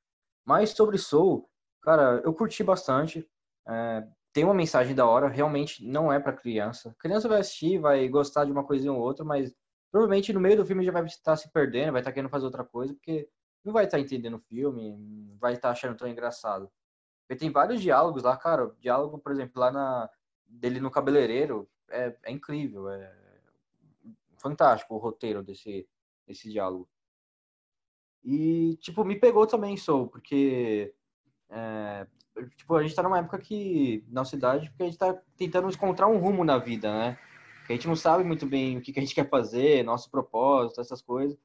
[0.45, 1.49] Mas sobre Soul,
[1.81, 3.29] cara, eu curti bastante.
[3.67, 6.95] É, tem uma mensagem da hora, realmente não é para criança.
[6.97, 9.53] criança vai assistir, vai gostar de uma coisinha ou outra, mas
[9.91, 12.63] provavelmente no meio do filme já vai estar se perdendo, vai estar querendo fazer outra
[12.63, 13.29] coisa, porque
[13.63, 16.71] não vai estar entendendo o filme, vai estar achando tão engraçado.
[17.27, 18.73] Porque tem vários diálogos lá, cara.
[18.79, 20.09] Diálogo, por exemplo, lá na
[20.51, 23.13] dele no cabeleireiro é, é incrível, é
[24.37, 25.87] fantástico o roteiro desse,
[26.27, 26.87] desse diálogo.
[28.23, 30.93] E, tipo, me pegou também, Soul, porque
[31.49, 32.07] é,
[32.55, 36.07] tipo, a gente tá numa época que, na cidade, porque a gente tá tentando encontrar
[36.07, 37.19] um rumo na vida, né?
[37.65, 40.09] Que a gente não sabe muito bem o que, que a gente quer fazer, nosso
[40.09, 41.37] propósito, essas coisas.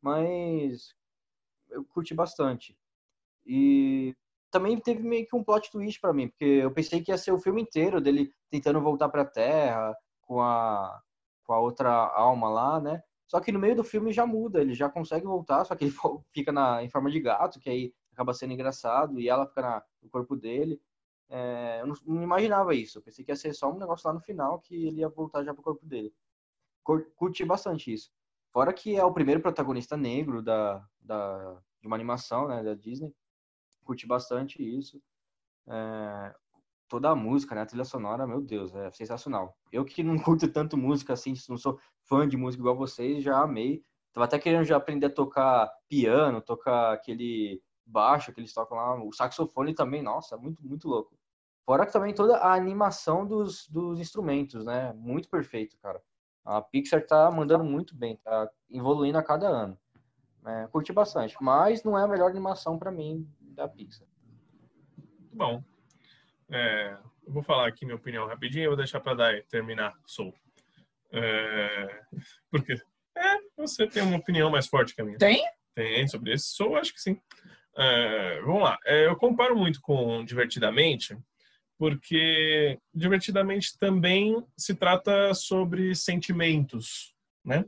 [0.00, 0.94] Mas
[1.70, 2.76] eu curti bastante.
[3.44, 4.14] E
[4.50, 7.32] também teve meio que um plot twist para mim, porque eu pensei que ia ser
[7.32, 11.00] o filme inteiro dele tentando voltar para a Terra com a
[11.44, 13.02] com a outra alma lá, né?
[13.26, 15.94] Só que no meio do filme já muda, ele já consegue voltar, só que ele
[16.32, 19.82] fica na, em forma de gato, que aí acaba sendo engraçado, e ela fica na,
[20.02, 20.80] no corpo dele.
[21.30, 24.14] É, eu não, não, imaginava isso, eu pensei que ia ser só um negócio lá
[24.14, 26.12] no final, que ele ia voltar já pro corpo dele.
[27.16, 28.10] Curti bastante isso.
[28.50, 33.12] Fora que é o primeiro protagonista negro da, da, de uma animação, né, da Disney.
[33.88, 35.00] Curti bastante isso.
[35.66, 36.34] É,
[36.88, 39.56] toda a música, né, a trilha sonora, meu Deus, é sensacional.
[39.72, 43.40] Eu que não curto tanto música assim, não sou fã de música igual vocês, já
[43.40, 43.82] amei.
[44.12, 49.02] Tava até querendo já aprender a tocar piano, tocar aquele baixo que eles tocam lá,
[49.02, 51.16] o saxofone também, nossa, muito, muito louco.
[51.64, 54.92] Fora que também toda a animação dos, dos instrumentos, né?
[54.92, 56.02] Muito perfeito, cara.
[56.44, 59.78] A Pixar tá mandando muito bem, tá evoluindo a cada ano.
[60.44, 63.26] É, curti bastante, mas não é a melhor animação para mim
[63.58, 64.06] da Pixar.
[65.32, 65.62] Bom,
[66.48, 70.32] é, eu vou falar aqui minha opinião rapidinho, eu vou deixar para dar terminar, sou.
[71.12, 72.02] É,
[72.50, 72.74] porque
[73.16, 75.18] é, você tem uma opinião mais forte que a minha.
[75.18, 75.44] Tem?
[75.74, 77.20] Tem sobre esse, sou, acho que sim.
[77.76, 81.18] É, vamos lá, é, eu comparo muito com Divertidamente,
[81.76, 87.12] porque Divertidamente também se trata sobre sentimentos,
[87.44, 87.64] né?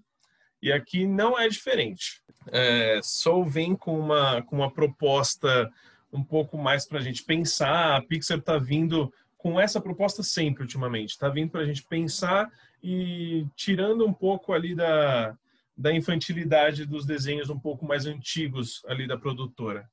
[0.63, 2.23] E aqui não é diferente.
[2.53, 5.71] É, Soul vem com uma, com uma proposta
[6.13, 7.97] um pouco mais para a gente pensar.
[7.97, 11.11] A Pixar está vindo com essa proposta sempre ultimamente.
[11.11, 12.51] Está vindo para a gente pensar
[12.83, 15.37] e tirando um pouco ali da,
[15.77, 19.89] da infantilidade dos desenhos um pouco mais antigos ali da produtora.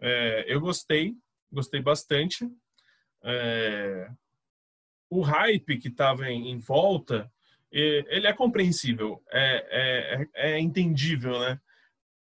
[0.00, 1.14] É, eu gostei,
[1.52, 2.50] gostei bastante.
[3.22, 4.10] É,
[5.10, 7.30] o hype que estava em, em, volta,
[7.70, 11.60] ele é compreensível, é, é, é entendível, né?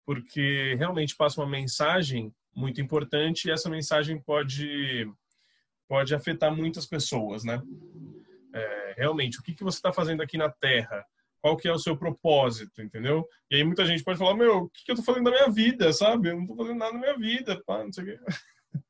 [0.04, 5.10] Porque realmente passa uma mensagem muito importante e essa mensagem pode
[5.88, 7.60] pode afetar muitas pessoas, né?
[8.54, 11.04] É, realmente, o que, que você está fazendo aqui na Terra?
[11.40, 13.26] Qual que é o seu propósito, entendeu?
[13.50, 15.50] E aí muita gente pode falar, meu, o que, que eu estou fazendo da minha
[15.50, 16.30] vida, sabe?
[16.30, 18.18] Eu não estou fazendo nada na minha vida, pá, não sei o quê.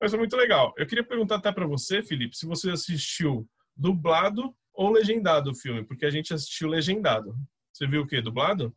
[0.00, 0.74] Mas é muito legal.
[0.76, 5.84] Eu queria perguntar até para você, Felipe, se você assistiu dublado ou legendado o filme,
[5.84, 7.34] porque a gente assistiu legendado.
[7.72, 8.20] Você viu o quê?
[8.20, 8.74] Dublado?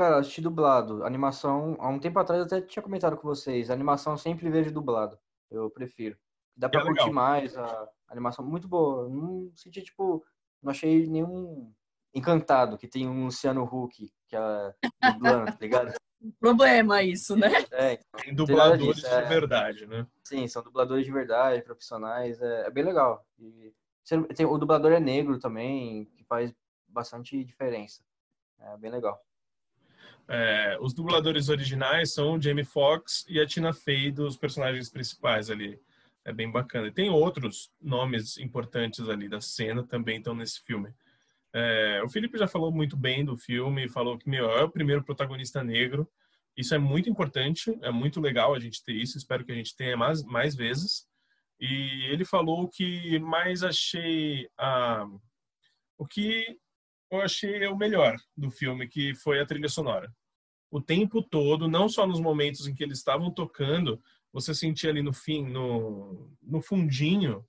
[0.00, 1.04] Cara, assisti dublado.
[1.04, 3.68] Animação, há um tempo atrás eu até tinha comentado com vocês.
[3.68, 5.18] A animação eu sempre vejo dublado.
[5.50, 6.16] Eu prefiro.
[6.56, 8.42] Dá pra é curtir mais a animação.
[8.42, 9.10] Muito boa.
[9.10, 10.24] Não senti, tipo,
[10.62, 11.70] não achei nenhum
[12.14, 14.74] encantado que tem um Luciano Huck que é
[15.12, 15.92] dublando, tá ligado?
[16.40, 17.50] Problema isso, né?
[17.70, 19.20] É, então, tem dubladores disso, é...
[19.20, 20.06] de verdade, né?
[20.24, 22.40] Sim, são dubladores de verdade, profissionais.
[22.40, 23.22] É, é bem legal.
[23.38, 23.70] E
[24.34, 26.54] tem, o dublador é negro também, que faz
[26.88, 28.02] bastante diferença.
[28.58, 29.22] É bem legal.
[30.32, 35.50] É, os dubladores originais são o Jamie Foxx e a Tina Fey dos personagens principais
[35.50, 35.76] ali.
[36.24, 36.86] É bem bacana.
[36.86, 40.94] E tem outros nomes importantes ali da cena também estão nesse filme.
[41.52, 45.02] É, o Felipe já falou muito bem do filme, falou que meu, é o primeiro
[45.02, 46.08] protagonista negro.
[46.56, 49.18] Isso é muito importante, é muito legal a gente ter isso.
[49.18, 51.08] Espero que a gente tenha mais, mais vezes.
[51.58, 55.08] E ele falou que mais achei a,
[55.98, 56.56] o que
[57.10, 60.08] eu achei o melhor do filme, que foi a trilha sonora
[60.70, 64.00] o tempo todo, não só nos momentos em que eles estavam tocando,
[64.32, 67.44] você sentia ali no fim, no, no fundinho,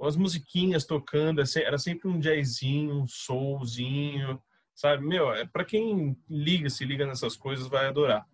[0.00, 4.40] as musiquinhas tocando, era sempre um jazzinho, um soulzinho,
[4.74, 5.04] sabe?
[5.04, 8.26] Meu, é para quem liga, se liga nessas coisas, vai adorar.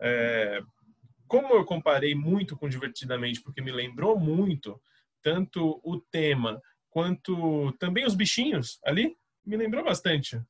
[0.00, 0.60] É,
[1.26, 4.80] como eu comparei muito com Divertidamente, porque me lembrou muito
[5.22, 10.40] tanto o tema quanto também os bichinhos ali, me lembrou bastante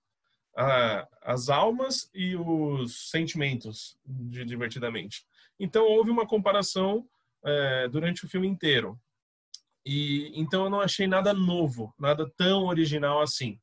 [1.23, 5.25] as almas e os sentimentos de Divertidamente.
[5.59, 7.09] Então houve uma comparação
[7.45, 8.99] é, durante o filme inteiro.
[9.87, 13.61] E então eu não achei nada novo, nada tão original assim.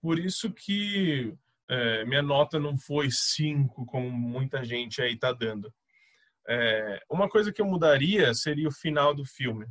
[0.00, 1.34] Por isso que
[1.68, 5.72] é, minha nota não foi 5, como muita gente aí está dando.
[6.48, 9.66] É, uma coisa que eu mudaria seria o final do filme.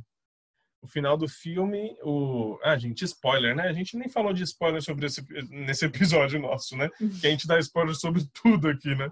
[0.80, 2.58] O final do filme, o.
[2.62, 3.68] Ah, gente, spoiler, né?
[3.68, 6.88] A gente nem falou de spoiler sobre esse, nesse episódio nosso, né?
[7.20, 9.10] Que a gente dá spoiler sobre tudo aqui, né?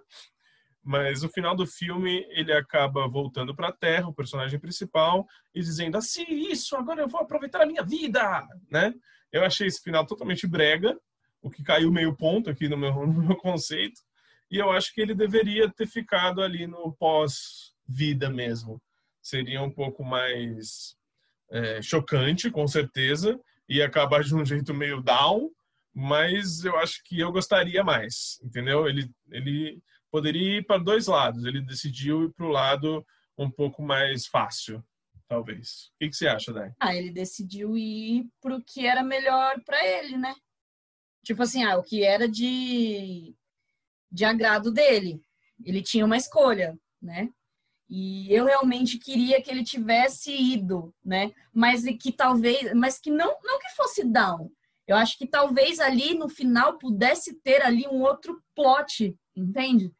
[0.83, 5.61] Mas o final do filme, ele acaba voltando para a Terra, o personagem principal, e
[5.61, 8.95] dizendo assim: Isso, agora eu vou aproveitar a minha vida, né?
[9.33, 10.97] Eu achei esse final totalmente brega,
[11.43, 14.01] o que caiu meio ponto aqui no meu, no meu conceito.
[14.51, 18.81] E eu acho que ele deveria ter ficado ali no pós-vida mesmo.
[19.21, 20.96] Seria um pouco mais
[21.51, 25.51] é, chocante, com certeza, e acabar de um jeito meio down,
[25.95, 28.87] mas eu acho que eu gostaria mais, entendeu?
[28.87, 33.05] Ele, ele poderia ir para dois lados, ele decidiu ir para o lado
[33.39, 34.85] um pouco mais fácil,
[35.29, 35.91] talvez.
[35.95, 36.73] O que, que você acha, Dai?
[36.81, 40.35] Ah, ele decidiu ir para o que era melhor para ele, né?
[41.25, 43.35] Tipo assim, ah, o que era de,
[44.11, 45.21] de agrado dele.
[45.65, 47.31] Ele tinha uma escolha, né?
[47.89, 51.33] E eu realmente queria que ele tivesse ido, né?
[51.53, 54.51] Mas que talvez, mas que não, não que fosse down.
[54.87, 59.93] Eu acho que talvez ali no final pudesse ter ali um outro plot, entende?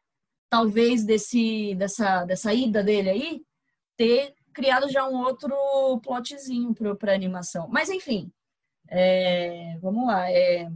[0.49, 3.41] Talvez desse dessa dessa ida dele aí
[3.97, 5.53] ter criado já um outro
[6.01, 7.67] plotzinho para animação.
[7.69, 8.31] Mas enfim,
[8.89, 10.31] é, vamos lá.
[10.31, 10.69] É,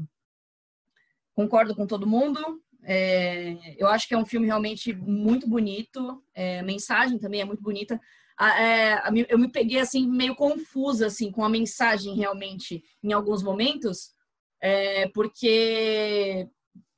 [1.33, 2.61] concordo com todo mundo.
[2.83, 6.23] É, eu acho que é um filme realmente muito bonito.
[6.33, 7.99] É, a mensagem também é muito bonita.
[8.39, 8.99] É,
[9.29, 14.15] eu me peguei assim meio confusa assim com a mensagem realmente em alguns momentos,
[14.59, 16.47] é, porque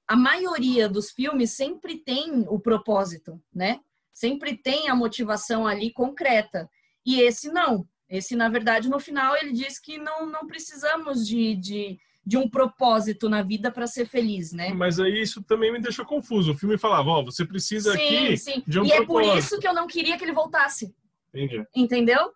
[0.08, 3.82] a maioria dos filmes sempre tem o propósito, né?
[4.14, 6.70] Sempre tem a motivação ali concreta.
[7.06, 7.88] E esse não.
[8.08, 12.50] Esse, na verdade, no final ele diz que não, não precisamos de, de de um
[12.50, 14.74] propósito na vida para ser feliz, né?
[14.74, 16.54] Mas aí isso também me deixou confuso.
[16.54, 18.64] O filme falava, ó, oh, você precisa sim, aqui sim.
[18.66, 19.02] de um e propósito.
[19.02, 20.96] E é por isso que eu não queria que ele voltasse.
[21.34, 21.66] Entendi.
[21.76, 22.32] Entendeu?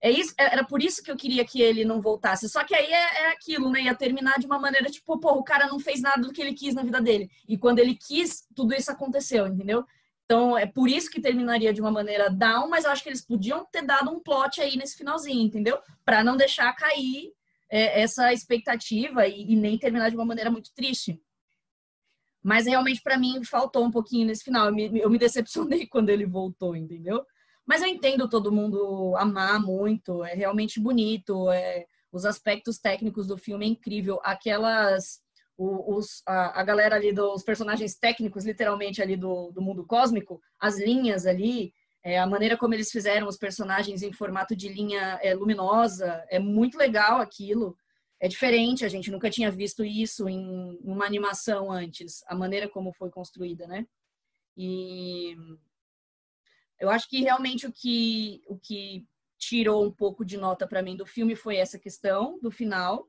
[0.00, 2.48] É isso, é, era por isso que eu queria que ele não voltasse.
[2.48, 3.82] Só que aí é, é aquilo, né?
[3.82, 6.54] Ia terminar de uma maneira tipo, pô, o cara não fez nada do que ele
[6.54, 7.28] quis na vida dele.
[7.48, 9.84] E quando ele quis, tudo isso aconteceu, entendeu?
[10.24, 13.24] Então é por isso que terminaria de uma maneira down, mas eu acho que eles
[13.24, 15.78] podiam ter dado um plot aí nesse finalzinho, entendeu?
[16.04, 17.32] Para não deixar cair
[17.70, 21.20] é, essa expectativa e, e, nem terminar de uma maneira muito triste.
[22.42, 24.66] Mas realmente para mim faltou um pouquinho nesse final.
[24.66, 27.24] Eu me, eu me decepcionei quando ele voltou, entendeu?
[27.66, 33.36] Mas eu entendo todo mundo amar muito, é realmente bonito, é, os aspectos técnicos do
[33.36, 34.18] filme é incrível.
[34.22, 35.20] Aquelas
[35.58, 40.78] os, a, a, galera ali dos personagens técnicos, literalmente ali do, do mundo cósmico, as
[40.78, 41.72] linhas ali,
[42.08, 46.38] é, a maneira como eles fizeram os personagens em formato de linha é, luminosa é
[46.38, 47.76] muito legal aquilo.
[48.18, 52.94] É diferente, a gente nunca tinha visto isso em uma animação antes, a maneira como
[52.94, 53.86] foi construída, né?
[54.56, 55.36] E
[56.80, 59.06] eu acho que realmente o que, o que
[59.36, 63.06] tirou um pouco de nota para mim do filme foi essa questão do final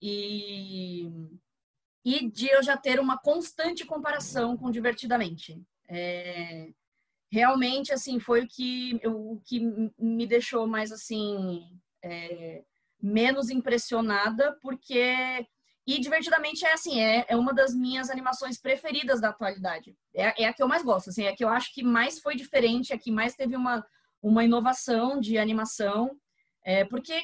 [0.00, 1.08] e,
[2.04, 5.60] e de eu já ter uma constante comparação com Divertidamente.
[5.88, 6.68] É,
[7.30, 9.60] realmente assim foi o que o que
[9.98, 11.62] me deixou mais assim
[12.02, 12.62] é,
[13.00, 15.46] menos impressionada porque
[15.86, 19.96] e divertidamente é assim é, é uma das minhas animações preferidas da atualidade.
[20.14, 22.18] É, é a que eu mais gosto assim é a que eu acho que mais
[22.18, 23.84] foi diferente é a que mais teve uma
[24.20, 26.18] uma inovação de animação.
[26.64, 27.14] É, porque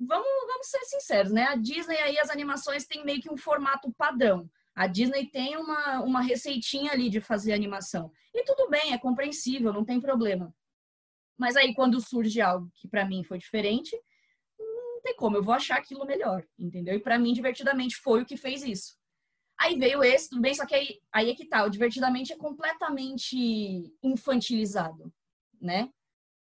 [0.00, 1.44] vamos vamos ser sinceros né?
[1.44, 4.48] A Disney aí as animações têm meio que um formato padrão
[4.80, 8.10] a Disney tem uma, uma receitinha ali de fazer animação.
[8.32, 10.54] E tudo bem, é compreensível, não tem problema.
[11.36, 13.94] Mas aí, quando surge algo que para mim foi diferente,
[14.58, 16.94] não tem como, eu vou achar aquilo melhor, entendeu?
[16.94, 18.96] E para mim, divertidamente, foi o que fez isso.
[19.60, 22.36] Aí veio esse, tudo bem, só que aí, aí é que tá, o divertidamente é
[22.38, 23.36] completamente
[24.02, 25.12] infantilizado,
[25.60, 25.90] né?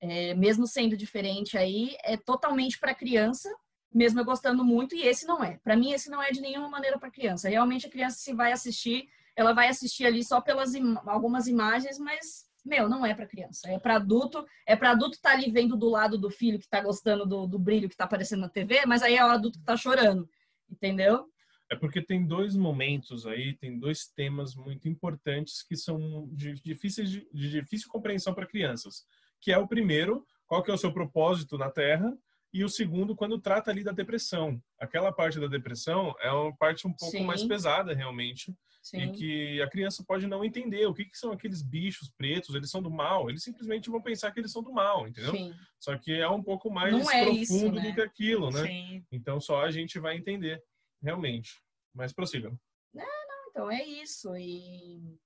[0.01, 3.53] É, mesmo sendo diferente aí, é totalmente para criança,
[3.93, 5.59] mesmo eu gostando muito, e esse não é.
[5.59, 7.49] Para mim, esse não é de nenhuma maneira para criança.
[7.49, 11.99] Realmente, a criança, se vai assistir, ela vai assistir ali só pelas im algumas imagens,
[11.99, 13.69] mas, meu, não é para criança.
[13.71, 14.45] É para adulto.
[14.67, 17.47] É para adulto estar tá ali vendo do lado do filho que está gostando do,
[17.47, 20.29] do brilho que está aparecendo na TV, mas aí é o adulto que está chorando,
[20.71, 21.27] entendeu?
[21.71, 27.11] É porque tem dois momentos aí, tem dois temas muito importantes que são de, difíceis
[27.11, 29.05] de, de difícil compreensão para crianças.
[29.41, 32.17] Que é o primeiro, qual que é o seu propósito na Terra,
[32.53, 34.61] e o segundo quando trata ali da depressão.
[34.79, 37.25] Aquela parte da depressão é uma parte um pouco Sim.
[37.25, 39.03] mais pesada realmente Sim.
[39.03, 42.71] e que a criança pode não entender o que, que, são aqueles bichos pretos, eles
[42.71, 45.33] são do mal, eles simplesmente vão pensar que eles são do mal, entendeu?
[45.33, 45.55] Sim.
[45.79, 47.81] Só que é um pouco mais não é profundo isso, né?
[47.83, 48.63] do que aquilo, né?
[48.63, 49.05] Sim.
[49.13, 50.63] Então só a gente vai entender,
[51.03, 51.61] realmente.
[51.95, 52.51] Mas prossiga.
[52.95, 54.35] Não, não, então é isso.
[54.37, 55.19] E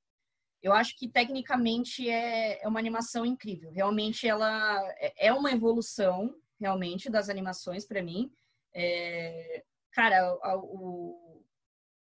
[0.62, 3.70] eu acho que tecnicamente é, é uma animação incrível.
[3.72, 8.32] Realmente ela é, é uma evolução, realmente, das animações para mim.
[8.72, 11.42] É, cara, o,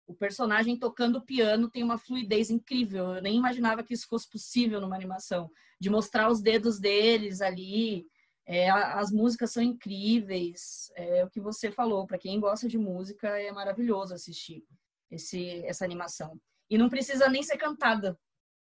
[0.06, 3.14] o personagem tocando piano tem uma fluidez incrível.
[3.14, 5.50] Eu nem imaginava que isso fosse possível numa animação.
[5.78, 8.06] De mostrar os dedos deles ali.
[8.46, 10.90] É, as músicas são incríveis.
[10.96, 12.06] É o que você falou.
[12.06, 14.64] Para quem gosta de música, é maravilhoso assistir
[15.10, 16.40] esse, essa animação.
[16.70, 18.18] E não precisa nem ser cantada.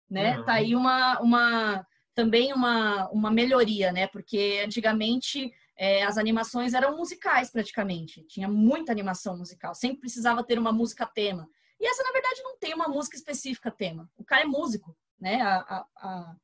[0.10, 0.40] Né?
[0.40, 0.46] Uhum.
[0.46, 1.86] Tá aí uma, uma
[2.18, 4.08] também uma, uma melhoria, né?
[4.08, 8.24] Porque antigamente é, as animações eram musicais praticamente.
[8.24, 9.76] Tinha muita animação musical.
[9.76, 11.48] Sempre precisava ter uma música tema.
[11.80, 14.10] E essa, na verdade, não tem uma música específica tema.
[14.18, 15.40] O cara é músico, né?
[15.42, 16.36] A, a,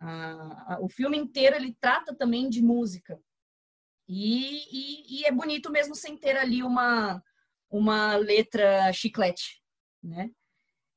[0.00, 3.20] a, o filme inteiro ele trata também de música.
[4.08, 7.22] E, e, e, é bonito mesmo sem ter ali uma,
[7.70, 9.62] uma letra chiclete,
[10.02, 10.30] né?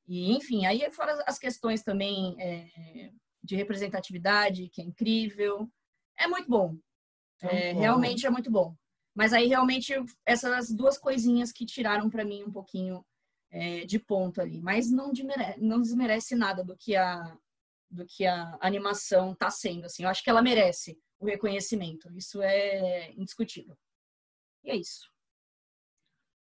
[0.07, 3.11] E, enfim, aí fora as questões também é,
[3.43, 5.69] de representatividade, que é incrível.
[6.17, 6.77] É muito bom.
[7.41, 8.75] É, realmente é muito bom.
[9.15, 9.93] Mas aí realmente
[10.25, 13.05] essas duas coisinhas que tiraram para mim um pouquinho
[13.49, 17.37] é, de ponto ali, mas não desmerece, não desmerece nada do que a
[17.89, 19.85] do que a animação está sendo.
[19.85, 22.11] Assim, eu acho que ela merece o reconhecimento.
[22.13, 23.77] Isso é indiscutível.
[24.63, 25.09] E é isso.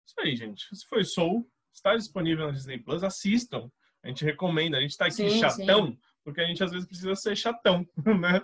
[0.06, 0.66] Isso aí, gente.
[0.72, 1.46] Esse foi Soul.
[1.74, 3.02] Está disponível na Disney Plus.
[3.02, 3.70] Assistam.
[4.02, 4.78] A gente recomenda.
[4.78, 5.88] A gente está aqui sim, chatão.
[5.88, 7.86] Sim porque a gente às vezes precisa ser chatão,
[8.20, 8.40] né?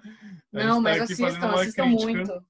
[0.53, 2.47] Não, tá mas assistam, assistam muito.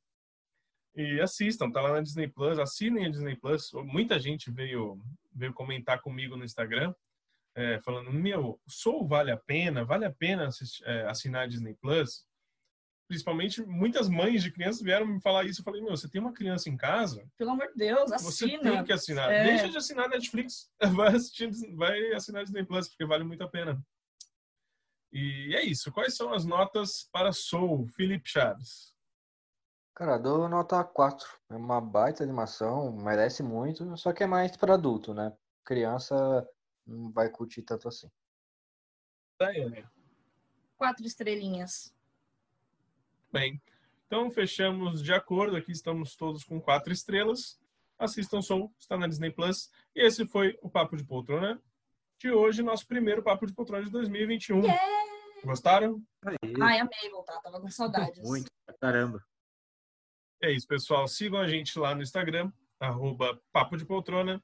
[0.96, 3.70] E assistam, tá lá na Disney Plus, assinem a Disney Plus.
[3.84, 5.00] Muita gente veio,
[5.32, 6.92] veio comentar comigo no Instagram,
[7.55, 9.84] é, falando, meu, Soul vale a pena?
[9.84, 12.24] Vale a pena assistir, é, assinar a Disney Plus?
[13.09, 15.60] Principalmente, muitas mães de crianças vieram me falar isso.
[15.60, 17.26] Eu falei, meu, você tem uma criança em casa?
[17.38, 18.30] Pelo amor de Deus, assina.
[18.30, 19.32] Você tem que assinar.
[19.32, 19.44] É.
[19.44, 20.70] Deixa de assinar Netflix.
[20.94, 23.80] Vai, assistir, vai assinar a Disney Plus, porque vale muito a pena.
[25.12, 25.90] E é isso.
[25.93, 28.94] Quais são as notas para Soul, Felipe Chaves?
[29.94, 31.26] Cara, dou nota 4.
[31.51, 35.36] É uma baita animação, merece muito, só que é mais para adulto, né?
[35.65, 36.49] Criança
[36.86, 38.08] não vai curtir tanto assim.
[39.41, 39.84] Daiane.
[40.76, 41.94] Quatro estrelinhas.
[43.33, 43.60] Bem,
[44.07, 45.57] então fechamos de acordo.
[45.57, 47.58] Aqui estamos todos com quatro estrelas.
[47.99, 49.70] Assistam Soul, está na Disney Plus.
[49.94, 51.60] E esse foi o Papo de Poltrona
[52.18, 54.62] de hoje, nosso primeiro Papo de Poltrona de 2021.
[54.62, 54.98] Yeah!
[55.44, 56.02] Gostaram?
[56.60, 58.23] Ai, amei voltar, tava com saudades.
[58.23, 58.50] Muito,
[58.81, 59.23] caramba.
[60.42, 61.07] É isso, pessoal.
[61.08, 64.42] Sigam a gente lá no Instagram, arroba Papo de Poltrona.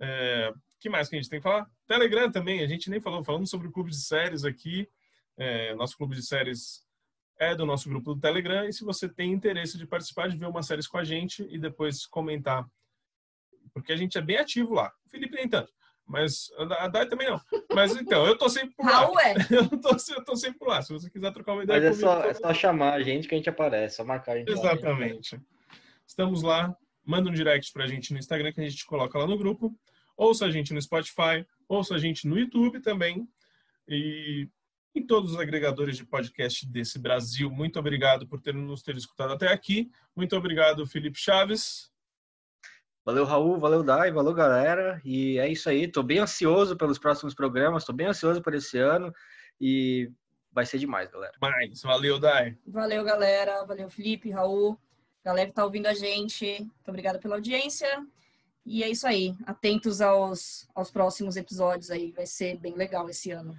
[0.00, 1.70] É, que mais que a gente tem que falar?
[1.86, 4.88] Telegram também, a gente nem falou, falando sobre o clube de séries aqui.
[5.36, 6.84] É, nosso clube de séries
[7.38, 8.64] é do nosso grupo do Telegram.
[8.68, 11.58] E se você tem interesse de participar, de ver uma série com a gente e
[11.58, 12.68] depois comentar,
[13.72, 14.92] porque a gente é bem ativo lá.
[15.06, 15.72] O Felipe nem tanto.
[16.06, 17.40] Mas a Dai também não.
[17.74, 19.00] Mas então, eu tô sempre por lá.
[19.00, 19.34] Raul é.
[19.50, 20.82] Eu tô, eu tô sempre por lá.
[20.82, 23.28] Se você quiser trocar uma ideia Mas é comigo, só, é só chamar a gente
[23.28, 24.50] que a gente aparece, só marcar a gente.
[24.50, 25.40] Exatamente.
[26.06, 26.76] Estamos lá.
[27.04, 29.74] Manda um direct pra gente no Instagram que a gente coloca lá no grupo.
[30.16, 33.26] Ouça a gente no Spotify, ouça a gente no YouTube também.
[33.88, 34.48] E
[34.94, 37.50] em todos os agregadores de podcast desse Brasil.
[37.50, 39.90] Muito obrigado por ter nos ter escutado até aqui.
[40.14, 41.91] Muito obrigado, Felipe Chaves.
[43.04, 45.00] Valeu, Raul, valeu, Dai, valeu, galera.
[45.04, 45.88] E é isso aí.
[45.88, 49.12] Tô bem ansioso pelos próximos programas, tô bem ansioso por esse ano
[49.60, 50.08] e
[50.52, 51.32] vai ser demais, galera.
[51.40, 52.56] Mais, valeu, Dai.
[52.64, 53.64] Valeu, galera.
[53.64, 54.78] Valeu, Felipe, Raul,
[55.24, 56.60] galera que tá ouvindo a gente.
[56.60, 57.88] Muito obrigada pela audiência.
[58.64, 59.34] E é isso aí.
[59.44, 62.12] Atentos aos, aos próximos episódios aí.
[62.12, 63.58] Vai ser bem legal esse ano.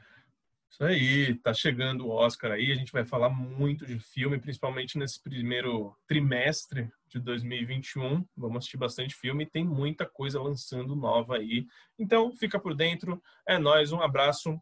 [0.74, 4.98] Isso aí, tá chegando o Oscar aí, a gente vai falar muito de filme, principalmente
[4.98, 8.26] nesse primeiro trimestre de 2021.
[8.36, 11.68] Vamos assistir bastante filme, tem muita coisa lançando nova aí.
[12.00, 13.22] Então, fica por dentro.
[13.48, 14.60] É nós, um abraço,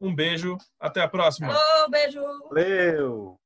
[0.00, 1.52] um beijo, até a próxima.
[1.52, 2.22] Alô, beijo.
[2.48, 3.41] Valeu.